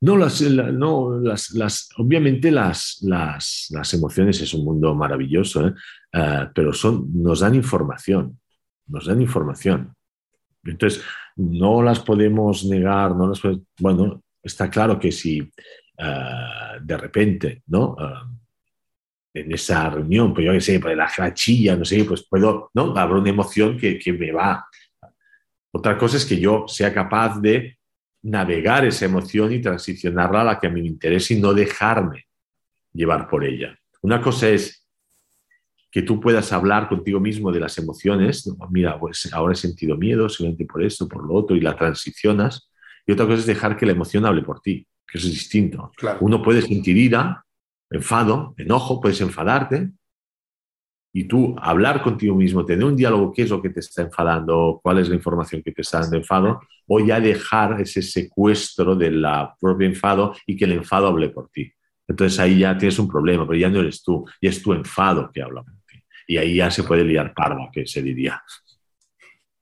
No, 0.00 0.16
las, 0.16 0.42
no 0.42 1.18
las, 1.20 1.88
obviamente 1.96 2.50
las, 2.50 2.98
las, 3.02 3.68
las, 3.70 3.94
emociones 3.94 4.40
es 4.42 4.52
un 4.52 4.64
mundo 4.64 4.94
maravilloso, 4.94 5.68
¿eh? 5.68 5.74
Eh, 6.12 6.48
pero 6.54 6.72
son, 6.72 7.08
nos 7.14 7.40
dan 7.40 7.54
información, 7.54 8.38
nos 8.88 9.06
dan 9.06 9.22
información. 9.22 9.94
Entonces, 10.64 11.02
no 11.36 11.82
las 11.82 12.00
podemos 12.00 12.66
negar, 12.66 13.16
no 13.16 13.28
las 13.28 13.40
bueno, 13.80 14.22
está 14.42 14.68
claro 14.68 14.98
que 14.98 15.10
si 15.10 15.38
eh, 15.38 16.78
de 16.82 16.96
repente, 16.98 17.62
¿no? 17.68 17.96
En 19.40 19.52
esa 19.52 19.90
reunión, 19.90 20.32
pues 20.32 20.46
yo 20.46 20.52
qué 20.52 20.60
sé, 20.60 20.80
pues 20.80 20.96
la 20.96 21.34
chilla, 21.34 21.76
no 21.76 21.84
sé, 21.84 22.04
pues 22.04 22.26
puedo, 22.28 22.70
¿no? 22.74 22.96
Habrá 22.96 23.18
una 23.18 23.30
emoción 23.30 23.76
que, 23.78 23.98
que 23.98 24.12
me 24.12 24.32
va. 24.32 24.66
Otra 25.72 25.98
cosa 25.98 26.16
es 26.16 26.24
que 26.24 26.38
yo 26.38 26.64
sea 26.68 26.92
capaz 26.92 27.40
de 27.40 27.78
navegar 28.22 28.84
esa 28.84 29.04
emoción 29.04 29.52
y 29.52 29.60
transicionarla 29.60 30.40
a 30.40 30.44
la 30.44 30.58
que 30.58 30.66
a 30.66 30.70
mí 30.70 30.82
me 30.82 30.88
interesa 30.88 31.34
y 31.34 31.40
no 31.40 31.52
dejarme 31.52 32.26
llevar 32.92 33.28
por 33.28 33.44
ella. 33.44 33.78
Una 34.02 34.20
cosa 34.20 34.48
es 34.48 34.86
que 35.90 36.02
tú 36.02 36.20
puedas 36.20 36.52
hablar 36.52 36.88
contigo 36.88 37.20
mismo 37.20 37.52
de 37.52 37.60
las 37.60 37.78
emociones, 37.78 38.52
mira, 38.70 38.98
pues 38.98 39.32
ahora 39.32 39.52
he 39.52 39.56
sentido 39.56 39.96
miedo, 39.96 40.28
simplemente 40.28 40.66
por 40.66 40.82
esto, 40.82 41.08
por 41.08 41.26
lo 41.26 41.34
otro, 41.34 41.56
y 41.56 41.60
la 41.60 41.76
transicionas. 41.76 42.70
Y 43.06 43.12
otra 43.12 43.26
cosa 43.26 43.38
es 43.38 43.46
dejar 43.46 43.76
que 43.76 43.86
la 43.86 43.92
emoción 43.92 44.26
hable 44.26 44.42
por 44.42 44.60
ti, 44.60 44.86
que 45.06 45.18
eso 45.18 45.28
es 45.28 45.34
distinto. 45.34 45.92
Uno 46.20 46.42
puede 46.42 46.62
sentir 46.62 46.96
ira, 46.96 47.45
enfado, 47.90 48.54
enojo, 48.56 49.00
puedes 49.00 49.20
enfadarte 49.20 49.90
y 51.16 51.24
tú 51.24 51.56
hablar 51.58 52.02
contigo 52.02 52.34
mismo, 52.34 52.66
tener 52.66 52.84
un 52.84 52.94
diálogo, 52.94 53.32
qué 53.32 53.42
es 53.42 53.48
lo 53.48 53.62
que 53.62 53.70
te 53.70 53.80
está 53.80 54.02
enfadando, 54.02 54.80
cuál 54.82 54.98
es 54.98 55.08
la 55.08 55.14
información 55.14 55.62
que 55.62 55.72
te 55.72 55.80
está 55.80 56.00
dando 56.00 56.18
enfado, 56.18 56.60
o 56.86 57.00
ya 57.00 57.18
dejar 57.20 57.80
ese 57.80 58.02
secuestro 58.02 58.94
del 58.94 59.24
propio 59.58 59.86
enfado 59.86 60.34
y 60.46 60.56
que 60.56 60.66
el 60.66 60.72
enfado 60.72 61.06
hable 61.06 61.30
por 61.30 61.48
ti. 61.48 61.72
Entonces 62.06 62.38
ahí 62.38 62.58
ya 62.58 62.76
tienes 62.76 62.98
un 62.98 63.08
problema, 63.08 63.46
pero 63.46 63.58
ya 63.58 63.70
no 63.70 63.80
eres 63.80 64.02
tú, 64.02 64.26
y 64.42 64.46
es 64.46 64.62
tu 64.62 64.74
enfado 64.74 65.30
que 65.32 65.40
habla 65.40 65.62
por 65.62 65.74
ti. 65.86 65.98
Y 66.28 66.36
ahí 66.36 66.56
ya 66.56 66.70
se 66.70 66.82
puede 66.82 67.02
liar 67.02 67.32
parda, 67.32 67.70
que 67.72 67.86
se 67.86 68.02
diría. 68.02 68.42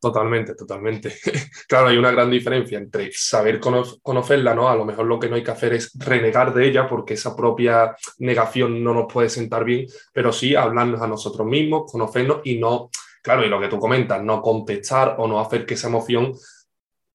Totalmente, 0.05 0.55
totalmente. 0.55 1.15
claro, 1.67 1.87
hay 1.87 1.97
una 1.97 2.11
gran 2.11 2.31
diferencia 2.31 2.77
entre 2.77 3.11
saber 3.11 3.59
conocerla, 3.59 4.55
¿no? 4.55 4.69
A 4.69 4.77
lo 4.77 4.85
mejor 4.85 5.07
lo 5.07 5.19
que 5.19 5.31
no 5.31 5.37
hay 5.37 5.43
que 5.43 5.51
hacer 5.51 5.73
es 5.73 5.99
renegar 5.99 6.53
de 6.53 6.69
ella 6.69 6.87
porque 6.87 7.15
esa 7.15 7.35
propia 7.35 7.97
negación 8.19 8.85
no 8.85 8.93
nos 8.93 9.11
puede 9.11 9.31
sentar 9.31 9.65
bien, 9.65 9.87
pero 10.13 10.31
sí 10.31 10.55
hablarnos 10.55 11.01
a 11.01 11.07
nosotros 11.07 11.47
mismos, 11.47 11.91
conocernos 11.91 12.43
y 12.45 12.59
no, 12.59 12.91
claro, 13.23 13.47
y 13.47 13.49
lo 13.49 13.59
que 13.59 13.69
tú 13.69 13.79
comentas, 13.79 14.23
no 14.23 14.43
contestar 14.43 15.15
o 15.17 15.27
no 15.27 15.41
hacer 15.41 15.65
que 15.65 15.73
esa 15.73 15.89
emoción 15.89 16.35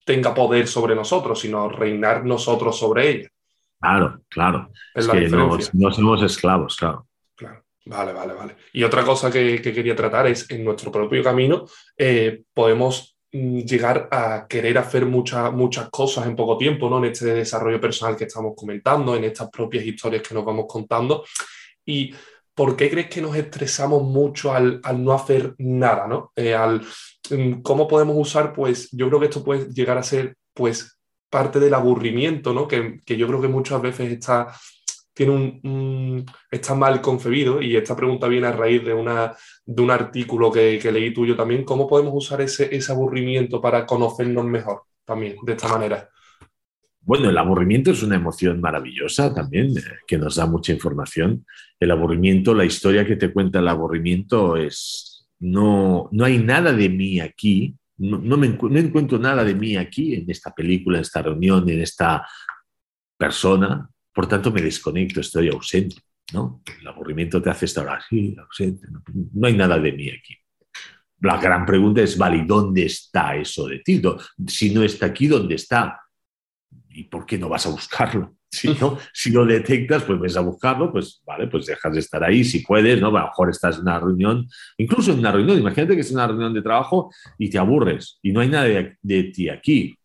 tenga 0.04 0.34
poder 0.34 0.66
sobre 0.66 0.96
nosotros, 0.96 1.40
sino 1.40 1.70
reinar 1.70 2.26
nosotros 2.26 2.76
sobre 2.76 3.08
ella. 3.08 3.30
Claro, 3.80 4.20
claro. 4.30 4.72
Es, 4.96 5.08
que 5.08 5.30
no, 5.30 5.92
somos 5.92 6.24
esclavos, 6.24 6.76
claro. 6.76 7.06
Vale, 7.90 8.14
vale, 8.14 8.34
vale. 8.34 8.56
Y 8.74 8.84
otra 8.84 9.04
cosa 9.04 9.32
que, 9.32 9.60
quería 9.62 9.96
tratar 9.96 10.28
es, 10.28 10.50
en 10.52 10.64
nuestro 10.64 10.92
propio 10.92 11.24
camino, 11.24 11.66
eh, 11.98 12.44
podemos 12.54 13.18
mm, 13.32 13.62
llegar 13.62 14.08
a 14.12 14.46
querer 14.48 14.78
hacer 14.78 15.08
muchas 15.08 15.52
muchas 15.52 15.90
cosas 15.90 16.28
en 16.28 16.36
poco 16.36 16.56
tiempo, 16.56 16.88
¿no? 16.88 17.00
En 17.00 17.06
este 17.06 17.34
desarrollo 17.34 17.82
personal 17.82 18.16
que 18.16 18.26
estamos 18.26 18.54
comentando, 18.56 19.16
en 19.16 19.24
estas 19.24 19.50
propias 19.50 19.84
historias 19.84 20.22
que 20.22 20.36
nos 20.36 20.46
vamos 20.46 20.66
contando. 20.68 21.26
Y 21.84 22.14
¿por 22.54 22.76
qué 22.76 22.92
crees 22.92 23.10
que 23.10 23.22
nos 23.22 23.36
estresamos 23.36 24.04
mucho 24.04 24.54
al, 24.54 24.82
no 25.04 25.14
hacer 25.14 25.56
nada, 25.58 26.08
¿no? 26.08 26.32
Eh, 26.36 26.54
al, 26.54 26.82
mm, 27.32 27.62
¿Cómo 27.64 27.88
podemos 27.88 28.16
usar, 28.18 28.54
pues, 28.54 28.90
yo 28.92 29.08
creo 29.08 29.20
que 29.20 29.26
esto 29.28 29.44
puede 29.44 29.74
llegar 29.74 29.98
a 29.98 30.04
ser, 30.04 30.36
pues, 30.54 31.00
parte 31.30 31.60
del 31.60 31.74
aburrimiento, 31.74 32.54
¿no? 32.54 32.68
Que, 32.68 33.00
yo 33.08 33.28
creo 33.28 33.42
que 33.42 33.48
muchas 33.48 33.82
veces 33.82 34.12
está, 34.12 34.48
tiene 35.14 35.62
un, 35.64 36.26
está 36.50 36.76
mal 36.76 37.02
concebido 37.02 37.62
y 37.62 37.76
esta 37.76 37.96
pregunta 37.96 38.28
viene 38.28 38.48
a 38.48 38.52
raíz 38.52 38.84
de, 38.84 38.94
una, 38.94 39.36
de 39.66 39.82
un 39.82 39.92
artículo 39.92 40.52
que, 40.52 40.80
que 40.82 40.92
leí 40.92 41.14
tuyo 41.14 41.36
también. 41.36 41.64
¿Cómo 41.64 41.88
podemos 41.88 42.14
usar 42.16 42.42
ese, 42.42 42.74
ese 42.76 42.92
aburrimiento 42.92 43.62
para 43.62 43.86
conocernos 43.86 44.46
mejor 44.46 44.84
también 45.06 45.36
de 45.44 45.54
esta 45.54 45.68
manera? 45.68 46.10
Bueno, 47.02 47.30
el 47.30 47.38
aburrimiento 47.38 47.92
es 47.92 48.04
una 48.04 48.18
emoción 48.18 48.62
maravillosa 48.62 49.34
también, 49.34 49.78
eh, 49.78 49.82
que 50.06 50.18
nos 50.18 50.36
da 50.36 50.46
mucha 50.46 50.74
información. 50.74 51.46
El 51.80 51.92
aburrimiento, 51.92 52.54
la 52.54 52.66
historia 52.66 53.06
que 53.06 53.16
te 53.16 53.34
cuenta 53.34 53.60
el 53.60 53.68
aburrimiento 53.68 54.58
es, 54.58 55.28
no, 55.40 56.10
no 56.12 56.26
hay 56.26 56.38
nada 56.38 56.72
de 56.72 56.90
mí 56.90 57.20
aquí, 57.20 57.76
no, 58.00 58.38
me, 58.38 58.48
encuentro 58.48 59.20
nada 59.20 59.44
de 59.44 59.54
mí 59.54 59.76
aquí, 59.76 60.16
en 60.16 60.30
esta 60.30 60.54
película, 60.54 60.98
en 60.98 61.02
esta 61.02 61.22
reunión, 61.22 61.68
en 61.70 61.82
esta 61.82 62.26
persona, 63.18 63.90
por 64.14 64.28
tanto 64.28 64.52
me 64.52 64.62
desconecto, 64.62 65.22
estoy 65.22 65.50
ausente. 65.50 65.98
¿no? 66.34 66.62
El 66.80 66.88
aburrimiento 66.88 67.42
te 67.42 67.50
hace 67.50 67.66
estar 67.66 67.88
así, 67.90 68.36
ausente, 68.38 68.88
no, 69.34 69.48
hay 69.48 69.56
nada 69.56 69.80
de 69.80 69.92
mí 69.92 70.10
aquí. 70.10 70.36
La 71.22 71.38
gran 71.38 71.66
pregunta 71.66 72.02
es, 72.02 72.18
vale, 72.18 72.44
¿dónde 72.46 72.86
está 72.86 73.36
eso 73.36 73.68
de 73.68 73.80
ti? 73.80 74.02
Si 74.48 74.74
no 74.74 74.84
está 74.84 75.08
aquí, 75.08 75.28
¿dónde 75.28 75.56
está? 75.56 76.00
¿Y 76.90 77.06
por 77.06 77.26
qué 77.26 77.38
no 77.38 77.50
vas 77.50 77.66
a 77.66 77.70
buscarlo? 77.70 78.36
Si, 78.52 78.68
no, 78.68 78.98
si 79.14 79.30
lo 79.30 79.46
detectas, 79.46 80.02
pues 80.02 80.20
ves 80.20 80.36
a 80.36 80.42
buscarlo, 80.42 80.92
pues 80.92 81.22
vale, 81.24 81.46
pues 81.46 81.68
dejas 81.68 81.94
de 81.94 82.00
estar 82.00 82.24
ahí 82.24 82.44
si 82.44 82.62
puedes, 82.62 83.00
¿no? 83.00 83.10
A 83.10 83.12
lo 83.12 83.26
mejor 83.28 83.52
estás 83.52 83.76
en 83.76 83.84
una 83.84 84.00
reunión, 84.00 84.48
incluso 84.80 85.12
en 85.12 85.20
una 85.20 85.32
reunión, 85.32 85.60
imagínate 85.60 85.94
que 85.94 86.02
es 86.02 86.10
una 86.10 86.26
reunión 86.26 86.52
de 86.56 86.64
trabajo 86.64 87.12
y 87.38 87.48
te 87.52 87.60
aburres 87.60 88.18
y 88.24 88.32
no 88.32 88.40
hay 88.40 88.50
nada 88.50 88.66
de, 89.04 89.24
ti 89.26 89.50
aquí. 89.50 89.96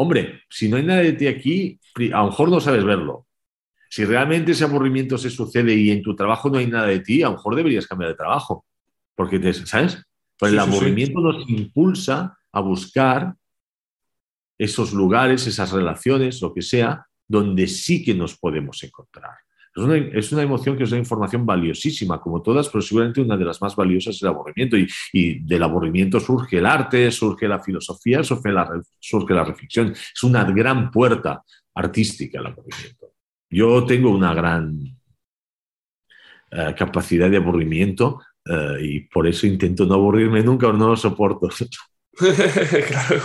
Hombre, 0.00 0.42
si 0.48 0.68
no 0.68 0.76
hay 0.76 0.84
nada 0.84 1.00
de 1.00 1.12
ti 1.12 1.26
aquí, 1.26 1.80
a 2.12 2.20
lo 2.20 2.26
mejor 2.26 2.50
no 2.50 2.60
sabes 2.60 2.84
verlo. 2.84 3.26
Si 3.90 4.04
realmente 4.04 4.52
ese 4.52 4.62
aburrimiento 4.62 5.18
se 5.18 5.28
sucede 5.28 5.74
y 5.74 5.90
en 5.90 6.02
tu 6.02 6.14
trabajo 6.14 6.48
no 6.48 6.58
hay 6.58 6.68
nada 6.68 6.86
de 6.86 7.00
ti, 7.00 7.20
a 7.24 7.26
lo 7.26 7.32
mejor 7.32 7.56
deberías 7.56 7.88
cambiar 7.88 8.12
de 8.12 8.16
trabajo. 8.16 8.64
Porque, 9.16 9.40
te, 9.40 9.52
¿sabes? 9.52 10.00
Pues 10.38 10.52
el 10.52 10.60
aburrimiento 10.60 11.18
nos 11.20 11.50
impulsa 11.50 12.38
a 12.52 12.60
buscar 12.60 13.34
esos 14.56 14.92
lugares, 14.92 15.48
esas 15.48 15.72
relaciones, 15.72 16.40
lo 16.42 16.54
que 16.54 16.62
sea, 16.62 17.04
donde 17.26 17.66
sí 17.66 18.04
que 18.04 18.14
nos 18.14 18.38
podemos 18.38 18.80
encontrar. 18.84 19.34
Es 20.12 20.32
una, 20.32 20.42
emoción 20.42 20.76
que 20.76 20.84
es 20.84 20.90
una 20.90 20.98
información 20.98 21.46
valiosísima, 21.46 22.20
como 22.20 22.42
todas, 22.42 22.68
pero 22.68 22.82
seguramente 22.82 23.20
una 23.20 23.36
de 23.36 23.44
las 23.44 23.62
más 23.62 23.76
valiosas 23.76 24.16
es 24.16 24.22
el 24.22 24.28
aburrimiento. 24.28 24.76
Y, 25.12 25.38
del 25.40 25.62
aburrimiento 25.62 26.18
surge 26.18 26.58
el 26.58 26.66
arte, 26.66 27.10
surge 27.10 27.46
la 27.46 27.60
filosofía, 27.60 28.22
surge 28.24 28.50
la, 28.50 28.68
surge 28.98 29.34
la 29.34 29.44
reflexión. 29.44 29.92
Es 29.92 30.22
una 30.22 30.44
gran 30.44 30.90
puerta 30.90 31.42
artística 31.74 32.40
el 32.40 32.46
aburrimiento. 32.46 33.12
Yo 33.50 33.84
tengo 33.86 34.10
una 34.10 34.34
gran 34.34 34.78
eh, 36.50 36.74
capacidad 36.76 37.30
de 37.30 37.36
aburrimiento 37.36 38.20
eh, 38.44 38.78
y 38.80 39.00
por 39.00 39.26
eso 39.26 39.46
intento 39.46 39.84
no 39.84 39.94
aburrirme 39.94 40.42
nunca 40.42 40.68
o 40.68 40.72
no 40.72 40.88
lo 40.88 40.96
soporto. 40.96 41.48
claro. 42.18 43.22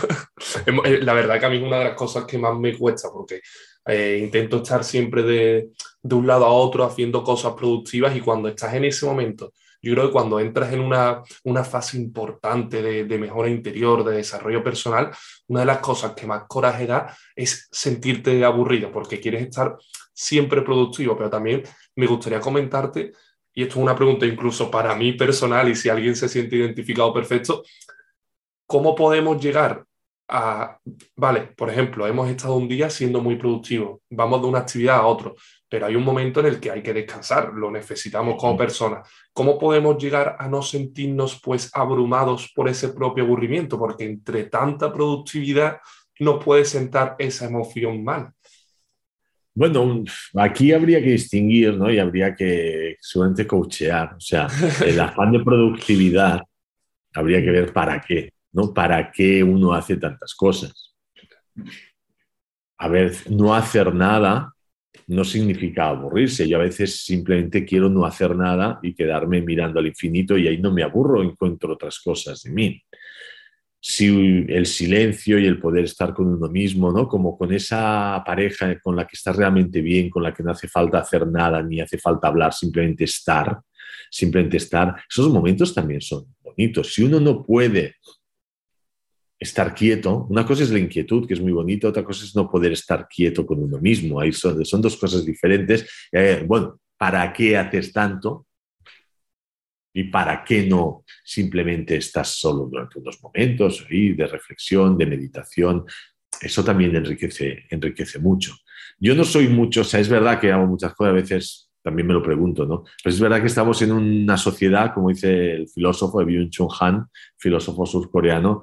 Eh, 0.86 1.00
la 1.02 1.14
verdad 1.14 1.40
que 1.40 1.46
a 1.46 1.50
mí 1.50 1.58
es 1.58 1.64
una 1.64 1.80
de 1.80 1.86
las 1.86 1.96
cosas 1.96 2.26
que 2.26 2.38
más 2.38 2.58
me 2.60 2.78
cuesta, 2.78 3.10
porque 3.12 3.42
eh, 3.86 4.20
intento 4.22 4.58
estar 4.58 4.84
siempre 4.84 5.24
de, 5.24 5.70
de, 6.02 6.16
un 6.16 6.26
lado 6.26 6.46
a 6.46 6.52
otro 6.52 6.84
haciendo 6.84 7.24
cosas 7.24 7.54
productivas 7.54 8.16
y 8.16 8.22
cuando 8.22 8.48
estás 8.48 8.74
en 8.74 8.86
ese 8.86 9.06
momento, 9.06 9.54
yo 9.82 9.94
creo 9.94 10.08
que 10.08 10.14
cuando 10.14 10.40
entras 10.40 10.72
en 10.72 10.80
una, 10.80 11.22
una 11.44 11.64
fase 11.66 11.98
importante 11.98 12.82
de, 12.82 13.04
de, 13.04 13.18
mejora 13.18 13.50
interior, 13.50 14.04
de 14.06 14.16
desarrollo 14.16 14.64
personal, 14.64 15.12
una 15.48 15.62
de 15.62 15.66
las 15.66 15.80
cosas 15.80 16.14
que 16.14 16.26
más 16.26 16.44
coraje 16.48 16.88
da 16.88 17.16
es 17.36 17.68
sentirte 17.72 18.46
aburrido, 18.46 18.92
porque 18.92 19.20
quieres 19.20 19.44
estar 19.44 19.76
siempre 20.14 20.62
productivo, 20.62 21.18
pero 21.18 21.30
también 21.30 21.64
me 21.96 22.08
gustaría 22.08 22.40
comentarte, 22.40 23.12
y 23.54 23.64
esto 23.64 23.76
es 23.76 23.84
una 23.84 23.96
pregunta 23.96 24.26
incluso 24.26 24.72
para 24.72 24.96
mí 24.96 25.14
personal, 25.14 25.68
y 25.70 25.76
si 25.76 25.90
alguien 25.90 26.16
se 26.16 26.30
siente 26.30 26.56
identificado 26.56 27.14
perfecto, 27.14 27.64
¿cómo 28.66 28.96
podemos 28.96 29.44
llegar 29.44 29.86
a, 30.36 30.80
vale, 31.16 31.42
por 31.56 31.70
ejemplo, 31.70 32.08
hemos 32.08 32.28
estado 32.28 32.56
un 32.56 32.68
día 32.68 32.90
siendo 32.90 33.22
muy 33.22 33.36
productivos, 33.36 34.00
vamos 34.10 34.42
de 34.42 34.48
una 34.48 34.60
actividad 34.60 34.96
a 34.96 35.06
otra, 35.06 35.32
pero 35.70 35.86
hay 35.86 35.96
un 35.96 36.04
momento 36.04 36.40
en 36.40 36.48
el 36.48 36.60
que 36.60 36.72
hay 36.72 36.82
que 36.82 36.92
descansar, 36.92 37.54
lo 37.54 37.70
necesitamos 37.70 38.36
como 38.40 38.58
personas. 38.58 39.08
¿Cómo 39.32 39.60
podemos 39.60 40.02
llegar 40.02 40.36
a 40.40 40.48
no 40.48 40.64
sentirnos 40.64 41.40
pues 41.40 41.70
abrumados 41.74 42.52
por 42.56 42.68
ese 42.68 42.90
propio 42.90 43.24
aburrimiento? 43.24 43.78
Porque 43.78 44.06
entre 44.06 44.46
tanta 44.46 44.92
productividad 44.92 45.78
no 46.20 46.40
puede 46.40 46.66
sentar 46.66 47.16
esa 47.20 47.46
emoción 47.46 48.04
mal. 48.04 48.32
Bueno, 49.56 50.04
aquí 50.36 50.72
habría 50.72 51.00
que 51.00 51.12
distinguir, 51.12 51.78
¿no? 51.78 51.92
Y 51.92 52.00
habría 52.00 52.34
que 52.36 52.98
seguramente 53.00 53.46
coachear. 53.46 54.16
O 54.16 54.20
sea, 54.20 54.48
el 54.84 55.00
afán 55.00 55.32
de 55.32 55.44
productividad 55.44 56.42
habría 57.14 57.40
que 57.40 57.52
ver 57.52 57.72
para 57.72 58.02
qué. 58.02 58.33
¿No? 58.54 58.74
¿Para 58.74 59.12
qué 59.12 59.44
uno 59.44 59.74
hace 59.74 59.98
tantas 59.98 60.34
cosas? 60.34 60.96
A 62.78 62.88
ver, 62.88 63.14
no 63.30 63.54
hacer 63.54 63.94
nada 63.94 64.54
no 65.08 65.24
significa 65.24 65.90
aburrirse. 65.90 66.48
Yo 66.48 66.58
a 66.58 66.64
veces 66.64 67.04
simplemente 67.04 67.66
quiero 67.66 67.90
no 67.90 68.06
hacer 68.06 68.36
nada 68.36 68.80
y 68.82 68.94
quedarme 68.94 69.42
mirando 69.42 69.80
al 69.80 69.88
infinito 69.88 70.38
y 70.38 70.48
ahí 70.48 70.58
no 70.60 70.72
me 70.72 70.84
aburro, 70.84 71.24
encuentro 71.24 71.74
otras 71.74 72.00
cosas 72.00 72.42
de 72.44 72.52
mí. 72.52 72.82
Si 73.80 74.46
el 74.48 74.66
silencio 74.66 75.38
y 75.38 75.46
el 75.46 75.60
poder 75.60 75.84
estar 75.84 76.14
con 76.14 76.28
uno 76.28 76.48
mismo, 76.48 76.90
¿no? 76.92 77.06
Como 77.08 77.38
con 77.38 77.52
esa 77.52 78.24
pareja 78.26 78.80
con 78.80 78.96
la 78.96 79.06
que 79.06 79.18
estás 79.18 79.36
realmente 79.36 79.82
bien, 79.82 80.10
con 80.10 80.24
la 80.24 80.34
que 80.34 80.42
no 80.42 80.52
hace 80.52 80.70
falta 80.70 81.00
hacer 81.00 81.28
nada 81.28 81.62
ni 81.62 81.82
hace 81.82 81.98
falta 81.98 82.30
hablar, 82.30 82.54
simplemente 82.54 83.04
estar, 83.04 83.60
simplemente 84.10 84.56
estar. 84.56 84.96
Esos 85.10 85.30
momentos 85.30 85.74
también 85.74 86.00
son 86.00 86.34
bonitos. 86.42 86.94
Si 86.94 87.04
uno 87.04 87.20
no 87.20 87.44
puede 87.44 87.96
estar 89.44 89.74
quieto. 89.74 90.26
Una 90.30 90.46
cosa 90.46 90.64
es 90.64 90.72
la 90.72 90.80
inquietud, 90.80 91.28
que 91.28 91.34
es 91.36 91.42
muy 91.42 91.52
bonita, 91.52 91.90
otra 91.90 92.04
cosa 92.04 92.26
es 92.26 92.36
no 92.36 92.50
poder 92.50 92.72
estar 92.72 93.08
quieto 93.08 93.46
con 93.46 93.62
uno 93.62 93.80
mismo. 93.80 94.20
Ahí 94.20 94.32
son, 94.32 94.64
son 94.66 94.82
dos 94.82 94.98
cosas 94.98 95.26
diferentes. 95.26 95.88
Eh, 96.12 96.44
bueno, 96.48 96.80
¿para 96.98 97.32
qué 97.32 97.58
haces 97.58 97.92
tanto? 97.92 98.48
¿Y 99.96 100.06
para 100.06 100.44
qué 100.44 100.66
no 100.66 101.04
simplemente 101.24 101.96
estás 101.98 102.30
solo 102.30 102.66
durante 102.66 103.00
unos 103.00 103.22
momentos 103.22 103.86
de 103.90 104.28
reflexión, 104.28 104.98
de 104.98 105.06
meditación? 105.06 105.86
Eso 106.42 106.64
también 106.64 106.96
enriquece, 106.96 107.66
enriquece 107.70 108.20
mucho. 108.20 108.56
Yo 108.98 109.14
no 109.14 109.24
soy 109.24 109.48
mucho, 109.48 109.82
o 109.82 109.84
sea, 109.84 110.00
es 110.00 110.10
verdad 110.10 110.40
que 110.40 110.52
hago 110.52 110.66
muchas 110.66 110.96
cosas, 110.96 111.12
a 111.12 111.16
veces 111.16 111.70
también 111.84 112.08
me 112.08 112.14
lo 112.14 112.24
pregunto, 112.24 112.66
¿no? 112.66 112.84
Pero 113.04 113.14
es 113.14 113.20
verdad 113.20 113.42
que 113.42 113.48
estamos 113.48 113.82
en 113.82 113.92
una 113.92 114.38
sociedad, 114.38 114.94
como 114.94 115.10
dice 115.10 115.52
el 115.54 115.68
filósofo 115.68 116.24
Byung-Chun 116.24 116.70
Han, 116.80 117.08
filósofo 117.38 117.86
surcoreano, 117.86 118.62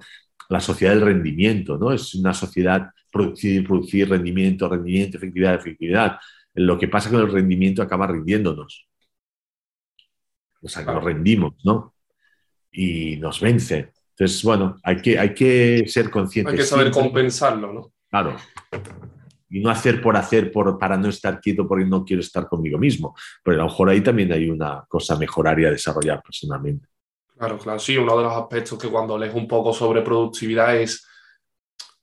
la 0.51 0.61
sociedad 0.61 0.95
del 0.95 1.05
rendimiento, 1.05 1.79
¿no? 1.79 1.93
Es 1.93 2.15
una 2.15 2.35
sociedad 2.35 2.91
producir, 3.11 3.65
producir, 3.67 4.09
rendimiento, 4.09 4.69
rendimiento, 4.69 5.17
efectividad, 5.17 5.55
efectividad. 5.55 6.19
Lo 6.55 6.77
que 6.77 6.89
pasa 6.89 7.09
con 7.09 7.21
el 7.21 7.31
rendimiento 7.31 7.83
acaba 7.83 8.09
rindiéndonos. 8.09 8.89
O 10.61 10.69
sea, 10.69 10.85
que 10.85 10.93
nos 10.93 11.05
rendimos, 11.05 11.55
¿no? 11.65 11.95
Y 12.73 13.17
nos 13.17 13.41
vence. 13.41 13.93
Entonces, 14.11 14.43
bueno, 14.43 14.77
hay 14.83 15.01
que, 15.01 15.19
hay 15.19 15.33
que 15.35 15.85
ser 15.87 16.11
conscientes. 16.11 16.53
Hay 16.53 16.59
que 16.59 16.67
saber 16.67 16.91
compensarlo, 16.91 17.73
¿no? 17.73 17.93
Claro. 18.11 18.37
Y 19.49 19.61
no 19.61 19.71
hacer 19.71 20.03
por 20.03 20.17
hacer 20.17 20.51
por, 20.51 20.79
para 20.81 20.97
no 20.97 21.09
estar 21.09 21.41
quieto 21.41 21.67
porque 21.67 21.85
no 21.85 22.05
quiero 22.05 22.21
estar 22.21 22.49
conmigo 22.49 22.77
mismo. 22.77 23.15
Pero 23.45 23.61
a 23.61 23.65
lo 23.65 23.71
mejor 23.71 23.89
ahí 23.89 24.01
también 24.01 24.33
hay 24.33 24.51
una 24.51 24.85
cosa 24.89 25.15
a 25.15 25.19
mejorar 25.19 25.61
y 25.61 25.65
a 25.65 25.71
desarrollar 25.71 26.21
personalmente. 26.23 26.89
Claro, 27.41 27.57
claro, 27.57 27.79
sí, 27.79 27.97
uno 27.97 28.19
de 28.19 28.25
los 28.25 28.35
aspectos 28.35 28.79
que 28.79 28.91
cuando 28.91 29.17
lees 29.17 29.33
un 29.33 29.49
poco 29.49 29.73
sobre 29.73 30.03
productividad 30.03 30.77
es, 30.77 31.09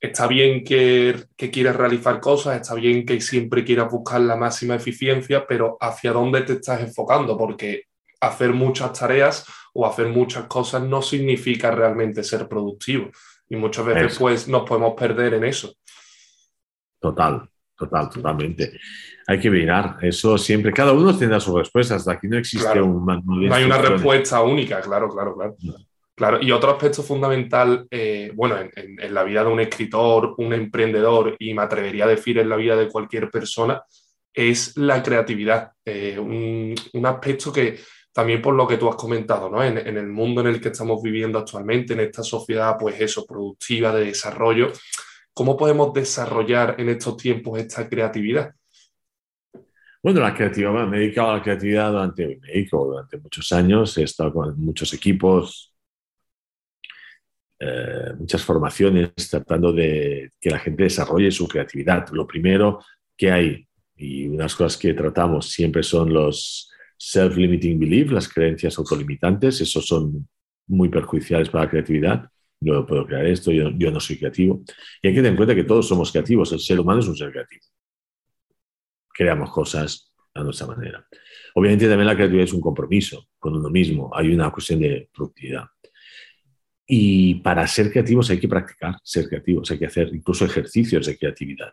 está 0.00 0.26
bien 0.26 0.64
que, 0.64 1.26
que 1.36 1.48
quieras 1.48 1.76
realizar 1.76 2.18
cosas, 2.18 2.60
está 2.60 2.74
bien 2.74 3.06
que 3.06 3.20
siempre 3.20 3.62
quieras 3.62 3.88
buscar 3.88 4.20
la 4.20 4.34
máxima 4.34 4.74
eficiencia, 4.74 5.46
pero 5.46 5.76
¿hacia 5.80 6.12
dónde 6.12 6.40
te 6.40 6.54
estás 6.54 6.80
enfocando? 6.80 7.38
Porque 7.38 7.84
hacer 8.20 8.52
muchas 8.52 8.98
tareas 8.98 9.46
o 9.74 9.86
hacer 9.86 10.08
muchas 10.08 10.46
cosas 10.46 10.82
no 10.82 11.02
significa 11.02 11.70
realmente 11.70 12.24
ser 12.24 12.48
productivo. 12.48 13.08
Y 13.48 13.54
muchas 13.54 13.86
veces 13.86 14.18
pues 14.18 14.48
nos 14.48 14.68
podemos 14.68 14.94
perder 14.94 15.34
en 15.34 15.44
eso. 15.44 15.72
Total, 16.98 17.48
total, 17.76 18.10
totalmente. 18.10 18.72
Hay 19.30 19.38
que 19.38 19.50
mirar 19.50 19.98
eso 20.00 20.38
siempre. 20.38 20.72
Cada 20.72 20.92
uno 20.92 21.14
tendrá 21.14 21.38
sus 21.38 21.54
respuestas. 21.54 22.08
Aquí 22.08 22.26
no 22.28 22.38
existe 22.38 22.80
un 22.80 23.04
No 23.04 23.54
hay 23.54 23.64
una 23.64 23.76
respuesta 23.76 24.40
única, 24.40 24.80
claro, 24.80 25.10
claro, 25.10 25.36
claro. 25.36 25.54
Claro, 26.14 26.38
y 26.40 26.50
otro 26.50 26.72
aspecto 26.72 27.02
fundamental, 27.02 27.86
eh, 27.90 28.32
bueno, 28.34 28.56
en, 28.58 29.14
la 29.14 29.22
vida 29.22 29.44
de 29.44 29.50
un 29.50 29.60
escritor, 29.60 30.34
un 30.38 30.52
emprendedor, 30.54 31.36
y 31.38 31.52
me 31.52 31.62
atrevería 31.62 32.06
a 32.06 32.08
decir 32.08 32.38
en 32.38 32.48
la 32.48 32.56
vida 32.56 32.74
de 32.74 32.88
cualquier 32.88 33.30
persona, 33.30 33.82
es 34.32 34.76
la 34.78 35.02
creatividad. 35.02 35.72
Eh, 35.84 36.18
un, 36.18 37.06
aspecto 37.06 37.52
que 37.52 37.78
también 38.10 38.40
por 38.40 38.54
lo 38.54 38.66
que 38.66 38.78
tú 38.78 38.88
has 38.88 38.96
comentado, 38.96 39.50
¿no? 39.50 39.62
En, 39.62 39.76
el 39.76 40.08
mundo 40.08 40.40
en 40.40 40.48
el 40.48 40.60
que 40.60 40.68
estamos 40.70 41.02
viviendo 41.02 41.38
actualmente, 41.38 41.92
en 41.92 42.00
esta 42.00 42.22
sociedad, 42.22 42.76
pues 42.80 42.98
eso, 42.98 43.26
productiva, 43.26 43.94
de 43.94 44.06
desarrollo, 44.06 44.72
¿cómo 45.34 45.56
podemos 45.56 45.92
desarrollar 45.92 46.76
en 46.78 46.88
estos 46.88 47.16
tiempos 47.18 47.60
esta 47.60 47.88
creatividad? 47.88 48.54
Bueno, 50.02 50.20
la 50.20 50.32
creatividad, 50.32 50.86
me 50.86 50.96
he 50.96 51.00
dedicado 51.00 51.30
a 51.30 51.36
la 51.38 51.42
creatividad 51.42 51.90
durante, 51.90 52.40
durante 52.70 53.18
muchos 53.18 53.50
años, 53.52 53.98
he 53.98 54.04
estado 54.04 54.32
con 54.32 54.60
muchos 54.60 54.94
equipos, 54.94 55.74
eh, 57.58 58.12
muchas 58.16 58.42
formaciones 58.44 59.10
tratando 59.28 59.72
de 59.72 60.30
que 60.40 60.50
la 60.50 60.60
gente 60.60 60.84
desarrolle 60.84 61.32
su 61.32 61.48
creatividad. 61.48 62.08
Lo 62.12 62.26
primero 62.28 62.80
que 63.16 63.32
hay, 63.32 63.66
y 63.96 64.28
unas 64.28 64.54
cosas 64.54 64.78
que 64.78 64.94
tratamos 64.94 65.50
siempre 65.50 65.82
son 65.82 66.12
los 66.12 66.70
self-limiting 66.96 67.78
beliefs, 67.80 68.12
las 68.12 68.28
creencias 68.28 68.78
autolimitantes, 68.78 69.60
esos 69.60 69.84
son 69.84 70.28
muy 70.68 70.88
perjudiciales 70.88 71.50
para 71.50 71.64
la 71.64 71.70
creatividad. 71.70 72.30
No 72.60 72.86
puedo 72.86 73.04
crear 73.06 73.26
esto, 73.26 73.50
yo, 73.50 73.70
yo 73.70 73.90
no 73.90 73.98
soy 73.98 74.18
creativo. 74.18 74.62
Y 75.02 75.08
hay 75.08 75.14
que 75.14 75.18
tener 75.18 75.32
en 75.32 75.36
cuenta 75.36 75.54
que 75.56 75.64
todos 75.64 75.88
somos 75.88 76.12
creativos, 76.12 76.52
el 76.52 76.60
ser 76.60 76.78
humano 76.78 77.00
es 77.00 77.08
un 77.08 77.16
ser 77.16 77.32
creativo. 77.32 77.64
Creamos 79.18 79.50
cosas 79.50 80.12
a 80.32 80.44
nuestra 80.44 80.68
manera. 80.68 81.04
Obviamente 81.56 81.88
también 81.88 82.06
la 82.06 82.14
creatividad 82.14 82.44
es 82.44 82.52
un 82.52 82.60
compromiso 82.60 83.26
con 83.36 83.56
uno 83.56 83.68
mismo, 83.68 84.12
hay 84.14 84.32
una 84.32 84.48
cuestión 84.52 84.78
de 84.78 85.10
productividad. 85.12 85.64
Y 86.86 87.34
para 87.40 87.66
ser 87.66 87.90
creativos 87.90 88.30
hay 88.30 88.38
que 88.38 88.46
practicar 88.46 88.94
ser 89.02 89.28
creativos, 89.28 89.68
hay 89.72 89.78
que 89.80 89.86
hacer 89.86 90.10
incluso 90.14 90.44
ejercicios 90.44 91.04
de 91.04 91.18
creatividad. 91.18 91.72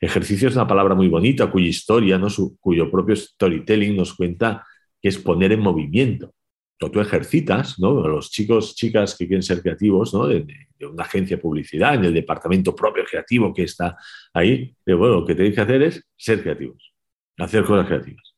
Ejercicio 0.00 0.48
es 0.48 0.54
una 0.54 0.68
palabra 0.68 0.94
muy 0.94 1.08
bonita 1.08 1.50
cuya 1.50 1.66
historia, 1.66 2.16
¿no? 2.16 2.28
cuyo 2.60 2.88
propio 2.92 3.16
storytelling 3.16 3.96
nos 3.96 4.14
cuenta 4.14 4.64
que 5.02 5.08
es 5.08 5.18
poner 5.18 5.50
en 5.50 5.60
movimiento. 5.60 6.32
Tú 6.78 7.00
ejercitas, 7.00 7.78
¿no? 7.80 8.06
los 8.06 8.30
chicos, 8.30 8.76
chicas 8.76 9.16
que 9.16 9.26
quieren 9.26 9.42
ser 9.42 9.60
creativos, 9.60 10.14
¿no? 10.14 10.28
de, 10.28 10.46
una 10.80 11.02
agencia 11.02 11.36
de 11.36 11.42
publicidad, 11.42 11.94
en 11.94 12.04
el 12.04 12.14
departamento 12.14 12.74
propio 12.74 13.04
creativo 13.04 13.52
que 13.52 13.64
está 13.64 13.96
ahí, 14.32 14.74
pero 14.84 14.98
bueno, 14.98 15.14
lo 15.16 15.26
que 15.26 15.34
tenéis 15.34 15.56
que 15.56 15.60
hacer 15.60 15.82
es 15.82 16.08
ser 16.16 16.40
creativos, 16.40 16.94
hacer 17.38 17.64
cosas 17.64 17.86
creativas. 17.86 18.34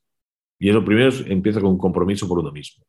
Y 0.57 0.71
lo 0.71 0.83
primero 0.83 1.11
empieza 1.27 1.59
con 1.59 1.71
un 1.71 1.77
compromiso 1.77 2.27
por 2.27 2.39
uno 2.39 2.51
mismo. 2.51 2.83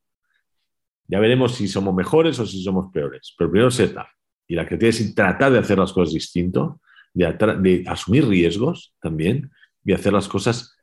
Ya 1.09 1.21
veremos 1.21 1.55
si 1.55 1.69
somos 1.69 1.95
mejores 1.95 2.39
o 2.39 2.47
si 2.47 2.63
somos 2.63 2.93
peores. 2.93 3.35
Pero 3.37 3.51
primero 3.51 3.71
setup. 3.71 4.07
Y 4.47 4.55
la 4.55 4.67
creatividad 4.67 5.01
es 5.01 5.15
tratar 5.15 5.53
de 5.53 5.59
hacer 5.59 5.79
las 5.79 5.93
cosas 5.93 6.15
distinto, 6.15 6.81
de, 7.15 7.85
asumir 7.87 8.27
riesgos 8.27 8.95
también, 9.01 9.51
de 9.83 9.95
hacer 9.95 10.13
las 10.13 10.29
cosas 10.29 10.77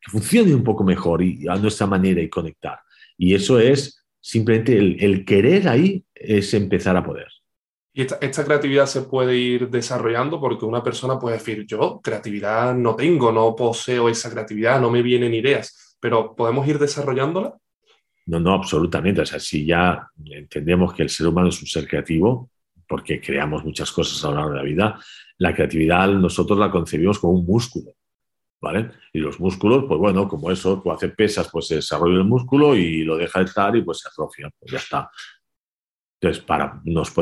que 0.00 0.10
funcionen 0.10 0.54
un 0.54 0.64
poco 0.64 0.84
mejor 0.84 1.22
y 1.22 1.46
a 1.48 1.56
nuestra 1.56 1.86
manera 1.86 2.20
y 2.20 2.28
conectar. 2.28 2.78
Y 3.18 3.34
eso 3.34 3.58
es 3.58 4.04
simplemente 4.20 4.76
el, 4.78 5.24
querer 5.24 5.68
ahí 5.68 6.04
es 6.14 6.52
empezar 6.54 6.96
a 6.96 7.04
poder. 7.04 7.28
Y 7.92 8.02
esta, 8.02 8.18
esta, 8.20 8.44
creatividad 8.44 8.86
se 8.86 9.02
puede 9.02 9.36
ir 9.36 9.70
desarrollando 9.70 10.38
porque 10.38 10.66
una 10.66 10.82
persona 10.82 11.18
puede 11.18 11.38
decir, 11.38 11.64
yo 11.66 12.00
creatividad 12.02 12.74
no 12.74 12.94
tengo, 12.94 13.32
no 13.32 13.56
poseo 13.56 14.08
esa 14.08 14.30
creatividad, 14.30 14.80
no 14.80 14.90
me 14.90 15.00
vienen 15.00 15.32
ideas, 15.32 15.96
pero 15.98 16.34
¿podemos 16.36 16.68
ir 16.68 16.78
desarrollándola? 16.78 17.56
No, 18.26 18.40
no, 18.40 18.52
absolutamente. 18.52 19.20
O 19.20 19.26
sea, 19.26 19.38
si 19.38 19.64
ya 19.64 20.08
entendemos 20.24 20.92
que 20.92 21.04
el 21.04 21.10
ser 21.10 21.28
humano 21.28 21.48
es 21.48 21.60
un 21.60 21.68
ser 21.68 21.86
creativo, 21.86 22.50
porque 22.88 23.20
creamos 23.20 23.64
muchas 23.64 23.90
cosas 23.92 24.22
a 24.24 24.30
lo 24.30 24.36
largo 24.36 24.50
de 24.50 24.56
la 24.56 24.62
vida, 24.62 25.00
la 25.38 25.54
creatividad 25.54 26.08
nosotros 26.08 26.58
la 26.58 26.70
concebimos 26.70 27.18
como 27.18 27.34
un 27.34 27.46
músculo. 27.46 27.92
¿Vale? 28.60 28.90
Y 29.12 29.18
los 29.18 29.38
músculos, 29.38 29.84
pues 29.86 30.00
bueno, 30.00 30.26
como 30.26 30.50
eso, 30.50 30.80
tú 30.82 30.90
haces 30.90 31.14
pesas, 31.14 31.48
pues 31.52 31.66
se 31.66 31.76
desarrolla 31.76 32.16
el 32.16 32.24
músculo 32.24 32.74
y 32.74 33.04
lo 33.04 33.16
deja 33.16 33.40
de 33.40 33.44
estar 33.44 33.76
y 33.76 33.82
pues 33.82 33.98
se 33.98 34.08
atrofia, 34.08 34.50
pues 34.58 34.72
ya 34.72 34.78
está. 34.78 35.10
Entonces, 36.18 36.42
para 36.42 36.80
nos 36.84 37.12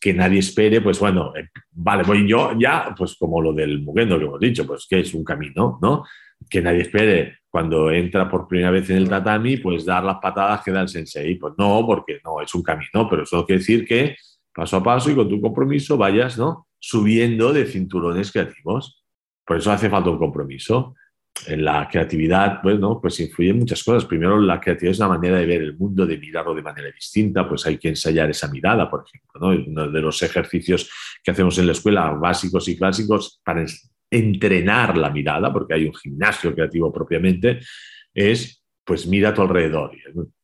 que 0.00 0.14
nadie 0.14 0.38
espere, 0.38 0.80
pues 0.80 1.00
bueno, 1.00 1.34
eh, 1.36 1.48
vale, 1.72 2.04
voy 2.04 2.28
yo 2.28 2.56
ya, 2.56 2.94
pues 2.96 3.16
como 3.16 3.42
lo 3.42 3.52
del 3.52 3.82
mugendo 3.82 4.16
que 4.18 4.24
hemos 4.24 4.40
dicho, 4.40 4.64
pues 4.66 4.86
que 4.88 5.00
es 5.00 5.12
un 5.14 5.24
camino, 5.24 5.78
¿no? 5.82 6.04
Que 6.48 6.62
nadie 6.62 6.82
espere 6.82 7.38
cuando 7.48 7.90
entra 7.90 8.28
por 8.28 8.46
primera 8.46 8.70
vez 8.70 8.88
en 8.90 8.98
el 8.98 9.08
tatami, 9.08 9.56
pues 9.56 9.84
dar 9.84 10.04
las 10.04 10.18
patadas 10.18 10.62
que 10.62 10.70
da 10.70 10.82
el 10.82 10.88
sensei. 10.88 11.34
Pues 11.36 11.54
no, 11.58 11.84
porque 11.86 12.20
no, 12.24 12.40
es 12.40 12.54
un 12.54 12.62
camino, 12.62 13.08
pero 13.08 13.24
eso 13.24 13.44
quiere 13.44 13.58
decir 13.58 13.84
que 13.84 14.16
paso 14.54 14.76
a 14.76 14.82
paso 14.82 15.10
y 15.10 15.14
con 15.14 15.28
tu 15.28 15.40
compromiso 15.40 15.96
vayas 15.96 16.38
¿no? 16.38 16.68
subiendo 16.78 17.52
de 17.52 17.66
cinturones 17.66 18.30
creativos. 18.30 19.03
Por 19.44 19.58
eso 19.58 19.72
hace 19.72 19.90
falta 19.90 20.10
un 20.10 20.18
compromiso. 20.18 20.94
En 21.46 21.64
la 21.64 21.88
creatividad, 21.88 22.60
pues, 22.62 22.78
¿no? 22.78 23.00
pues 23.00 23.18
influyen 23.18 23.58
muchas 23.58 23.82
cosas. 23.82 24.04
Primero, 24.04 24.38
la 24.38 24.60
creatividad 24.60 24.92
es 24.92 24.98
una 25.00 25.08
manera 25.08 25.38
de 25.38 25.46
ver 25.46 25.62
el 25.62 25.76
mundo, 25.76 26.06
de 26.06 26.16
mirarlo 26.16 26.54
de 26.54 26.62
manera 26.62 26.90
distinta. 26.92 27.48
Pues 27.48 27.66
hay 27.66 27.76
que 27.76 27.88
ensayar 27.88 28.30
esa 28.30 28.48
mirada, 28.48 28.88
por 28.88 29.04
ejemplo. 29.04 29.40
¿no? 29.40 29.64
Uno 29.66 29.90
de 29.90 30.00
los 30.00 30.22
ejercicios 30.22 30.90
que 31.22 31.32
hacemos 31.32 31.58
en 31.58 31.66
la 31.66 31.72
escuela, 31.72 32.08
básicos 32.10 32.68
y 32.68 32.76
clásicos, 32.76 33.40
para 33.44 33.64
entrenar 34.10 34.96
la 34.96 35.10
mirada, 35.10 35.52
porque 35.52 35.74
hay 35.74 35.86
un 35.86 35.94
gimnasio 35.94 36.54
creativo 36.54 36.92
propiamente, 36.92 37.60
es 38.12 38.64
pues 38.84 39.06
mira 39.06 39.30
a 39.30 39.34
tu 39.34 39.42
alrededor. 39.42 39.92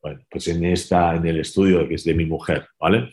Bueno, 0.01 0.21
pues 0.31 0.49
en, 0.49 0.65
esta, 0.65 1.15
en 1.15 1.27
el 1.27 1.41
estudio 1.41 1.87
que 1.87 1.95
es 1.95 2.05
de 2.05 2.15
mi 2.15 2.25
mujer, 2.25 2.67
¿vale? 2.79 3.11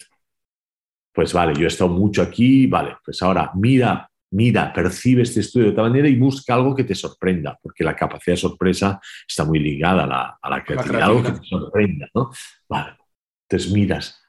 Pues 1.14 1.34
vale, 1.34 1.54
yo 1.54 1.66
he 1.66 1.68
estado 1.68 1.90
mucho 1.90 2.22
aquí, 2.22 2.66
vale, 2.68 2.96
pues 3.04 3.22
ahora 3.22 3.52
mira, 3.56 4.10
mira, 4.32 4.74
percibe 4.74 5.24
este 5.24 5.40
estudio 5.40 5.68
de 5.68 5.72
otra 5.72 5.84
manera 5.84 6.08
y 6.08 6.16
busca 6.16 6.54
algo 6.54 6.76
que 6.76 6.84
te 6.84 6.96
sorprenda, 6.96 7.58
porque 7.62 7.84
la 7.84 7.96
capacidad 7.96 8.34
de 8.34 8.42
sorpresa 8.42 9.00
está 9.28 9.46
muy 9.46 9.60
ligada 9.60 10.04
a 10.04 10.08
la, 10.08 10.40
a 10.42 10.50
la 10.50 10.64
creatividad, 10.64 11.02
algo 11.04 11.24
que 11.24 11.32
te 11.32 11.46
sorprenda, 11.46 12.10
¿no? 12.14 12.32
Vale, 12.68 12.98
entonces 13.50 13.72
miras, 13.72 14.22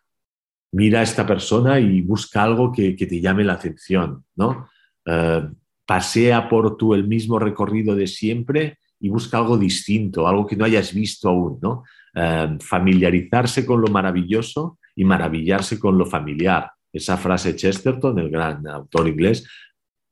mira 0.73 1.01
a 1.01 1.03
esta 1.03 1.27
persona 1.27 1.81
y 1.81 2.03
busca 2.03 2.43
algo 2.43 2.73
que, 2.73 2.95
que 2.95 3.07
te 3.07 3.21
llame 3.21 3.45
la 3.45 3.55
atención, 3.55 4.25
¿no? 4.37 4.69
Eh, 5.05 5.49
pasea 5.87 6.49
por 6.49 6.77
tú 6.77 6.95
el 6.95 7.09
mismo 7.09 7.39
recorrido 7.39 7.95
de 7.97 8.07
siempre 8.07 8.79
y 9.01 9.09
busca 9.09 9.39
algo 9.39 9.57
distinto, 9.57 10.29
algo 10.29 10.47
que 10.47 10.57
no 10.57 10.65
hayas 10.65 10.93
visto 10.93 11.29
aún, 11.29 11.59
¿no? 11.63 11.85
Eh, 12.15 12.59
familiarizarse 12.61 13.65
con 13.65 13.81
lo 13.81 13.89
maravilloso 13.89 14.79
y 14.95 15.05
maravillarse 15.05 15.79
con 15.79 15.97
lo 15.97 16.05
familiar. 16.05 16.71
Esa 16.93 17.17
frase 17.17 17.55
Chesterton, 17.55 18.19
el 18.19 18.31
gran 18.31 18.67
autor 18.67 19.09
inglés, 19.09 19.49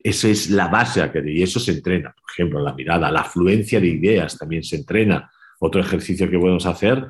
esa 0.09 0.29
es 0.29 0.51
la 0.51 0.69
base 0.69 1.11
y 1.27 1.43
eso 1.43 1.59
se 1.59 1.73
entrena. 1.73 2.15
Por 2.15 2.31
ejemplo, 2.31 2.61
la 2.61 2.73
mirada, 2.75 3.11
la 3.11 3.23
afluencia 3.23 3.81
de 3.81 3.89
ideas 3.89 4.39
también 4.39 4.63
se 4.63 4.77
entrena. 4.77 5.29
Otro 5.59 5.81
ejercicio 5.81 6.31
que 6.31 6.39
podemos 6.39 6.65
hacer 6.65 7.09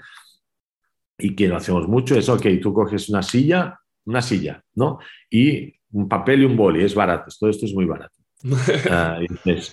y 1.18 1.36
que 1.36 1.47
lo 1.47 1.59
hacemos 1.59 1.86
mucho 1.86 2.16
es, 2.16 2.26
ok, 2.30 2.47
tú 2.62 2.72
coges 2.72 3.11
una 3.11 3.22
silla, 3.22 3.78
una 4.07 4.22
silla, 4.22 4.64
¿no? 4.76 4.99
Y 5.28 5.74
un 5.90 6.09
papel 6.09 6.40
y 6.40 6.44
un 6.47 6.57
boli, 6.57 6.84
es 6.84 6.94
barato, 6.94 7.30
todo 7.38 7.51
esto 7.51 7.66
es 7.66 7.74
muy 7.74 7.84
barato. 7.84 8.16
Ah, 8.90 9.18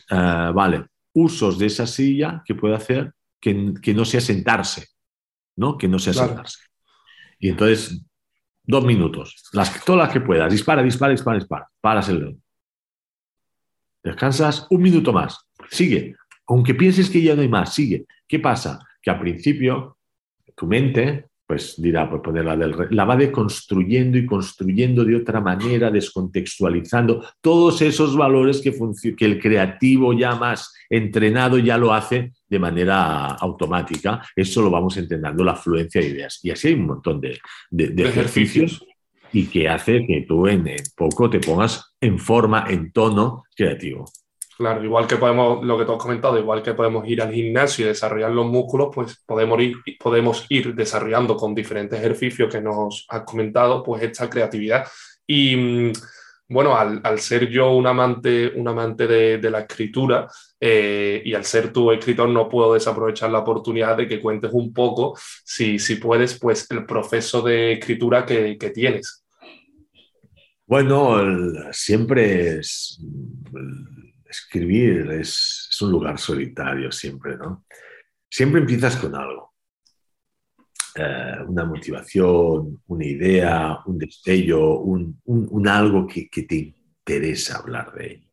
ah, 0.09 0.51
vale, 0.53 0.86
usos 1.13 1.57
de 1.57 1.67
esa 1.67 1.88
silla 1.88 2.43
que 2.45 2.55
puede 2.55 2.76
hacer 2.76 3.13
que, 3.39 3.93
no 3.93 4.03
sea 4.03 4.19
sentarse, 4.19 4.88
¿no? 5.55 5.78
Que 5.78 5.88
no 5.88 5.97
sea 5.97 6.11
sentarse. 6.11 6.59
Y 7.39 7.49
entonces, 7.49 8.05
dos 8.63 8.84
minutos, 8.84 9.43
las, 9.53 9.86
todas 9.86 10.07
las 10.07 10.13
que 10.13 10.19
puedas, 10.19 10.51
dispara, 10.51 10.84
dispara, 10.84 11.11
dispara, 11.13 11.38
dispara, 11.38 11.69
paras 11.80 12.09
el 12.09 12.19
dedo. 12.19 12.42
Descansas 14.03 14.67
un 14.69 14.81
minuto 14.81 15.13
más, 15.13 15.47
sigue. 15.69 16.15
Aunque 16.47 16.75
pienses 16.75 17.09
que 17.09 17.21
ya 17.21 17.35
no 17.35 17.41
hay 17.41 17.47
más, 17.47 17.73
sigue. 17.73 18.05
¿Qué 18.27 18.39
pasa? 18.39 18.79
Que 19.01 19.11
al 19.11 19.19
principio 19.19 19.97
tu 20.55 20.67
mente 20.67 21.27
pues 21.45 21.75
dirá, 21.79 22.09
pues 22.09 22.21
ponerla 22.21 22.55
del 22.55 22.73
la 22.91 23.05
va 23.05 23.17
deconstruyendo 23.17 24.17
y 24.17 24.25
construyendo 24.25 25.03
de 25.03 25.17
otra 25.17 25.41
manera, 25.41 25.91
descontextualizando 25.91 27.23
todos 27.41 27.81
esos 27.81 28.15
valores 28.15 28.61
que, 28.61 28.73
que 29.15 29.25
el 29.25 29.39
creativo 29.39 30.13
ya 30.13 30.35
más 30.35 30.73
entrenado 30.89 31.57
ya 31.57 31.77
lo 31.77 31.93
hace 31.93 32.31
de 32.47 32.59
manera 32.59 33.33
automática. 33.33 34.21
Eso 34.35 34.61
lo 34.61 34.71
vamos 34.71 34.95
entrenando, 34.97 35.43
la 35.43 35.55
fluencia 35.55 36.01
de 36.01 36.07
ideas. 36.07 36.39
Y 36.43 36.51
así 36.51 36.69
hay 36.69 36.73
un 36.75 36.87
montón 36.87 37.19
de, 37.19 37.39
ejercicios 37.71 38.83
y 39.34 39.47
que 39.47 39.67
hace 39.67 40.05
que 40.05 40.25
tú 40.27 40.47
en, 40.47 40.65
poco 40.95 41.29
te 41.29 41.39
pongas 41.39 41.93
en 41.99 42.19
forma, 42.19 42.65
en 42.69 42.91
tono 42.93 43.43
creativo. 43.55 44.05
Claro, 44.55 44.84
igual 44.84 45.07
que 45.07 45.17
podemos, 45.17 45.65
lo 45.65 45.77
que 45.77 45.86
tú 45.86 45.93
has 45.93 45.97
comentado, 45.97 46.38
igual 46.38 46.61
que 46.61 46.75
podemos 46.75 47.07
ir 47.07 47.21
al 47.21 47.34
gimnasio 47.34 47.86
y 47.86 47.88
desarrollar 47.88 48.31
los 48.31 48.45
músculos, 48.45 48.89
pues 48.93 49.21
podemos 49.25 49.59
ir, 49.59 49.75
podemos 49.99 50.45
ir 50.49 50.75
desarrollando 50.75 51.36
con 51.36 51.55
diferentes 51.55 51.99
ejercicios 51.99 52.53
que 52.53 52.61
nos 52.61 53.07
has 53.09 53.23
comentado, 53.23 53.81
pues 53.81 54.03
esta 54.03 54.29
creatividad. 54.29 54.88
Y 55.25 55.55
mm, 55.55 55.91
bueno, 56.49 56.77
al, 56.77 57.19
ser 57.19 57.49
yo 57.49 57.71
un 57.71 57.88
amante, 57.88 58.53
un 58.55 58.67
amante 58.67 59.07
de, 59.07 59.49
la 59.49 59.61
escritura 59.61 60.27
eh, 60.59 61.23
y 61.25 61.34
al 61.34 61.45
ser 61.45 61.73
tu 61.73 61.91
escritor, 61.91 62.29
no 62.29 62.47
puedo 62.47 62.75
desaprovechar 62.75 63.31
la 63.31 63.39
oportunidad 63.39 63.97
de 63.97 64.07
que 64.07 64.21
cuentes 64.21 64.51
un 64.53 64.71
poco, 64.71 65.17
si, 65.43 65.79
si 65.79 65.95
puedes, 65.95 66.38
pues 66.39 66.69
el 66.69 66.86
proceso 66.86 67.41
de 67.41 67.73
escritura 67.73 68.23
que, 68.23 68.55
que 68.59 68.69
tienes. 68.69 69.22
Bueno, 70.66 71.72
siempre 71.72 72.59
es 72.59 72.99
escribir 74.34 75.11
es, 75.11 75.70
un 75.82 75.91
lugar 75.91 76.18
solitario 76.18 76.91
siempre, 76.91 77.38
¿no? 77.38 77.66
Siempre 78.30 78.61
empiezas 78.61 78.95
con 78.97 79.16
algo. 79.16 79.53
Eh, 80.95 81.36
una 81.47 81.66
motivación, 81.66 82.82
una 82.88 83.05
idea, 83.05 83.80
un 83.86 83.97
destello, 83.97 84.80
un, 84.80 85.68
algo 85.68 86.07
que, 86.07 86.30
te 86.43 86.55
interesa 86.55 87.57
hablar 87.57 87.93
de 87.93 88.05
ello. 88.14 88.30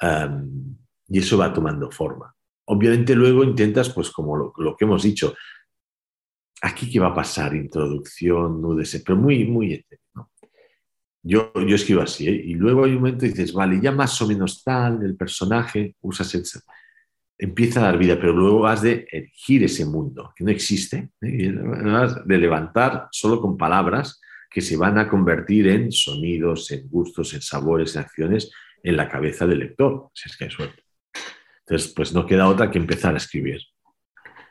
Em, 0.00 0.76
y 1.08 1.18
eso 1.18 1.38
va 1.38 1.52
tomando 1.52 1.90
forma. 1.90 2.34
Obviamente 2.66 3.14
luego 3.14 3.44
intentas, 3.44 3.90
pues 3.90 4.10
como 4.10 4.36
lo, 4.36 4.76
que 4.76 4.84
hemos 4.84 5.02
dicho, 5.02 5.34
aquí 6.62 6.90
qué 6.90 7.00
va 7.00 7.08
a 7.08 7.14
pasar, 7.14 7.54
introducción, 7.54 8.60
nudes, 8.60 9.02
pero 9.04 9.16
muy, 9.16 9.44
muy. 9.44 9.84
Yo, 11.26 11.52
yo 11.54 11.74
escribo 11.74 12.02
así, 12.02 12.28
¿eh? 12.28 12.42
y 12.44 12.54
luego 12.54 12.84
hay 12.84 12.92
un 12.92 12.98
momento 12.98 13.26
y 13.26 13.30
dices, 13.30 13.52
vale, 13.52 13.80
ya 13.80 13.90
más 13.90 14.20
o 14.22 14.28
menos 14.28 14.62
tal, 14.62 15.02
el 15.02 15.16
personaje, 15.16 15.96
usas 16.00 16.32
el, 16.36 16.44
empieza 17.36 17.80
a 17.80 17.84
dar 17.84 17.98
vida, 17.98 18.16
pero 18.20 18.32
luego 18.32 18.66
has 18.66 18.82
de 18.82 19.08
elegir 19.10 19.64
ese 19.64 19.84
mundo 19.84 20.32
que 20.36 20.44
no 20.44 20.50
existe, 20.50 21.10
¿eh? 21.20 21.52
de 21.52 22.38
levantar 22.38 23.08
solo 23.10 23.40
con 23.40 23.56
palabras 23.56 24.20
que 24.48 24.60
se 24.60 24.76
van 24.76 24.98
a 24.98 25.08
convertir 25.08 25.66
en 25.68 25.90
sonidos, 25.90 26.70
en 26.70 26.88
gustos, 26.88 27.34
en 27.34 27.42
sabores, 27.42 27.96
en 27.96 28.02
acciones 28.02 28.52
en 28.82 28.96
la 28.96 29.08
cabeza 29.08 29.46
del 29.46 29.58
lector, 29.58 30.10
si 30.14 30.28
es 30.28 30.36
que 30.36 30.44
hay 30.44 30.50
suerte. 30.50 30.82
Entonces, 31.66 31.92
pues 31.92 32.12
no 32.14 32.24
queda 32.24 32.48
otra 32.48 32.70
que 32.70 32.78
empezar 32.78 33.14
a 33.14 33.18
escribir 33.18 33.60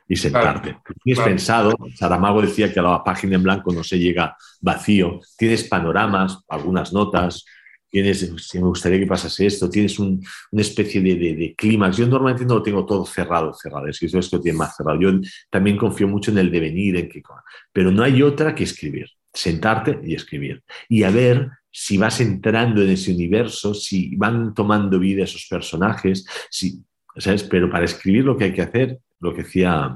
y 0.08 0.16
sentarte. 0.16 0.78
Tienes 1.04 1.24
pensado, 1.24 1.76
Saramago 1.96 2.42
decía 2.42 2.72
que 2.72 2.80
a 2.80 2.84
la 2.84 3.04
página 3.04 3.36
en 3.36 3.44
blanco 3.44 3.74
no 3.74 3.84
se 3.84 3.98
llega 3.98 4.36
vacío, 4.62 5.20
tienes 5.38 5.64
panoramas, 5.64 6.40
algunas 6.48 6.94
notas, 6.94 7.46
tienes, 7.90 8.20
si 8.38 8.60
me 8.60 8.68
gustaría 8.68 9.00
que 9.00 9.08
pasase 9.08 9.46
esto, 9.46 9.70
tienes 9.70 9.98
una 10.00 10.20
especie 10.52 11.02
de, 11.02 11.16
de, 11.16 11.56
clímax. 11.58 11.98
Yo 11.98 12.08
normalmente 12.08 12.46
no 12.46 12.56
lo 12.56 12.64
tengo 12.64 12.86
todo 12.86 13.06
cerrado, 13.06 13.54
cerrado, 13.54 13.88
es 13.88 14.00
que 14.00 14.06
esto 14.06 14.42
tiene 14.42 14.58
más 14.58 14.76
cerrado. 14.76 15.00
Yo 15.00 15.12
también 15.50 15.78
confío 15.78 16.08
mucho 16.08 16.32
en 16.32 16.38
el 16.40 16.52
devenir, 16.52 16.98
en 16.98 17.10
que, 17.10 17.24
pero 17.72 17.92
no 17.92 18.04
hay 18.04 18.22
otra 18.22 18.54
que 18.54 18.66
escribir, 18.66 19.08
sentarte 19.34 20.00
y 20.04 20.14
escribir. 20.14 20.62
Y 20.90 21.04
a 21.04 21.10
ver 21.10 21.50
si 21.72 21.98
vas 21.98 22.20
entrando 22.22 22.82
en 22.82 22.90
ese 22.90 23.14
universo, 23.14 23.74
si 23.74 24.16
van 24.16 24.54
tomando 24.54 25.00
vida 25.00 25.24
esos 25.24 25.48
personajes, 25.50 26.26
si, 26.50 26.84
¿sabes? 27.18 27.44
Pero 27.44 27.70
para 27.70 27.86
escribir 27.86 28.26
lo 28.26 28.38
que 28.38 28.46
hay 28.46 28.54
que 28.54 28.62
hacer 28.62 29.00
lo 29.26 29.34
que 29.34 29.44
decía, 29.44 29.96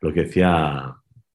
lo 0.00 0.12
que 0.12 0.24
decía 0.24 0.94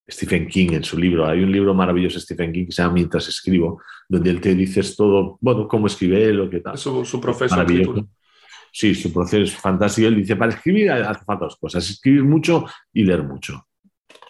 Stephen 0.09 0.47
King 0.47 0.69
en 0.73 0.83
su 0.83 0.97
libro. 0.97 1.27
Hay 1.27 1.41
un 1.41 1.51
libro 1.51 1.73
maravilloso 1.73 2.15
de 2.15 2.21
Stephen 2.21 2.51
King 2.51 2.65
que 2.65 2.71
se 2.71 2.81
llama 2.81 2.95
Mientras 2.95 3.27
escribo, 3.27 3.81
donde 4.07 4.29
él 4.29 4.41
te 4.41 4.55
dice 4.55 4.81
todo, 4.95 5.37
bueno, 5.41 5.67
cómo 5.67 5.87
escribe, 5.87 6.31
lo 6.33 6.49
que 6.49 6.59
tal. 6.59 6.77
Su, 6.77 7.03
su 7.05 7.19
proceso. 7.19 7.65
Sí, 8.73 8.95
su 8.95 9.11
proceso 9.11 9.43
es 9.43 9.53
fantástico. 9.53 10.07
Él 10.07 10.15
dice, 10.15 10.35
para 10.35 10.53
escribir 10.53 10.91
hace 10.91 11.25
falta 11.25 11.45
dos 11.45 11.57
cosas, 11.57 11.89
escribir 11.89 12.23
mucho 12.23 12.65
y 12.93 13.03
leer 13.03 13.23
mucho. 13.23 13.67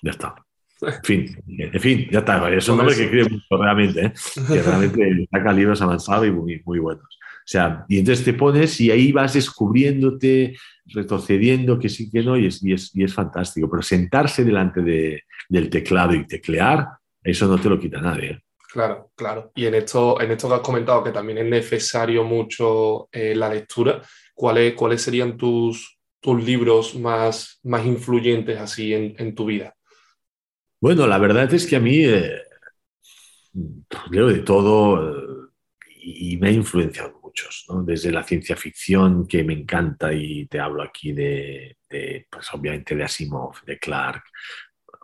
Ya 0.01 0.11
está. 0.11 0.35
En 0.81 1.03
fin, 1.03 1.43
en 1.47 1.79
fin, 1.79 2.07
ya 2.09 2.19
está. 2.19 2.51
Es 2.51 2.67
un 2.67 2.79
hombre 2.79 2.95
que 2.95 3.03
escribe 3.03 3.29
mucho 3.29 3.45
realmente, 3.51 4.05
¿eh? 4.05 4.13
que 4.47 4.63
realmente 4.63 5.27
saca 5.31 5.53
libros 5.53 5.79
avanzados 5.81 6.27
y 6.27 6.31
muy, 6.31 6.61
muy 6.65 6.79
buenos. 6.79 7.05
O 7.05 7.47
sea, 7.51 7.85
y 7.87 7.99
entonces 7.99 8.25
te 8.25 8.33
pones 8.33 8.79
y 8.81 8.89
ahí 8.89 9.11
vas 9.11 9.33
descubriéndote, 9.33 10.55
retrocediendo, 10.85 11.79
que 11.79 11.89
sí, 11.89 12.09
que 12.09 12.23
no, 12.23 12.37
y 12.37 12.47
es, 12.47 12.63
y 12.63 12.73
es, 12.73 12.95
y 12.95 13.03
es 13.03 13.13
fantástico. 13.13 13.69
Pero 13.69 13.81
sentarse 13.81 14.43
delante 14.43 14.81
de, 14.81 15.23
del 15.49 15.69
teclado 15.69 16.13
y 16.13 16.25
teclear, 16.25 16.87
eso 17.23 17.47
no 17.47 17.59
te 17.59 17.69
lo 17.69 17.79
quita 17.79 18.01
nadie. 18.01 18.31
¿eh? 18.31 18.43
Claro, 18.71 19.11
claro. 19.15 19.51
Y 19.55 19.65
en 19.65 19.75
esto, 19.75 20.19
en 20.21 20.31
esto 20.31 20.47
que 20.47 20.55
has 20.55 20.61
comentado, 20.61 21.03
que 21.03 21.11
también 21.11 21.39
es 21.39 21.45
necesario 21.45 22.23
mucho 22.23 23.09
eh, 23.11 23.35
la 23.35 23.49
lectura, 23.49 24.01
¿cuáles, 24.33 24.73
¿cuáles 24.75 25.01
serían 25.01 25.37
tus, 25.37 25.99
tus 26.19 26.43
libros 26.43 26.95
más, 26.95 27.59
más 27.63 27.85
influyentes 27.85 28.59
así 28.59 28.93
en, 28.93 29.15
en 29.17 29.35
tu 29.35 29.45
vida? 29.45 29.75
Bueno, 30.79 31.05
la 31.05 31.17
verdad 31.17 31.53
es 31.53 31.67
que 31.67 31.75
a 31.75 31.79
mí 31.79 32.05
eh, 32.05 32.41
leo 34.09 34.27
de 34.27 34.39
todo 34.39 35.45
y 36.03 36.37
me 36.37 36.49
ha 36.49 36.51
influenciado 36.51 37.20
desde 37.85 38.11
la 38.11 38.23
ciencia 38.23 38.55
ficción 38.55 39.27
que 39.27 39.43
me 39.43 39.53
encanta 39.53 40.13
y 40.13 40.45
te 40.47 40.59
hablo 40.59 40.83
aquí 40.83 41.13
de, 41.13 41.77
pues 42.29 42.47
obviamente 42.53 42.95
de 42.95 43.03
Asimov, 43.03 43.63
de 43.65 43.77
Clark, 43.79 44.23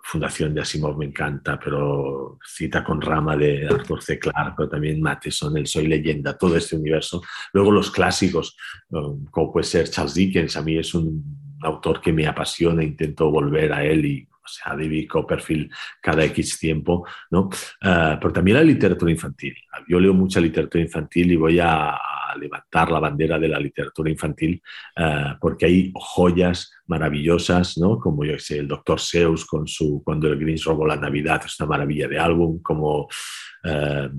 Fundación 0.09 0.53
de 0.53 0.61
Asimov 0.61 0.97
me 0.97 1.05
encanta, 1.05 1.59
pero 1.59 2.39
cita 2.41 2.81
con 2.81 3.01
rama 3.01 3.35
de 3.35 3.67
Arthur 3.67 4.01
C. 4.01 4.17
Clarke, 4.17 4.53
pero 4.55 4.69
también 4.69 5.01
Matheson, 5.01 5.57
El 5.57 5.67
Soy 5.67 5.87
Leyenda, 5.87 6.37
todo 6.37 6.55
este 6.55 6.77
universo. 6.77 7.21
Luego 7.51 7.71
los 7.71 7.91
clásicos, 7.91 8.55
como 8.89 9.51
puede 9.51 9.65
ser 9.65 9.89
Charles 9.89 10.13
Dickens, 10.13 10.55
a 10.55 10.61
mí 10.61 10.77
es 10.77 10.93
un 10.93 11.57
autor 11.61 11.99
que 11.99 12.13
me 12.13 12.25
apasiona, 12.25 12.85
intento 12.85 13.29
volver 13.29 13.73
a 13.73 13.83
él 13.83 14.05
y 14.05 14.29
o 14.47 14.49
sea, 14.49 14.75
David 14.75 15.07
Copperfield 15.09 15.71
cada 16.01 16.23
X 16.25 16.57
tiempo, 16.57 17.05
¿no? 17.31 17.41
Uh, 17.83 18.17
pero 18.19 18.31
también 18.31 18.57
la 18.57 18.63
literatura 18.63 19.11
infantil. 19.11 19.55
Yo 19.87 19.99
leo 19.99 20.13
mucha 20.13 20.39
literatura 20.39 20.83
infantil 20.83 21.31
y 21.33 21.35
voy 21.35 21.59
a, 21.59 21.97
levantar 22.39 22.91
la 22.91 22.99
bandera 22.99 23.39
de 23.39 23.47
la 23.47 23.59
literatura 23.59 24.09
infantil, 24.09 24.61
eh, 24.95 25.33
porque 25.39 25.65
hay 25.65 25.91
joyas 25.95 26.71
maravillosas, 26.85 27.77
¿no? 27.77 27.99
Como 27.99 28.23
yo 28.25 28.37
sé, 28.37 28.59
el 28.59 28.67
Doctor 28.67 28.99
Seuss 28.99 29.45
con 29.45 29.67
su 29.67 30.01
Cuando 30.03 30.27
el 30.27 30.37
Grinch 30.37 30.65
robó 30.65 30.85
la 30.85 30.95
Navidad, 30.95 31.41
es 31.45 31.59
una 31.59 31.69
maravilla 31.69 32.07
de 32.07 32.19
álbum, 32.19 32.61
como 32.61 33.03
uh, 33.03 34.09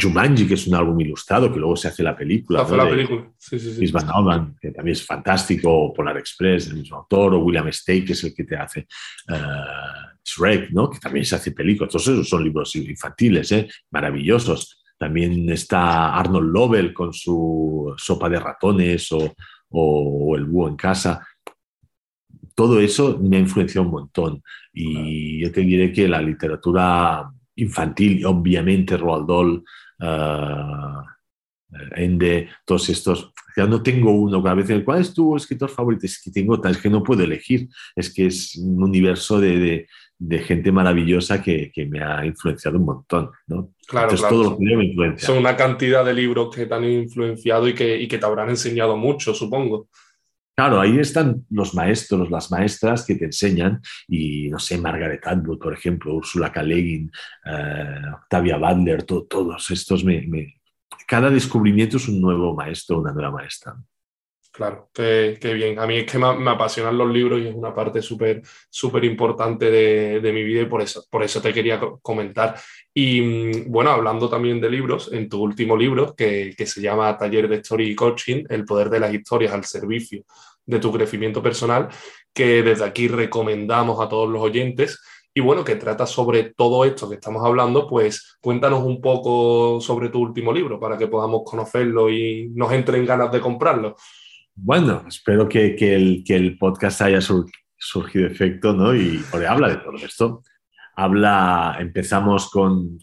Jumanji, 0.00 0.46
que 0.46 0.54
es 0.54 0.66
un 0.66 0.74
álbum 0.74 1.00
ilustrado, 1.00 1.52
que 1.52 1.58
luego 1.58 1.76
se 1.76 1.88
hace 1.88 2.02
la 2.02 2.16
película. 2.16 2.62
Hace 2.62 2.76
la 2.76 2.88
película, 2.88 3.30
sí, 3.36 3.58
sí, 3.58 3.72
sí. 3.74 3.92
Van 3.92 4.08
Alman, 4.10 4.56
que 4.60 4.70
también 4.70 4.92
es 4.92 5.04
fantástico, 5.04 5.92
Polar 5.92 6.16
Express, 6.16 6.68
el 6.68 6.76
mismo 6.76 6.98
autor, 6.98 7.34
o 7.34 7.40
William 7.40 7.70
Stake, 7.70 8.06
que 8.06 8.12
es 8.12 8.24
el 8.24 8.34
que 8.34 8.44
te 8.44 8.56
hace 8.56 8.86
uh, 9.28 10.18
Shrek, 10.24 10.70
¿no? 10.70 10.88
Que 10.88 10.98
también 10.98 11.24
se 11.24 11.34
hace 11.34 11.52
película. 11.52 11.88
Todos 11.88 12.08
esos 12.08 12.28
son 12.28 12.42
libros 12.44 12.74
infantiles, 12.76 13.52
¿eh? 13.52 13.68
Maravillosos. 13.90 14.82
También 14.96 15.50
está 15.50 16.14
Arnold 16.16 16.52
Lovell 16.52 16.94
con 16.94 17.12
su 17.12 17.92
sopa 17.96 18.28
de 18.28 18.38
ratones 18.38 19.08
o, 19.12 20.36
el 20.36 20.44
búho 20.44 20.68
en 20.68 20.76
casa. 20.76 21.26
Todo 22.54 22.78
eso 22.80 23.18
me 23.18 23.36
ha 23.36 23.40
influenciado 23.40 23.86
un 23.86 23.92
montón. 23.92 24.42
Y 24.72 25.40
yo 25.40 25.50
te 25.50 25.62
diré 25.62 25.92
que 25.92 26.06
la 26.06 26.22
literatura 26.22 27.28
infantil, 27.62 28.24
obviamente 28.26 28.96
Roald 28.96 29.26
Dahl, 29.28 29.64
uh, 30.00 31.02
Ende, 31.96 32.48
todos 32.66 32.88
estos, 32.90 33.32
ya 33.56 33.66
no 33.66 33.82
tengo 33.82 34.12
uno, 34.12 34.46
a 34.46 34.54
veces, 34.54 34.82
¿cuál 34.84 35.00
es 35.00 35.14
tu 35.14 35.36
escritor 35.36 35.70
favorito? 35.70 36.04
Es 36.04 36.20
que 36.22 36.30
tengo, 36.30 36.62
es 36.62 36.78
que 36.78 36.90
no 36.90 37.02
puedo 37.02 37.24
elegir, 37.24 37.68
es 37.96 38.12
que 38.12 38.26
es 38.26 38.56
un 38.56 38.82
universo 38.82 39.40
de, 39.40 39.86
de 40.18 40.38
gente 40.38 40.70
maravillosa 40.70 41.42
que, 41.42 41.72
que, 41.72 41.86
me 41.86 42.02
ha 42.02 42.24
influenciado 42.24 42.78
un 42.78 42.84
montón, 42.84 43.30
¿no? 43.46 43.72
Claro, 43.88 44.14
claro. 44.14 44.28
todo 44.28 44.50
lo 44.50 44.58
que 44.58 44.64
me 44.76 44.84
influencia. 44.84 45.26
Son 45.26 45.38
una 45.38 45.56
cantidad 45.56 46.04
de 46.04 46.14
libros 46.14 46.54
que 46.54 46.66
te 46.66 46.74
han 46.74 46.84
influenciado 46.84 47.66
y 47.68 47.74
que, 47.74 48.00
y 48.00 48.06
que 48.06 48.18
te 48.18 48.26
habrán 48.26 48.50
enseñado 48.50 48.96
mucho, 48.96 49.34
supongo. 49.34 49.88
Claro, 50.54 50.80
ahí 50.80 50.98
están 50.98 51.46
los 51.50 51.74
maestros, 51.74 52.30
las 52.30 52.50
maestras 52.50 53.06
que 53.06 53.14
te 53.14 53.24
enseñan, 53.24 53.80
y 54.06 54.48
no 54.50 54.58
sé, 54.58 54.76
Margaret 54.78 55.26
Atwood, 55.26 55.58
por 55.58 55.72
ejemplo, 55.72 56.14
Ursula 56.14 56.52
K. 56.52 56.62
Eh, 56.62 57.08
Octavia 58.14 58.58
Butler, 58.58 59.02
todos 59.04 59.70
estos 59.70 60.04
me, 60.04 60.26
me... 60.26 60.60
Cada 61.06 61.30
descubrimiento 61.30 61.96
es 61.96 62.06
un 62.08 62.20
nuevo 62.20 62.54
maestro, 62.54 63.00
una 63.00 63.12
nueva 63.12 63.30
maestra. 63.30 63.74
Claro, 64.52 64.90
qué, 64.92 65.38
bien. 65.54 65.78
A 65.78 65.86
mí 65.86 65.96
es 65.96 66.12
que 66.12 66.18
me, 66.18 66.50
apasionan 66.50 66.98
los 66.98 67.10
libros 67.10 67.40
y 67.40 67.48
es 67.48 67.54
una 67.54 67.74
parte 67.74 68.02
súper 68.02 68.42
súper 68.68 69.02
importante 69.04 69.70
de, 69.70 70.20
de, 70.20 70.32
mi 70.32 70.44
vida 70.44 70.60
y 70.60 70.66
por 70.66 70.82
eso, 70.82 71.06
por 71.08 71.22
eso 71.22 71.40
te 71.40 71.54
quería 71.54 71.80
comentar. 72.02 72.60
Y 72.92 73.22
mm, 73.22 73.70
bueno, 73.72 73.90
hablando 73.90 74.28
también 74.28 74.60
de 74.60 74.68
libros, 74.68 75.10
en 75.10 75.30
tu 75.30 75.40
último 75.42 75.74
libro, 75.74 76.14
que, 76.14 76.54
que 76.56 76.66
se 76.66 76.82
llama 76.82 77.16
Taller 77.16 77.48
de 77.48 77.56
Story 77.56 77.92
y 77.92 77.94
Coaching, 77.94 78.44
el 78.50 78.66
poder 78.66 78.90
de 78.90 79.00
las 79.00 79.14
historias 79.14 79.54
al 79.54 79.64
servicio 79.64 80.22
de 80.66 80.78
tu 80.78 80.92
crecimiento 80.92 81.42
personal, 81.42 81.88
que 82.34 82.62
desde 82.62 82.84
aquí 82.84 83.08
recomendamos 83.08 84.00
a 84.04 84.08
todos 84.08 84.28
los 84.28 84.42
oyentes. 84.42 85.00
y 85.34 85.40
bueno, 85.40 85.64
que 85.64 85.76
trata 85.76 86.04
sobre 86.06 86.52
todo 86.54 86.84
esto 86.84 87.08
que 87.08 87.14
estamos 87.14 87.42
hablando, 87.44 87.86
pues 87.88 88.36
cuéntanos 88.40 88.82
un 88.84 89.00
poco 89.00 89.80
sobre 89.80 90.10
tu 90.10 90.20
último 90.20 90.52
libro 90.52 90.78
para 90.78 90.98
que 90.98 91.08
podamos 91.08 91.42
conocerlo 91.46 92.10
y 92.10 92.50
nos 92.54 92.70
entren 92.72 93.06
ganas 93.06 93.32
de 93.32 93.40
comprarlo. 93.40 93.96
Bueno, 94.54 95.04
espero 95.08 95.48
que, 95.48 95.74
el, 95.94 96.22
que 96.24 96.36
el 96.36 96.58
podcast 96.58 97.02
haya 97.02 97.20
surgido 97.20 98.26
efecto, 98.26 98.72
¿no? 98.72 98.94
Y 98.94 99.22
habla 99.46 99.68
de 99.68 99.76
todo 99.76 99.96
esto 99.96 100.42
habla, 100.94 101.76
empezamos 101.80 102.50
con, 102.50 102.98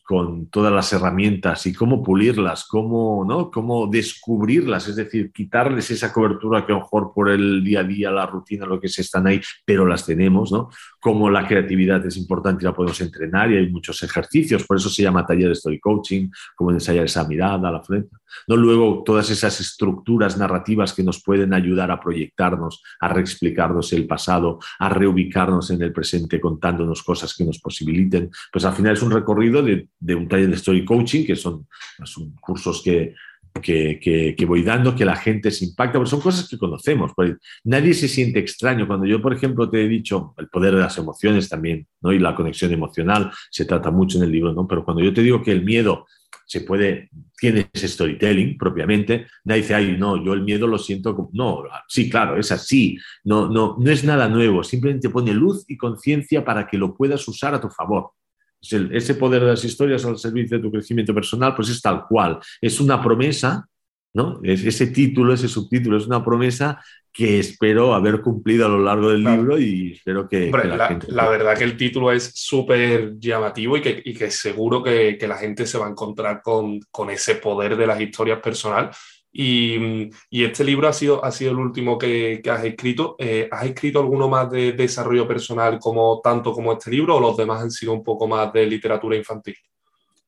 todas 0.52 0.72
las 0.72 0.94
herramientas 0.94 1.66
y 1.66 1.74
cómo 1.74 2.04
pulirlas, 2.04 2.66
cómo, 2.66 3.26
¿no? 3.28 3.50
cómo 3.50 3.88
descubrirlas, 3.88 4.88
es 4.88 4.96
decir, 4.96 5.32
quitarles 5.32 5.90
esa 5.92 6.14
cobertura 6.14 6.66
que 6.66 6.72
a 6.72 6.76
lo 6.76 6.82
mejor 6.82 7.12
por 7.14 7.30
el 7.30 7.64
día 7.64 7.80
a 7.80 7.84
día, 7.84 8.12
la 8.12 8.26
rutina, 8.26 8.66
lo 8.66 8.80
que 8.80 8.88
se 8.88 9.02
están 9.02 9.28
ahí, 9.28 9.42
pero 9.66 9.86
las 9.86 10.06
tenemos, 10.06 10.52
¿no? 10.52 10.70
Cómo 11.00 11.30
la 11.30 11.48
creatividad 11.48 12.06
es 12.06 12.18
importante 12.18 12.64
y 12.64 12.66
la 12.66 12.74
podemos 12.74 13.00
entrenar 13.02 13.52
y 13.52 13.58
hay 13.58 13.70
muchos 13.70 14.02
ejercicios, 14.04 14.66
por 14.66 14.78
eso 14.78 14.90
se 14.90 15.04
llama 15.04 15.26
taller 15.26 15.48
de 15.48 15.54
story 15.54 15.80
coaching, 15.80 16.30
cómo 16.56 16.72
ensayar 16.72 17.06
esa 17.06 17.28
mirada, 17.28 17.72
la 17.72 17.82
frente. 17.82 18.16
¿No? 18.48 18.56
Luego, 18.56 19.04
todas 19.06 19.30
esas 19.30 19.60
estructuras 19.60 20.38
narrativas 20.38 20.94
que 20.94 21.04
nos 21.04 21.22
pueden 21.24 21.54
ayudar 21.54 21.92
a 21.92 22.00
proyectarnos, 22.00 22.84
a 23.00 23.08
reexplicarnos 23.10 23.94
el 23.94 24.08
pasado, 24.08 24.60
a 24.80 24.90
reubicarnos 24.90 25.72
en 25.72 25.82
el 25.82 25.94
presente 25.94 26.40
contándonos 26.40 27.04
cosas 27.04 27.34
que 27.34 27.46
nos 27.46 27.60
posibiliten. 27.60 28.30
Pues 28.52 28.66
al 28.66 28.74
final 28.74 28.94
es 28.94 29.02
un 29.02 29.12
recorrido 29.12 29.62
de, 29.62 29.88
un 30.16 30.28
taller 30.28 30.50
de 30.50 30.56
story 30.56 30.86
coaching, 30.86 31.26
que 31.26 31.36
son, 31.36 31.68
son 32.04 32.32
cursos 32.42 32.82
que, 32.84 33.16
que, 33.62 34.36
que, 34.38 34.46
voy 34.46 34.64
dando, 34.64 34.96
que 34.96 35.06
la 35.06 35.16
gente 35.16 35.52
se 35.52 35.66
impacta, 35.66 36.00
porque 36.00 36.10
son 36.10 36.22
cosas 36.22 36.48
que 36.48 36.58
conocemos. 36.58 37.12
Pues 37.16 37.36
nadie 37.64 37.94
se 37.94 38.08
siente 38.08 38.40
extraño. 38.40 38.88
Cuando 38.88 39.06
yo, 39.06 39.22
por 39.22 39.34
ejemplo, 39.34 39.70
te 39.70 39.84
he 39.84 39.88
dicho 39.88 40.34
el 40.38 40.48
poder 40.48 40.76
de 40.76 40.82
las 40.82 40.98
emociones 40.98 41.50
también, 41.50 41.88
¿no? 42.02 42.12
y 42.12 42.20
la 42.20 42.36
conexión 42.36 42.72
emocional, 42.72 43.32
se 43.50 43.66
trata 43.66 43.92
mucho 43.92 44.18
en 44.18 44.24
el 44.26 44.32
libro, 44.32 44.54
¿no? 44.54 44.68
pero 44.68 44.84
cuando 44.84 45.04
yo 45.04 45.14
te 45.14 45.22
digo 45.22 45.42
que 45.42 45.52
el 45.52 45.64
miedo 45.64 46.06
se 46.50 46.62
puede, 46.62 47.10
tiene 47.38 47.70
ese 47.72 47.88
storytelling 47.88 48.58
propiamente, 48.58 49.28
nadie 49.44 49.62
dice, 49.62 49.76
ay, 49.76 49.96
no, 50.00 50.24
yo 50.24 50.34
el 50.34 50.42
miedo 50.42 50.66
lo 50.66 50.80
siento 50.80 51.16
como, 51.16 51.30
no, 51.34 51.64
sí, 51.88 52.10
claro, 52.10 52.40
es 52.40 52.52
así, 52.52 52.98
no, 53.24 53.48
no, 53.48 53.76
no 53.80 53.92
es 53.92 54.04
nada 54.04 54.28
nuevo, 54.28 54.64
simplemente 54.64 55.12
pone 55.12 55.32
luz 55.32 55.64
y 55.68 55.78
conciencia 55.78 56.44
para 56.44 56.68
que 56.68 56.80
lo 56.80 56.96
puedas 56.96 57.28
usar 57.28 57.54
a 57.54 57.62
tu 57.62 57.70
favor. 57.70 58.14
Ese 58.62 59.16
poder 59.16 59.42
de 59.42 59.52
las 59.52 59.64
historias 59.64 60.06
al 60.06 60.18
servicio 60.18 60.58
de 60.58 60.64
tu 60.64 60.72
crecimiento 60.72 61.14
personal, 61.14 61.56
pues 61.56 61.70
es 61.70 61.82
tal 61.82 62.06
cual, 62.08 62.40
es 62.62 62.80
una 62.80 63.02
promesa 63.02 63.66
¿no? 64.14 64.40
Ese 64.44 64.88
título, 64.88 65.34
ese 65.34 65.48
subtítulo 65.48 65.98
es 65.98 66.08
una 66.08 66.24
promesa 66.24 66.84
que 67.12 67.40
espero 67.40 67.94
haber 67.94 68.22
cumplido 68.22 68.66
a 68.66 68.70
lo 68.70 68.80
largo 68.80 69.10
del 69.10 69.24
libro 69.24 69.60
y 69.60 69.94
espero 69.94 70.28
que, 70.28 70.52
la, 70.52 71.30
verdad 71.30 71.58
que 71.58 71.64
el 71.64 71.76
título 71.76 72.12
es 72.12 72.32
súper 72.36 73.18
llamativo 73.18 73.78
y 73.78 73.82
que, 73.82 74.02
y 74.04 74.14
que 74.14 74.30
seguro 74.32 74.84
que, 74.84 75.18
que, 75.18 75.28
la 75.28 75.38
gente 75.38 75.66
se 75.66 75.78
va 75.78 75.88
a 75.88 75.90
encontrar 75.90 76.42
con, 76.42 76.80
con 76.92 77.10
ese 77.10 77.36
poder 77.36 77.76
de 77.76 77.88
las 77.88 78.00
historias 78.00 78.40
personal. 78.40 78.92
Y, 79.32 80.10
y, 80.30 80.44
este 80.44 80.64
libro 80.64 80.88
ha 80.88 80.94
sido, 80.94 81.24
ha 81.24 81.32
sido 81.32 81.52
el 81.52 81.58
último 81.58 81.98
que, 81.98 82.42
que 82.44 82.50
has 82.50 82.64
escrito. 82.66 83.16
Eh, 83.20 83.48
¿Has 83.52 83.66
escrito 83.66 84.00
alguno 84.00 84.28
más 84.28 84.50
de, 84.50 84.74
desarrollo 84.74 85.28
personal 85.28 85.78
como 85.80 86.20
tanto 86.24 86.52
como 86.52 86.74
este 86.74 86.90
libro 86.90 87.16
o 87.16 87.20
los 87.20 87.38
demás 87.38 87.62
han 87.62 87.72
sido 87.72 87.94
un 87.94 88.04
poco 88.04 88.28
más 88.28 88.52
de 88.52 88.66
literatura 88.66 89.16
infantil? 89.16 89.56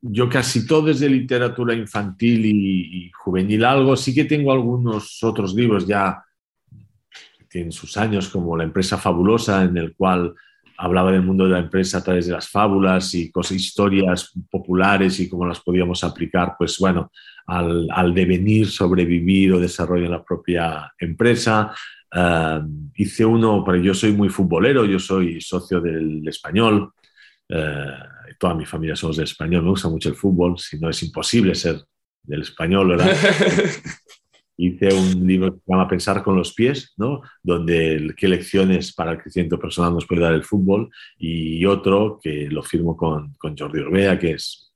yo 0.01 0.27
casi 0.27 0.65
todo 0.65 0.89
es 0.89 0.99
de 0.99 1.09
literatura 1.09 1.75
infantil 1.75 2.45
y, 2.45 3.11
juvenil 3.13 3.63
algo. 3.63 3.95
Sí 3.95 4.13
que 4.13 4.25
tengo 4.25 4.51
algunos 4.51 5.23
otros 5.23 5.53
libros 5.53 5.85
ya 5.85 6.23
que 7.37 7.45
tienen 7.45 7.71
sus 7.71 7.95
años, 7.97 8.29
como 8.29 8.57
La 8.57 8.63
empresa 8.63 8.97
fabulosa, 8.97 9.63
en 9.63 9.77
el 9.77 9.95
cual 9.95 10.33
hablaba 10.77 11.11
del 11.11 11.21
mundo 11.21 11.45
de 11.45 11.51
la 11.51 11.59
empresa 11.59 11.99
a 11.99 12.03
través 12.03 12.25
de 12.25 12.33
las 12.33 12.49
fábulas 12.49 13.13
y 13.13 13.31
cosas, 13.31 13.57
historias 13.57 14.31
populares 14.49 15.19
y 15.19 15.29
cómo 15.29 15.45
las 15.45 15.59
podíamos 15.59 16.03
aplicar, 16.03 16.55
pues 16.57 16.79
bueno, 16.79 17.11
al, 17.51 18.13
devenir, 18.13 18.67
sobrevivir 18.67 19.53
o 19.53 19.59
desarrollo 19.59 20.05
en 20.05 20.11
la 20.11 20.23
propia 20.23 20.93
empresa. 20.97 21.73
Eh, 22.13 22.61
hice 22.95 23.25
uno, 23.25 23.63
pero 23.65 23.77
yo 23.77 23.93
soy 23.93 24.13
muy 24.13 24.29
futbolero, 24.29 24.85
yo 24.85 24.99
soy 24.99 25.41
socio 25.41 25.81
del 25.81 26.25
español. 26.27 26.91
Eh, 27.49 27.85
toda 28.39 28.55
mi 28.55 28.65
familia 28.65 28.95
somos 28.95 29.17
del 29.17 29.25
español, 29.25 29.63
me 29.63 29.69
gusta 29.69 29.89
mucho 29.89 30.09
el 30.09 30.15
fútbol, 30.15 30.57
si 30.57 30.79
no 30.79 30.89
es 30.89 31.03
imposible 31.03 31.53
ser 31.53 31.81
del 32.23 32.41
español, 32.41 32.89
¿verdad? 32.89 33.11
Hice 34.57 34.93
un 34.93 35.27
libro 35.27 35.53
que 35.53 35.59
se 35.59 35.71
llama 35.71 35.87
Pensar 35.87 36.23
con 36.23 36.37
los 36.37 36.53
pies, 36.53 36.93
¿no? 36.97 37.21
Donde 37.43 38.13
qué 38.15 38.27
lecciones 38.27 38.93
para 38.93 39.11
el 39.11 39.17
crecimiento 39.17 39.59
personal 39.59 39.93
nos 39.93 40.05
puede 40.05 40.21
dar 40.21 40.33
el 40.33 40.43
fútbol 40.43 40.89
y 41.17 41.65
otro 41.65 42.19
que 42.21 42.47
lo 42.49 42.61
firmo 42.63 42.95
con, 42.95 43.33
con 43.33 43.57
Jordi 43.57 43.79
Orbea, 43.79 44.19
que 44.19 44.31
es, 44.31 44.70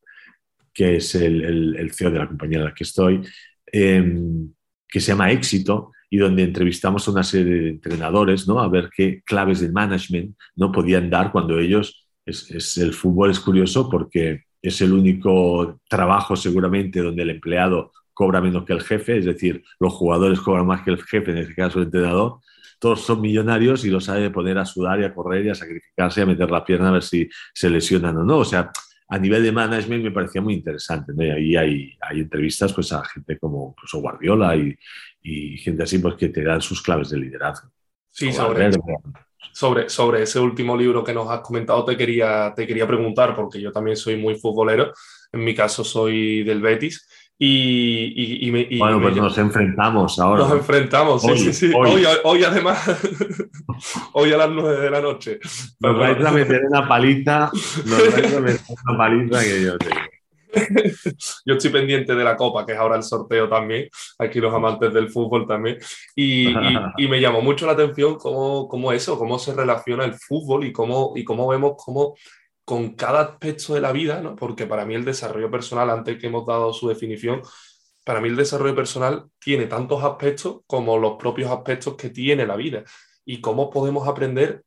que 0.76 0.98
es 0.98 1.16
el, 1.16 1.76
el, 1.78 1.92
CEO 1.92 2.12
de 2.12 2.20
la 2.20 2.28
compañía 2.28 2.60
en 2.60 2.66
la 2.66 2.74
que 2.74 2.84
estoy, 2.84 3.22
em, 3.66 4.54
que 4.88 5.00
se 5.00 5.14
llama 5.14 5.32
Éxito 5.32 5.94
y 6.10 6.18
donde 6.18 6.44
entrevistamos 6.44 7.08
a 7.08 7.12
una 7.12 7.24
serie 7.24 7.54
de 7.56 7.70
entrenadores, 7.70 8.48
¿no? 8.48 8.60
A 8.60 8.68
ver 8.68 8.90
qué 8.96 9.22
claves 9.26 9.62
de 9.62 9.72
management 9.72 10.36
no 10.56 10.72
podían 10.72 11.10
dar 11.10 11.32
cuando 11.32 11.58
ellos 11.60 12.08
es, 12.26 12.78
el 12.78 12.94
fútbol 12.94 13.32
es 13.32 13.40
curioso 13.40 13.90
porque 13.90 14.44
es 14.62 14.82
el 14.82 14.94
único 14.94 15.80
trabajo 15.88 16.36
seguramente 16.36 17.02
donde 17.02 17.24
el 17.24 17.30
empleado 17.32 17.92
cobra 18.14 18.42
menos 18.42 18.66
que 18.66 18.74
el 18.74 18.82
jefe, 18.82 19.18
es 19.18 19.26
decir, 19.26 19.64
los 19.80 19.94
jugadores 19.94 20.40
cobran 20.40 20.66
más 20.66 20.82
que 20.82 20.92
el 20.92 21.04
jefe, 21.04 21.32
en 21.32 21.38
este 21.38 21.56
caso 21.56 21.80
el 21.80 21.86
entrenador. 21.86 22.40
Todos 22.80 23.02
son 23.02 23.22
millonarios 23.22 23.86
y 23.86 23.90
lo 23.90 24.02
sabe 24.02 24.30
poner 24.30 24.58
a 24.58 24.66
sudar 24.66 25.00
y 25.00 25.04
a 25.06 25.14
correr 25.14 25.46
y 25.46 25.50
a 25.50 25.56
sacrificarse 25.56 26.22
a 26.22 26.26
meter 26.26 26.50
la 26.52 26.64
pierna 26.64 26.90
a 26.90 26.94
ver 26.94 27.04
si 27.04 27.30
se 27.54 27.70
lesionan 27.70 28.18
o 28.18 28.24
no. 28.24 28.38
O 28.38 28.46
sea, 28.46 28.72
a 29.08 29.20
nivel 29.20 29.44
de 29.44 29.52
management 29.52 30.04
me 30.04 30.12
parecía 30.12 30.42
muy 30.42 30.54
interesante. 30.56 31.14
¿no? 31.16 31.24
Y 31.24 31.30
ahí 31.30 31.56
hay, 31.56 31.98
hay, 32.02 32.20
entrevistas 32.20 32.74
pues, 32.74 32.92
a 32.92 33.04
gente 33.06 33.38
como 33.38 33.74
incluso 33.76 34.00
Guardiola 34.00 34.56
y, 34.56 34.76
y, 35.22 35.58
gente 35.58 35.84
así 35.84 36.00
pues, 36.00 36.16
que 36.16 36.30
te 36.30 36.44
dan 36.44 36.62
sus 36.62 36.82
claves 36.82 37.10
de 37.10 37.18
liderazgo. 37.18 37.70
Sí, 38.10 38.32
sobre, 38.32 38.72
sobre, 39.52 39.90
sobre 39.90 40.24
ese 40.24 40.40
último 40.40 40.76
libro 40.76 41.04
que 41.04 41.14
nos 41.14 41.30
has 41.30 41.42
comentado, 41.42 41.84
te 41.84 41.98
quería, 41.98 42.54
te 42.56 42.66
quería 42.66 42.88
preguntar, 42.88 43.36
porque 43.36 43.60
yo 43.60 43.72
también 43.72 43.98
soy 43.98 44.16
muy 44.16 44.36
futbolero, 44.36 44.94
en 45.32 45.44
mi 45.44 45.54
caso 45.54 45.84
soy 45.84 46.44
del 46.44 46.62
Betis, 46.62 47.08
y, 47.38 48.48
y, 48.48 48.80
bueno, 48.80 49.02
pues 49.02 49.16
nos 49.18 49.38
enfrentamos 49.38 50.18
ahora. 50.20 50.44
Nos 50.44 50.54
enfrentamos, 50.54 51.22
sí, 51.22 51.38
sí, 51.38 51.54
sí. 51.54 51.72
Hoy, 51.76 52.06
hoy, 52.24 52.44
además, 52.46 52.80
hoy 54.14 54.32
a 54.32 54.38
las 54.38 54.50
nueve 54.50 54.80
de 54.80 54.90
la 54.90 55.02
noche. 55.02 55.40
Nos 55.80 56.00
vais 56.00 56.24
a 56.24 56.32
meter 56.32 56.62
una 56.70 56.88
paliza, 56.88 57.52
nos 57.86 58.14
vais 58.14 58.34
a 58.34 58.40
meter 58.42 58.62
una 58.88 58.98
paliza 58.98 59.44
que 59.44 59.64
yo 59.64 59.78
tengo. 59.78 59.96
Yo 61.46 61.56
estoy 61.56 61.72
pendiente 61.72 62.16
de 62.16 62.24
la 62.24 62.38
Copa, 62.38 62.66
que 62.66 62.72
es 62.72 62.78
ahora 62.78 62.96
el 62.96 63.04
sorteo 63.04 63.50
también, 63.50 63.90
aquí 64.18 64.40
los 64.40 64.54
amantes 64.54 64.94
del 64.94 65.10
fútbol 65.10 65.46
también, 65.46 65.78
y, 66.16 66.48
y, 66.98 67.08
me 67.10 67.20
llamó 67.20 67.42
mucho 67.42 67.66
la 67.66 67.74
atención 67.74 68.16
cómo, 68.16 68.70
cómo, 68.70 68.94
eso, 68.94 69.18
cómo 69.18 69.38
se 69.38 69.54
relaciona 69.54 70.06
el 70.06 70.14
fútbol 70.14 70.66
y 70.66 70.72
cómo, 70.72 71.12
y 71.18 71.26
cómo 71.26 71.50
vemos 71.50 71.74
cómo 71.84 72.16
con 72.66 72.96
cada 72.96 73.22
aspecto 73.22 73.76
de 73.76 73.82
la 73.82 73.92
vida, 73.92 74.22
¿no? 74.22 74.36
porque 74.36 74.66
para 74.66 74.86
mí 74.86 74.96
el 74.96 75.06
desarrollo 75.06 75.52
personal, 75.52 75.90
antes 75.92 76.18
que 76.20 76.28
hemos 76.28 76.46
dado 76.46 76.74
su 76.74 76.90
definición, 76.90 77.42
para 78.04 78.20
mí 78.20 78.30
el 78.30 78.36
desarrollo 78.36 78.76
personal 78.76 79.30
tiene 79.40 79.68
tantos 79.68 80.04
aspectos 80.04 80.62
como 80.68 80.98
los 80.98 81.18
propios 81.18 81.52
aspectos 81.52 81.96
que 81.96 82.10
tiene 82.10 82.46
la 82.46 82.56
vida 82.56 82.84
y 83.24 83.40
cómo 83.42 83.70
podemos 83.70 84.08
aprender, 84.08 84.64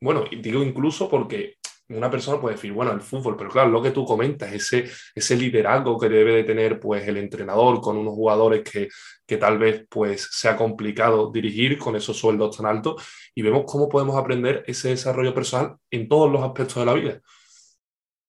bueno, 0.00 0.24
digo 0.30 0.62
incluso 0.62 1.08
porque 1.08 1.56
una 1.88 2.10
persona 2.10 2.40
puede 2.40 2.54
decir, 2.54 2.72
bueno, 2.72 2.92
el 2.92 3.00
fútbol, 3.00 3.36
pero 3.36 3.50
claro, 3.50 3.70
lo 3.70 3.82
que 3.82 3.90
tú 3.90 4.04
comentas, 4.04 4.52
ese, 4.52 4.90
ese 5.14 5.36
liderazgo 5.36 5.98
que 5.98 6.08
debe 6.08 6.34
de 6.34 6.44
tener 6.44 6.80
pues 6.80 7.06
el 7.06 7.16
entrenador 7.16 7.80
con 7.80 7.96
unos 7.96 8.14
jugadores 8.14 8.62
que, 8.62 8.88
que 9.26 9.36
tal 9.36 9.58
vez 9.58 9.86
pues 9.88 10.28
sea 10.30 10.56
complicado 10.56 11.30
dirigir 11.30 11.78
con 11.78 11.96
esos 11.96 12.16
sueldos 12.16 12.56
tan 12.56 12.66
altos 12.66 13.02
y 13.34 13.42
vemos 13.42 13.64
cómo 13.66 13.88
podemos 13.88 14.16
aprender 14.16 14.64
ese 14.66 14.90
desarrollo 14.90 15.34
personal 15.34 15.76
en 15.90 16.08
todos 16.08 16.30
los 16.30 16.42
aspectos 16.42 16.76
de 16.76 16.86
la 16.86 16.94
vida. 16.94 17.20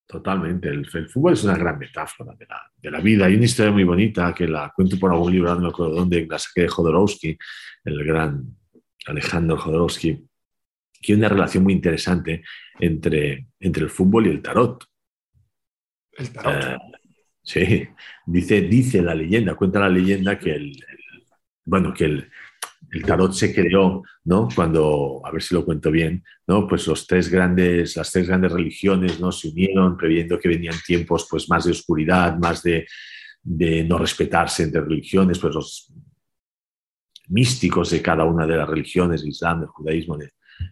Totalmente, 0.05 0.69
el, 0.69 0.85
fútbol 1.09 1.33
es 1.33 1.43
una 1.43 1.57
gran 1.57 1.79
metáfora 1.79 2.35
de 2.37 2.45
la, 2.45 2.61
de 2.77 2.91
la, 2.91 2.99
vida. 2.99 3.25
Hay 3.25 3.35
una 3.35 3.45
historia 3.45 3.71
muy 3.71 3.83
bonita 3.83 4.33
que 4.33 4.47
la 4.47 4.71
cuento 4.75 4.99
por 4.99 5.11
algún 5.11 5.31
libro, 5.31 5.55
no 5.55 5.61
me 5.61 5.69
acuerdo 5.69 5.95
dónde, 5.95 6.27
la 6.29 6.37
saqué 6.37 6.63
de 6.63 6.67
Jodorowsky, 6.67 7.37
el 7.85 8.05
gran 8.05 8.55
Alejandro 9.07 9.57
Jodorowsky, 9.57 10.23
que 11.03 11.11
hay 11.11 11.19
una 11.19 11.29
relación 11.29 11.63
muy 11.63 11.73
interesante 11.73 12.43
entre, 12.79 13.47
entre 13.59 13.83
el 13.83 13.89
fútbol 13.89 14.27
y 14.27 14.29
el 14.29 14.41
tarot. 14.41 14.83
El 16.13 16.31
tarot. 16.31 16.63
Eh, 16.63 16.77
sí, 17.43 17.87
dice, 18.25 18.61
dice 18.61 19.01
la 19.01 19.13
leyenda, 19.13 19.55
cuenta 19.55 19.81
la 19.81 19.89
leyenda 19.89 20.39
que 20.39 20.51
el, 20.51 20.75
bueno, 21.65 21.93
que 21.93 22.05
el, 22.05 22.29
tarot 23.05 23.33
se 23.33 23.53
creó, 23.53 24.03
¿no? 24.25 24.47
Cuando, 24.55 25.21
a 25.25 25.31
ver 25.31 25.41
si 25.41 25.55
lo 25.55 25.65
cuento 25.65 25.89
bien, 25.89 26.23
¿no? 26.47 26.67
Pues 26.67 26.87
los 26.87 27.07
tres 27.07 27.27
grandes, 27.29 27.95
las 27.97 28.11
tres 28.11 28.27
grandes 28.27 28.51
religiones, 28.51 29.19
¿no? 29.19 29.31
Se 29.31 29.49
unieron 29.49 29.97
previendo 29.97 30.39
que 30.39 30.47
venían 30.47 30.75
tiempos, 30.85 31.27
pues, 31.29 31.49
más 31.49 31.65
de 31.65 31.71
oscuridad, 31.71 32.37
más 32.37 32.61
de, 32.61 32.85
de 33.41 33.83
no 33.83 33.97
respetarse 33.97 34.63
entre 34.63 34.81
religiones, 34.81 35.39
pues 35.39 35.55
los 35.55 35.91
místicos 37.29 37.89
de 37.89 38.01
cada 38.01 38.25
una 38.25 38.45
de 38.45 38.57
las 38.57 38.69
religiones, 38.69 39.21
el 39.21 39.29
Islam, 39.29 39.63
el 39.63 39.67
judaísmo, 39.67 40.17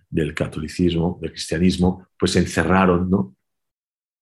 del 0.10 0.34
catolicismo, 0.34 1.18
del 1.22 1.32
cristianismo, 1.32 2.08
pues 2.18 2.36
encerraron 2.36 3.10
¿no? 3.10 3.36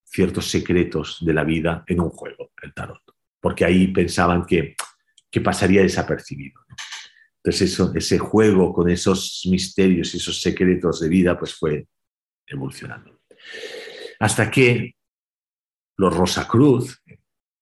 ciertos 0.06 0.50
secretos 0.50 1.18
de 1.22 1.34
la 1.34 1.44
vida 1.44 1.84
en 1.88 2.02
un 2.02 2.10
juego, 2.10 2.52
el 2.62 2.74
tarot, 2.74 3.02
porque 3.40 3.66
ahí 3.66 3.88
pensaban 3.88 4.46
que, 4.46 4.76
pasaría 5.44 5.84
desapercibido. 5.84 6.60
Entonces 7.38 7.72
eso, 7.72 7.94
ese 7.96 8.18
juego 8.18 8.74
con 8.74 8.90
esos 8.90 9.48
misterios 9.50 10.14
y 10.14 10.18
esos 10.18 10.42
secretos 10.42 11.00
de 11.00 11.08
vida 11.08 11.38
pues 11.38 11.54
fue 11.54 11.88
evolucionando. 12.46 13.22
Hasta 14.20 14.52
que 14.52 14.96
los 15.96 16.16
Rosacruz, 16.16 17.02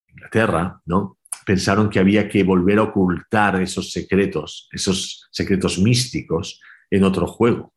Inglaterra, 0.07 0.81
¿no? 0.85 1.17
pensaron 1.45 1.89
que 1.89 1.99
había 1.99 2.27
que 2.27 2.43
volver 2.43 2.79
a 2.79 2.83
ocultar 2.83 3.61
esos 3.61 3.91
secretos, 3.91 4.67
esos 4.71 5.27
secretos 5.31 5.79
místicos 5.79 6.59
en 6.89 7.03
otro 7.03 7.25
juego, 7.25 7.73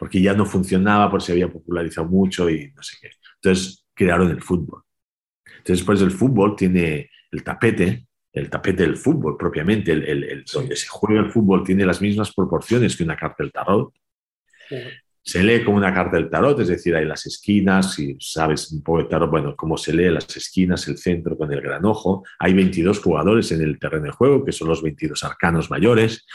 porque 0.00 0.22
ya 0.22 0.32
no 0.32 0.46
funcionaba, 0.46 1.10
porque 1.10 1.26
se 1.26 1.32
había 1.32 1.52
popularizado 1.52 2.08
mucho 2.08 2.48
y 2.48 2.72
no 2.72 2.82
sé 2.82 2.96
qué. 2.98 3.10
Entonces 3.34 3.84
crearon 3.92 4.30
el 4.30 4.40
fútbol. 4.40 4.82
Entonces, 5.44 5.80
después 5.80 6.00
del 6.00 6.10
fútbol 6.10 6.56
tiene 6.56 7.10
el 7.30 7.44
tapete, 7.44 8.06
el 8.32 8.48
tapete 8.48 8.84
del 8.84 8.96
fútbol 8.96 9.36
propiamente, 9.36 9.92
el, 9.92 10.42
donde 10.50 10.74
se 10.74 10.86
juega 10.88 11.20
el 11.20 11.30
fútbol, 11.30 11.62
tiene 11.64 11.84
las 11.84 12.00
mismas 12.00 12.32
proporciones 12.32 12.96
que 12.96 13.04
una 13.04 13.14
carta 13.14 13.42
del 13.42 13.52
tarot. 13.52 13.92
Se 15.22 15.42
lee 15.42 15.62
como 15.62 15.76
una 15.76 15.92
carta 15.92 16.16
del 16.16 16.30
tarot, 16.30 16.58
es 16.60 16.68
decir, 16.68 16.96
hay 16.96 17.04
las 17.04 17.26
esquinas, 17.26 17.94
si 17.94 18.16
sabes 18.18 18.72
un 18.72 18.82
poco 18.82 19.00
de 19.00 19.04
tarot, 19.04 19.30
bueno, 19.30 19.54
cómo 19.54 19.76
se 19.76 19.92
lee 19.92 20.10
las 20.10 20.34
esquinas, 20.34 20.88
el 20.88 20.96
centro 20.96 21.36
con 21.36 21.52
el 21.52 21.60
gran 21.60 21.84
ojo. 21.84 22.24
Hay 22.38 22.54
22 22.54 23.00
jugadores 23.00 23.52
en 23.52 23.60
el 23.60 23.78
terreno 23.78 24.06
de 24.06 24.12
juego, 24.12 24.44
que 24.44 24.52
son 24.52 24.68
los 24.68 24.82
22 24.82 25.22
arcanos 25.22 25.70
mayores, 25.70 26.26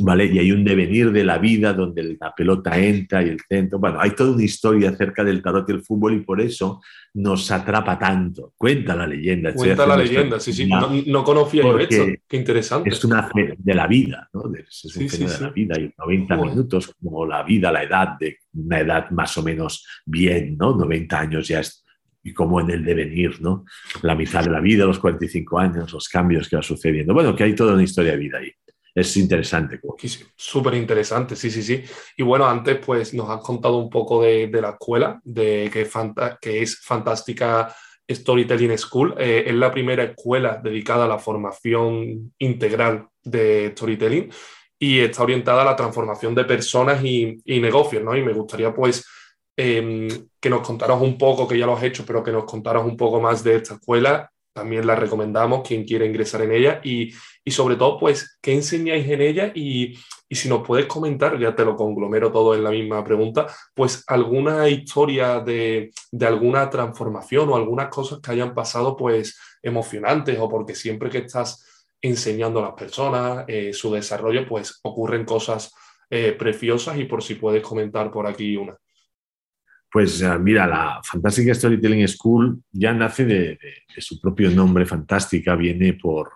¿vale? 0.00 0.26
Y 0.26 0.38
hay 0.38 0.50
un 0.50 0.64
devenir 0.64 1.12
de 1.12 1.24
la 1.24 1.38
vida 1.38 1.72
donde 1.72 2.16
la 2.20 2.34
pelota 2.34 2.78
entra 2.78 3.22
y 3.22 3.28
el 3.28 3.40
centro. 3.48 3.78
Bueno, 3.78 4.00
hay 4.00 4.10
toda 4.10 4.32
una 4.32 4.44
historia 4.44 4.90
acerca 4.90 5.22
del 5.22 5.40
tarot 5.40 5.68
y 5.68 5.72
el 5.72 5.82
fútbol 5.82 6.14
y 6.14 6.20
por 6.20 6.40
eso 6.40 6.80
nos 7.14 7.48
atrapa 7.52 7.96
tanto. 7.98 8.52
Cuenta 8.56 8.96
la 8.96 9.06
leyenda. 9.06 9.54
Cuenta 9.54 9.86
la 9.86 9.96
leyenda, 9.96 10.40
sí, 10.40 10.52
sí. 10.52 10.68
No, 11.06 11.22
conocía 11.22 11.62
yo 11.62 11.78
esto. 11.78 12.06
Qué 12.26 12.36
interesante. 12.36 12.90
Es 12.90 13.04
una 13.04 13.30
de 13.32 13.74
la 13.74 13.86
vida, 13.86 14.28
¿no? 14.32 14.52
Es 14.52 14.84
un 14.84 15.08
sí, 15.08 15.24
de 15.24 15.40
la 15.40 15.50
vida. 15.50 15.78
Y 15.78 15.92
90 15.96 16.36
minutos, 16.36 16.92
como 17.00 17.24
la 17.24 17.44
vida, 17.44 17.70
la 17.70 17.84
edad, 17.84 18.18
de 18.24 18.38
una 18.54 18.80
edad 18.80 19.10
más 19.10 19.36
o 19.38 19.42
menos 19.42 19.86
bien, 20.04 20.56
¿no? 20.56 20.74
90 20.74 21.18
años 21.18 21.48
ya 21.48 21.60
es 21.60 21.84
y 22.26 22.32
como 22.32 22.58
en 22.58 22.70
el 22.70 22.82
devenir, 22.82 23.40
¿no? 23.42 23.66
La 24.00 24.14
mitad 24.14 24.42
de 24.42 24.50
la 24.50 24.60
vida, 24.60 24.86
los 24.86 24.98
45 24.98 25.58
años, 25.58 25.92
los 25.92 26.08
cambios 26.08 26.48
que 26.48 26.56
va 26.56 26.62
sucediendo. 26.62 27.12
Bueno, 27.12 27.36
que 27.36 27.44
hay 27.44 27.54
toda 27.54 27.74
una 27.74 27.82
historia 27.82 28.12
de 28.12 28.18
vida 28.18 28.38
ahí 28.38 28.50
es 28.94 29.16
interesante. 29.16 29.80
Súper 30.36 30.74
interesante, 30.74 31.34
sí, 31.34 31.50
sí, 31.50 31.62
sí. 31.62 31.82
Y 32.16 32.22
bueno, 32.22 32.46
antes 32.46 32.78
pues 32.78 33.12
nos 33.12 33.28
has 33.28 33.40
contado 33.40 33.78
un 33.78 33.90
poco 33.90 34.22
de, 34.22 34.48
la 34.48 34.70
escuela, 34.70 35.20
de 35.24 35.68
que, 36.40 36.62
es 36.62 36.80
fantástica 36.80 37.74
Storytelling 38.08 38.78
School. 38.78 39.14
Eh, 39.18 39.44
es 39.48 39.54
la 39.54 39.72
primera 39.72 40.04
escuela 40.04 40.60
dedicada 40.62 41.06
a 41.06 41.08
la 41.08 41.18
formación 41.18 42.34
integral 42.38 43.08
de 43.22 43.72
storytelling 43.72 44.30
y 44.84 45.00
está 45.00 45.22
orientada 45.22 45.62
a 45.62 45.64
la 45.64 45.76
transformación 45.76 46.34
de 46.34 46.44
personas 46.44 47.02
y, 47.02 47.38
negocios, 47.46 48.02
¿no? 48.02 48.14
Y 48.14 48.22
me 48.22 48.34
gustaría 48.34 48.74
pues 48.74 49.06
em, 49.56 50.08
que 50.40 50.50
nos 50.50 50.60
contaras 50.60 51.00
un 51.00 51.16
poco, 51.16 51.48
que 51.48 51.58
ya 51.58 51.66
lo 51.66 51.76
has 51.76 51.82
hecho, 51.84 52.04
pero 52.06 52.22
que 52.22 52.32
nos 52.32 52.44
contaras 52.44 52.84
un 52.84 52.96
poco 52.96 53.20
más 53.20 53.42
de 53.42 53.56
esta 53.56 53.74
escuela 53.74 54.30
también 54.54 54.86
la 54.86 54.94
recomendamos 54.94 55.66
quien 55.66 55.84
quiera 55.84 56.06
ingresar 56.06 56.42
en 56.42 56.52
ella 56.52 56.80
y, 56.84 57.12
sobre 57.50 57.74
todo, 57.74 57.98
pues, 57.98 58.38
¿qué 58.40 58.52
enseñáis 58.54 59.06
en 59.08 59.20
ella? 59.20 59.52
Y, 59.54 59.98
si 60.30 60.48
nos 60.48 60.66
puedes 60.66 60.86
comentar, 60.86 61.38
ya 61.38 61.54
te 61.54 61.64
lo 61.64 61.76
conglomero 61.76 62.32
todo 62.32 62.56
en 62.56 62.64
la 62.64 62.70
misma 62.70 63.04
pregunta, 63.04 63.46
pues 63.72 64.02
alguna 64.08 64.68
historia 64.68 65.38
de, 65.38 65.92
alguna 66.20 66.68
transformación 66.68 67.48
o 67.48 67.56
algunas 67.56 67.88
cosas 67.88 68.18
que 68.20 68.32
hayan 68.32 68.54
pasado, 68.54 68.96
pues, 68.96 69.38
emocionantes 69.62 70.36
o 70.40 70.48
porque 70.48 70.74
siempre 70.74 71.10
que 71.10 71.18
estás 71.18 71.64
enseñando 72.04 72.60
a 72.60 72.68
las 72.68 72.74
personas 72.74 73.44
eh, 73.48 73.72
su 73.72 73.92
desarrollo, 73.92 74.46
pues 74.46 74.78
ocurren 74.82 75.24
cosas 75.24 75.74
eh, 76.10 76.32
preciosas 76.38 76.98
y 76.98 77.04
por 77.04 77.22
si 77.22 77.36
puedes 77.36 77.62
comentar 77.62 78.10
por 78.10 78.26
aquí 78.26 78.56
una. 78.56 78.76
Pues 79.90 80.22
mira, 80.40 80.66
la 80.66 81.00
Fantástica 81.04 81.54
Storytelling 81.54 82.06
School 82.08 82.60
ya 82.72 82.92
nace 82.92 83.24
de, 83.24 83.58
su 83.96 84.20
propio 84.20 84.50
nombre, 84.50 84.84
Fantástica, 84.84 85.54
viene 85.54 85.94
por 85.94 86.32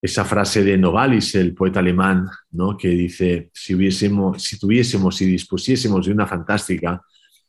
esa 0.00 0.24
frase 0.24 0.64
de 0.64 0.78
Novalis, 0.78 1.34
el 1.34 1.54
poeta 1.54 1.80
alemán, 1.80 2.26
¿no? 2.52 2.76
que 2.76 2.88
dice, 2.88 3.50
si, 3.52 3.74
hubiésemos, 3.74 4.42
si 4.42 4.58
tuviésemos 4.58 5.20
y 5.20 5.26
dispusiésemos 5.26 6.06
de 6.06 6.12
una 6.12 6.26
fantástica, 6.26 7.02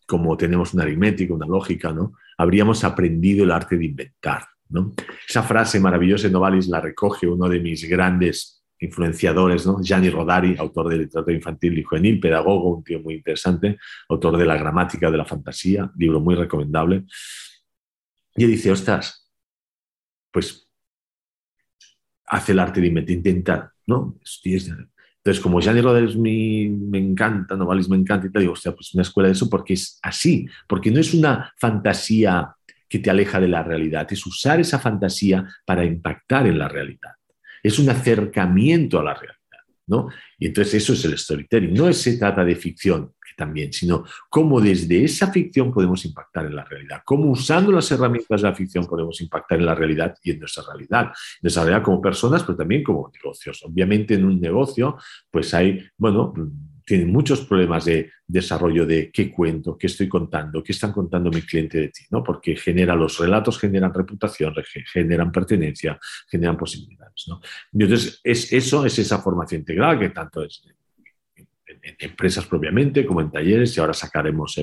como 0.05 0.36
tenemos 0.36 0.74
una 0.74 0.84
aritmética, 0.84 1.34
una 1.34 1.47
lógica, 1.47 1.91
¿no? 1.93 2.13
habríamos 2.38 2.84
aprendido 2.84 3.43
el 3.43 3.51
arte 3.51 3.78
de 3.78 3.86
inventar. 3.86 4.45
¿No? 4.70 4.93
Esa 5.28 5.43
frase 5.43 5.80
maravillosa 5.80 6.28
de 6.28 6.34
Novalis 6.34 6.68
la 6.68 6.82
recoge 6.82 7.28
uno 7.28 7.47
de 7.47 7.59
mis 7.59 7.88
grandes 7.88 8.63
influenciadores, 8.80 9.65
¿no? 9.65 9.82
Gianni 9.82 10.09
Rodari, 10.09 10.55
autor 10.57 10.89
de 10.89 10.99
literatura 10.99 11.36
infantil 11.36 11.78
y 11.78 11.84
juvenil, 11.84 12.20
pedagogo, 12.20 12.76
un 12.76 12.84
tío 12.84 12.99
muy 12.99 13.15
interesante, 13.15 13.78
autor 14.09 14.38
de 14.38 14.45
La 14.45 14.57
gramática 14.57 15.09
de 15.09 15.18
la 15.18 15.26
fantasía, 15.26 15.91
libro 15.97 16.20
muy 16.20 16.36
recomendable. 16.36 17.05
Y 18.36 18.45
dice, 18.45 18.72
ostras, 18.72 19.28
pues 20.32 20.70
hace 22.28 22.51
el 22.51 22.59
arte 22.59 22.82
de 22.82 23.13
intentar, 23.13 23.72
¿no? 23.88 24.20
Entonces, 24.43 25.41
como 25.41 25.59
Gianni 25.59 25.82
Rodari 25.82 26.70
me 26.70 26.99
encanta, 26.99 27.55
Novalis 27.55 27.89
me 27.89 27.97
encanta, 27.97 28.28
y 28.28 28.32
te 28.32 28.39
digo, 28.39 28.53
hostia, 28.53 28.74
pues 28.74 28.93
una 28.93 29.01
escuela 29.01 29.28
de 29.28 29.34
eso 29.34 29.49
porque 29.49 29.74
es 29.74 29.99
así, 30.03 30.47
porque 30.68 30.91
no 30.91 30.99
es 30.99 31.13
una 31.13 31.51
fantasía 31.57 32.56
que 32.88 32.99
te 32.99 33.09
aleja 33.09 33.39
de 33.39 33.47
la 33.47 33.63
realidad, 33.63 34.07
es 34.09 34.25
usar 34.25 34.59
esa 34.59 34.79
fantasía 34.79 35.47
para 35.65 35.83
impactar 35.83 36.47
en 36.47 36.59
la 36.59 36.67
realidad 36.67 37.11
es 37.67 37.79
un 37.79 37.89
acercamiento 37.89 38.99
a 38.99 39.03
la 39.03 39.13
realidad. 39.13 39.38
¿no? 39.88 40.09
Y 40.38 40.47
entonces 40.47 40.75
eso 40.75 40.93
es 40.93 41.05
el 41.05 41.17
storytelling. 41.17 41.73
No 41.73 41.91
se 41.93 42.17
trata 42.17 42.43
de 42.43 42.55
ficción, 42.55 43.13
que 43.21 43.33
también, 43.38 43.71
sino 43.71 44.03
cómo 44.29 44.59
desde 44.59 45.03
esa 45.03 45.31
ficción 45.31 45.71
podemos 45.71 46.03
impactar 46.03 46.45
en 46.45 46.55
la 46.55 46.65
realidad, 46.65 47.01
cómo 47.05 47.31
usando 47.31 47.71
las 47.71 47.89
herramientas 47.91 48.41
de 48.41 48.49
la 48.49 48.55
ficción 48.55 48.85
podemos 48.85 49.21
impactar 49.21 49.59
en 49.59 49.65
la 49.65 49.75
realidad 49.75 50.13
y 50.21 50.31
en 50.31 50.39
nuestra 50.39 50.63
realidad. 50.63 51.05
En 51.05 51.39
nuestra 51.43 51.63
realidad 51.63 51.83
como 51.83 52.01
personas, 52.01 52.43
pero 52.43 52.57
también 52.57 52.83
como 52.83 53.09
negocios. 53.13 53.63
Obviamente 53.63 54.15
en 54.15 54.25
un 54.25 54.41
negocio, 54.41 54.97
pues 55.31 55.53
hay, 55.53 55.88
bueno, 55.97 56.33
tienen 56.88 57.11
muchos 57.11 57.41
problemas 57.41 57.83
de 57.83 58.11
desarrollo 58.25 58.85
de 58.85 59.11
qué 59.11 59.29
cuento, 59.29 59.77
qué 59.77 59.88
estoy 59.88 60.07
contando, 60.07 60.63
qué 60.63 60.71
están 60.71 60.93
contando 60.93 61.29
mi 61.29 61.41
cliente 61.41 61.81
de 61.81 61.89
ti, 61.89 62.05
¿no? 62.09 62.23
Porque 62.23 62.55
genera 62.55 62.95
los 62.95 63.19
relatos, 63.19 63.59
generan 63.59 63.93
reputación, 63.93 64.55
generan 64.93 65.29
pertenencia, 65.29 65.99
generan 66.31 66.55
posibilidades, 66.55 67.25
¿no? 67.27 67.41
Y 67.73 67.83
entonces, 67.83 68.21
es, 68.23 68.53
eso 68.53 68.85
es 68.85 68.97
esa 68.99 69.19
formación 69.21 69.59
integral 69.59 69.99
que 69.99 70.11
tanto 70.11 70.41
es 70.43 70.63
en, 70.65 70.75
empresas 71.99 72.45
propiamente 72.45 73.05
como 73.05 73.19
en 73.19 73.31
talleres 73.31 73.75
y 73.75 73.81
ahora 73.81 73.93
sacaremos 73.93 74.55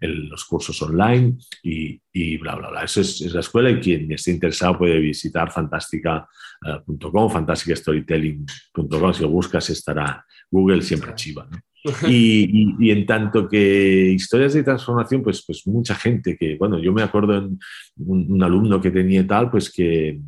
los 0.00 0.44
cursos 0.46 0.80
online 0.80 1.36
y, 1.62 2.38
bla, 2.38 2.54
bla, 2.54 2.70
bla. 2.70 2.84
Eso 2.84 3.02
es, 3.02 3.20
la 3.34 3.40
escuela 3.40 3.68
y 3.70 3.80
quien 3.80 4.10
esté 4.12 4.30
interesado 4.30 4.78
puede 4.78 4.98
visitar 4.98 5.52
fantástica.com, 5.52 7.30
fantasticastorytelling.com, 7.30 9.12
si 9.12 9.22
lo 9.22 9.28
buscas 9.28 9.68
estará 9.68 10.24
Google 10.50 10.82
siempre 10.82 11.14
chiva. 11.14 11.46
¿no? 11.50 11.58
Y, 12.08 12.90
en 12.90 13.06
tanto 13.06 13.48
que 13.48 14.12
historias 14.12 14.54
de 14.54 14.62
transformación, 14.62 15.22
pues, 15.22 15.44
pues 15.46 15.66
mucha 15.66 15.94
gente 15.94 16.36
que, 16.36 16.56
bueno, 16.56 16.78
yo 16.78 16.92
me 16.92 17.02
acuerdo 17.02 17.36
en 17.36 17.58
un, 17.96 18.42
alumno 18.42 18.80
que 18.80 18.90
tenía 18.90 19.26
tal, 19.26 19.50
pues 19.50 19.70
que 19.70 20.20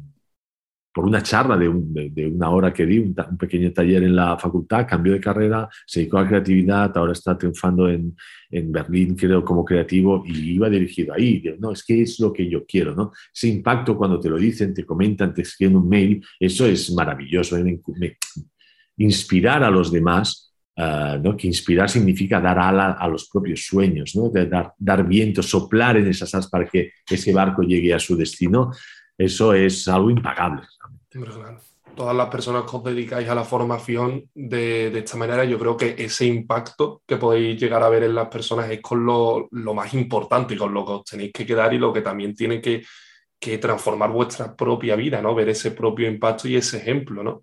por 0.92 1.04
una 1.04 1.22
charla 1.22 1.56
de, 1.56 1.68
una 1.68 2.50
hora 2.50 2.72
que 2.72 2.84
di, 2.84 2.98
un, 2.98 3.14
pequeño 3.38 3.72
taller 3.72 4.02
en 4.02 4.16
la 4.16 4.36
facultad, 4.36 4.86
cambió 4.88 5.12
de 5.12 5.20
carrera, 5.20 5.68
se 5.86 6.00
dedicó 6.00 6.18
a 6.18 6.26
creatividad, 6.26 6.96
ahora 6.96 7.12
está 7.12 7.38
triunfando 7.38 7.88
en, 7.88 8.16
en 8.50 8.72
Berlín, 8.72 9.14
creo, 9.14 9.44
como 9.44 9.64
creativo 9.64 10.24
y 10.26 10.54
iba 10.54 10.68
dirigido 10.68 11.14
ahí. 11.14 11.42
No, 11.60 11.70
es 11.72 11.84
que 11.84 12.02
es 12.02 12.18
lo 12.18 12.32
que 12.32 12.48
yo 12.48 12.64
quiero, 12.66 12.96
¿no? 12.96 13.12
Ese 13.32 13.48
impacto 13.48 13.96
cuando 13.96 14.18
te 14.18 14.28
lo 14.28 14.38
dicen, 14.38 14.74
te 14.74 14.84
comentan, 14.84 15.32
te 15.32 15.42
escriben 15.42 15.76
un 15.76 15.88
mail, 15.88 16.24
eso 16.40 16.66
es 16.66 16.92
maravilloso. 16.92 17.56
inspirar 18.96 19.62
a 19.62 19.70
los 19.70 19.92
demás 19.92 20.47
Ah, 20.80 21.18
que 21.36 21.48
inspirar 21.48 21.90
significa 21.90 22.40
dar 22.40 22.56
ala 22.56 22.92
a 22.92 23.08
los 23.08 23.28
propios 23.28 23.66
sueños, 23.66 24.14
¿no? 24.14 24.30
dar, 24.30 24.74
dar 24.78 25.04
viento, 25.04 25.42
soplar 25.42 25.96
en 25.96 26.06
esas 26.06 26.32
alas 26.34 26.48
para 26.48 26.68
que 26.68 26.92
ese 27.10 27.32
barco 27.32 27.62
llegue 27.62 27.92
a 27.92 27.98
su 27.98 28.16
destino, 28.16 28.70
eso 29.16 29.54
es 29.54 29.88
algo 29.88 30.08
impagable. 30.08 30.62
Todas 31.96 32.14
las 32.14 32.28
personas 32.28 32.62
que 32.62 32.76
os 32.76 32.84
dedicáis 32.84 33.28
a 33.28 33.34
la 33.34 33.42
formación 33.42 34.30
de, 34.32 34.90
de, 34.90 35.00
esta 35.00 35.16
manera, 35.16 35.44
yo 35.44 35.58
creo 35.58 35.76
que 35.76 35.96
ese 35.98 36.26
impacto 36.26 37.02
que 37.04 37.16
podéis 37.16 37.60
llegar 37.60 37.82
a 37.82 37.88
ver 37.88 38.04
en 38.04 38.14
las 38.14 38.28
personas 38.28 38.70
es 38.70 38.80
con 38.80 39.04
lo, 39.04 39.48
lo 39.50 39.74
más 39.74 39.92
importante 39.94 40.54
y 40.54 40.56
con 40.56 40.72
lo 40.72 40.86
que 40.86 40.92
os 40.92 41.04
tenéis 41.04 41.32
que 41.32 41.44
quedar 41.44 41.74
y 41.74 41.78
lo 41.78 41.92
que 41.92 42.02
también 42.02 42.36
tiene 42.36 42.60
que, 42.60 42.84
que 43.36 43.58
transformar 43.58 44.12
vuestra 44.12 44.54
propia 44.54 44.94
vida, 44.94 45.20
¿no? 45.20 45.34
Ver 45.34 45.48
ese 45.48 45.72
propio 45.72 46.08
impacto 46.08 46.46
y 46.46 46.54
ese 46.54 46.76
ejemplo, 46.76 47.24
¿no? 47.24 47.42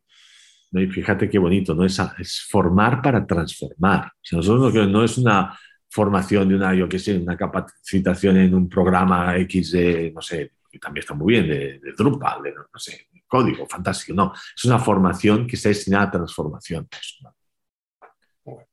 Y 0.82 0.88
fíjate 0.88 1.30
qué 1.30 1.40
bonito, 1.40 1.74
¿no? 1.74 1.86
Es, 1.86 2.00
es 2.20 2.46
formar 2.50 3.02
para 3.02 3.26
transformar. 3.26 4.12
Nosotros 4.32 4.74
no, 4.74 4.86
no 4.88 5.04
es 5.04 5.18
una 5.18 5.58
formación 5.90 6.50
de 6.50 6.56
una, 6.56 6.76
yo 6.76 6.90
qué 6.90 7.00
sé, 7.00 7.18
una 7.18 7.38
capacitación 7.38 8.38
en 8.38 8.54
un 8.54 8.68
programa 8.68 9.38
X 9.38 9.72
de, 9.72 10.12
no 10.14 10.22
sé, 10.22 10.52
que 10.70 10.78
también 10.78 11.02
está 11.02 11.14
muy 11.14 11.34
bien, 11.34 11.48
de, 11.48 11.80
Drupal, 11.98 12.44
de, 12.44 12.54
no 12.54 12.80
sé, 12.80 13.08
código, 13.26 13.66
fantástico. 13.66 14.14
No, 14.14 14.34
es 14.34 14.66
una 14.66 14.78
formación 14.78 15.48
que 15.48 15.56
está 15.56 15.70
destinada 15.70 16.06
a 16.06 16.12
transformación. 16.12 16.88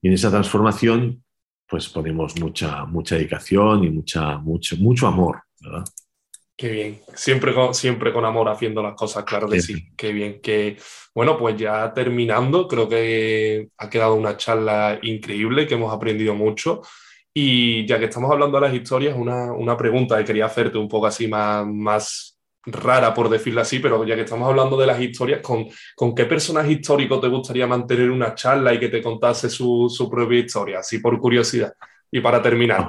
Y 0.01 0.09
en 0.09 0.15
esa 0.15 0.31
transformación, 0.31 1.23
pues 1.69 1.89
ponemos 1.89 2.39
mucha, 2.41 2.85
mucha 2.87 3.15
dedicación 3.15 3.85
y 3.85 3.91
mucha, 3.91 4.39
mucho, 4.39 4.77
mucho 4.77 5.07
amor. 5.07 5.43
Qué 6.63 6.69
bien, 6.69 7.01
siempre 7.17 7.53
con, 7.53 7.75
siempre 7.75 8.13
con 8.13 8.25
amor 8.25 8.49
haciendo 8.49 8.85
las 8.85 8.95
cosas, 8.95 9.25
claro 9.25 9.49
que 9.49 9.61
sí. 9.61 9.89
Qué 9.97 10.13
bien, 10.13 10.41
que 10.41 10.77
bueno, 11.13 11.37
pues 11.37 11.57
ya 11.57 11.93
terminando, 11.93 12.69
creo 12.69 12.89
que 12.89 13.67
ha 13.79 13.91
quedado 13.91 14.15
una 14.15 14.37
charla 14.37 14.97
increíble, 15.03 15.67
que 15.67 15.75
hemos 15.75 15.93
aprendido 15.93 16.37
mucho. 16.37 16.81
Y 17.35 17.85
ya 17.85 17.99
que 17.99 18.05
estamos 18.05 18.31
hablando 18.31 18.61
de 18.61 18.69
las 18.69 18.77
historias, 18.77 19.17
una, 19.19 19.53
una 19.53 19.77
pregunta 19.77 20.17
que 20.19 20.25
quería 20.25 20.47
hacerte 20.47 20.79
un 20.79 20.89
poco 20.89 21.09
así 21.09 21.27
más, 21.27 21.67
más 21.67 22.39
rara, 22.65 23.13
por 23.13 23.29
decirlo 23.29 23.61
así, 23.61 23.81
pero 23.81 24.05
ya 24.05 24.15
que 24.15 24.21
estamos 24.21 24.49
hablando 24.49 24.77
de 24.77 24.87
las 24.87 25.01
historias, 25.01 25.41
¿con, 25.41 25.67
¿con 25.97 26.15
qué 26.15 26.27
personaje 26.27 26.71
histórico 26.71 27.19
te 27.19 27.27
gustaría 27.27 27.67
mantener 27.67 28.09
una 28.09 28.37
charla 28.37 28.73
y 28.73 28.79
que 28.79 28.89
te 28.89 29.03
contase 29.03 29.51
su, 29.51 29.93
su 29.93 30.09
propia 30.09 30.39
historia? 30.39 30.79
Así 30.79 31.01
por 31.01 31.19
curiosidad. 31.19 31.73
Y 32.09 32.21
para 32.21 32.41
terminar. 32.41 32.87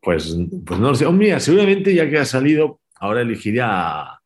Pues, 0.00 0.36
pues 0.64 0.80
no 0.80 0.88
lo 0.88 0.94
sé. 0.94 1.06
Hombre, 1.06 1.38
seguramente 1.40 1.94
ya 1.94 2.08
que 2.08 2.18
ha 2.18 2.24
salido, 2.24 2.80
ahora 2.96 3.22
elegiría 3.22 3.66
a, 3.68 4.16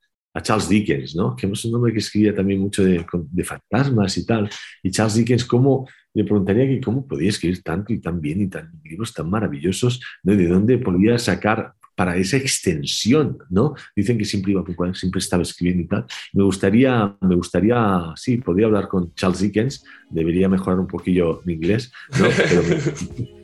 Charles 0.43 0.69
Dickens, 0.69 1.15
¿no? 1.15 1.37
Que 1.37 1.47
es 1.47 1.65
un 1.65 1.77
hombre 1.77 1.93
que 1.93 2.01
escribía 2.01 2.35
también 2.35 2.61
mucho 2.61 2.85
de, 2.85 3.05
fantasmas 3.45 4.19
y 4.19 4.27
tal. 4.27 4.51
Y 4.83 4.91
Charles 4.91 5.15
Dickens, 5.15 5.45
¿cómo, 5.45 5.87
le 6.13 6.25
preguntaría 6.25 6.67
que 6.67 6.81
cómo 6.81 7.07
podía 7.07 7.29
escribir 7.29 7.63
tanto 7.63 7.93
y 7.93 8.01
tan 8.01 8.21
bien 8.21 8.41
y 8.41 8.49
tan 8.49 8.73
libros 8.85 9.13
tan 9.13 9.29
maravillosos. 9.29 10.01
¿De 10.23 10.49
dónde 10.49 10.79
podía 10.79 11.19
sacar 11.19 11.75
para 11.97 12.17
esa 12.17 12.37
extensión, 12.37 13.39
¿no? 13.51 13.75
Dicen 13.95 14.19
que 14.19 14.25
siempre 14.25 14.53
iba, 14.53 14.65
siempre 14.95 15.19
estaba 15.19 15.43
escribiendo 15.43 15.83
y 15.83 15.87
tal. 15.87 16.07
Me 16.33 16.43
gustaría, 16.43 17.17
me 17.21 17.37
gustaría, 17.37 18.13
sí, 18.17 18.39
podría 18.39 18.67
hablar 18.67 18.89
con 18.89 19.15
Charles 19.15 19.41
Dickens, 19.41 19.85
debería 20.11 20.49
mejorar 20.49 20.81
un 20.81 20.89
poquillo 20.89 21.41
mi 21.45 21.55
inglés, 21.55 21.93
¿no? 22.19 23.44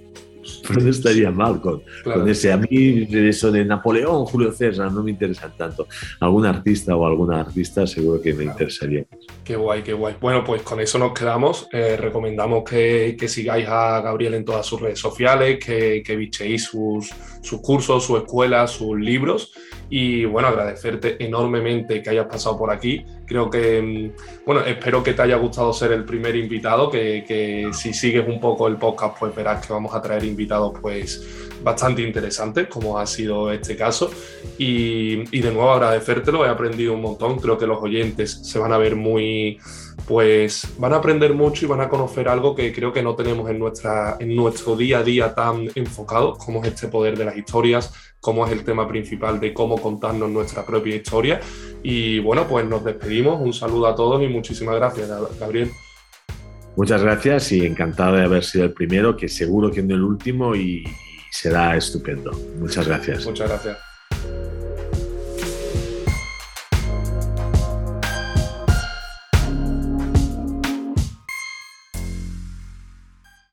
no 0.82 0.90
estaría 0.90 1.30
mal 1.30 1.60
con, 1.60 1.82
con, 2.04 2.28
ese. 2.28 2.52
A 2.52 2.56
mí 2.56 3.08
eso 3.10 3.50
de 3.50 3.64
Napoleón, 3.64 4.24
Julio 4.24 4.52
César, 4.52 4.92
no 4.92 5.02
me 5.02 5.10
interesan 5.10 5.52
tanto. 5.56 5.86
Algún 6.20 6.46
artista 6.46 6.96
o 6.96 7.06
alguna 7.06 7.40
artista 7.40 7.86
seguro 7.86 8.20
que 8.20 8.34
me 8.34 8.44
interesaría. 8.44 9.04
Qué 9.44 9.56
guay, 9.56 9.82
qué 9.82 9.92
guay. 9.92 10.16
Bueno, 10.20 10.44
pues 10.44 10.62
con 10.62 10.80
eso 10.80 10.98
nos 10.98 11.12
quedamos. 11.12 11.68
Eh, 11.72 11.96
recomendamos 11.96 12.64
que, 12.68 13.16
que, 13.18 13.28
sigáis 13.28 13.66
a 13.68 14.00
Gabriel 14.00 14.34
en 14.34 14.44
todas 14.44 14.66
sus 14.66 14.80
redes 14.80 14.98
sociales, 14.98 15.58
que, 15.64 16.02
que 16.04 16.16
bichéis 16.16 16.64
sus, 16.64 17.10
sus 17.42 17.60
cursos, 17.60 18.04
su 18.04 18.16
escuela, 18.16 18.66
sus 18.66 18.98
libros. 18.98 19.52
Y 19.88 20.24
bueno, 20.24 20.48
agradecerte 20.48 21.22
enormemente 21.24 22.02
que 22.02 22.10
hayas 22.10 22.26
pasado 22.26 22.56
por 22.56 22.70
aquí. 22.70 23.04
Creo 23.30 23.48
que, 23.48 23.80
mm, 23.80 24.44
bueno, 24.44 24.62
espero 24.62 25.04
que 25.04 25.14
te 25.14 25.22
haya 25.22 25.36
gustado 25.36 25.72
ser 25.72 25.92
el 25.92 26.04
primer 26.04 26.34
invitado, 26.34 26.90
que, 26.90 27.24
que 27.24 27.70
si 27.72 27.94
sigues 27.94 28.26
un 28.26 28.40
poco 28.40 28.66
el 28.66 28.74
podcast, 28.76 29.16
pues 29.20 29.32
verás 29.32 29.64
que 29.64 29.72
vamos 29.72 29.94
a 29.94 30.02
traer 30.02 30.24
invitados 30.24 30.72
pues 30.82 31.48
bastante 31.62 32.02
interesantes, 32.02 32.68
como 32.68 32.98
ha 32.98 33.06
sido 33.06 33.52
este 33.52 33.76
caso. 33.76 34.10
Y, 34.58 35.36
y 35.36 35.40
de 35.40 35.52
nuevo 35.52 35.70
agradecértelo, 35.70 36.44
he 36.44 36.48
aprendido 36.48 36.94
un 36.94 37.02
montón. 37.02 37.38
Creo 37.38 37.58
que 37.58 37.66
los 37.66 37.82
oyentes 37.82 38.40
se 38.42 38.58
van 38.58 38.72
a 38.72 38.78
ver 38.78 38.96
muy 38.96 39.58
pues 40.06 40.66
van 40.78 40.92
a 40.92 40.96
aprender 40.96 41.34
mucho 41.34 41.64
y 41.64 41.68
van 41.68 41.80
a 41.80 41.88
conocer 41.88 42.28
algo 42.28 42.54
que 42.54 42.72
creo 42.72 42.92
que 42.92 43.02
no 43.02 43.14
tenemos 43.14 43.48
en, 43.48 43.58
nuestra, 43.58 44.16
en 44.18 44.34
nuestro 44.34 44.76
día 44.76 44.98
a 44.98 45.02
día 45.02 45.34
tan 45.34 45.68
enfocado, 45.74 46.34
como 46.34 46.64
es 46.64 46.72
este 46.72 46.88
poder 46.88 47.16
de 47.16 47.24
las 47.24 47.36
historias, 47.36 47.92
como 48.20 48.44
es 48.44 48.52
el 48.52 48.64
tema 48.64 48.88
principal 48.88 49.38
de 49.38 49.54
cómo 49.54 49.80
contarnos 49.80 50.28
nuestra 50.30 50.64
propia 50.66 50.96
historia. 50.96 51.40
Y 51.82 52.18
bueno, 52.18 52.46
pues 52.48 52.66
nos 52.66 52.84
despedimos. 52.84 53.40
Un 53.40 53.52
saludo 53.52 53.86
a 53.86 53.94
todos 53.94 54.22
y 54.22 54.26
muchísimas 54.26 54.74
gracias, 54.76 55.08
Gabriel. 55.38 55.70
Muchas 56.76 57.02
gracias 57.02 57.52
y 57.52 57.64
encantado 57.64 58.16
de 58.16 58.24
haber 58.24 58.44
sido 58.44 58.64
el 58.64 58.72
primero, 58.72 59.16
que 59.16 59.28
seguro 59.28 59.70
que 59.70 59.82
no 59.82 59.94
el 59.94 60.02
último 60.02 60.54
será 61.30 61.76
estupendo. 61.76 62.32
Muchas 62.58 62.86
gracias. 62.86 63.24
Muchas 63.24 63.48
gracias. 63.48 63.78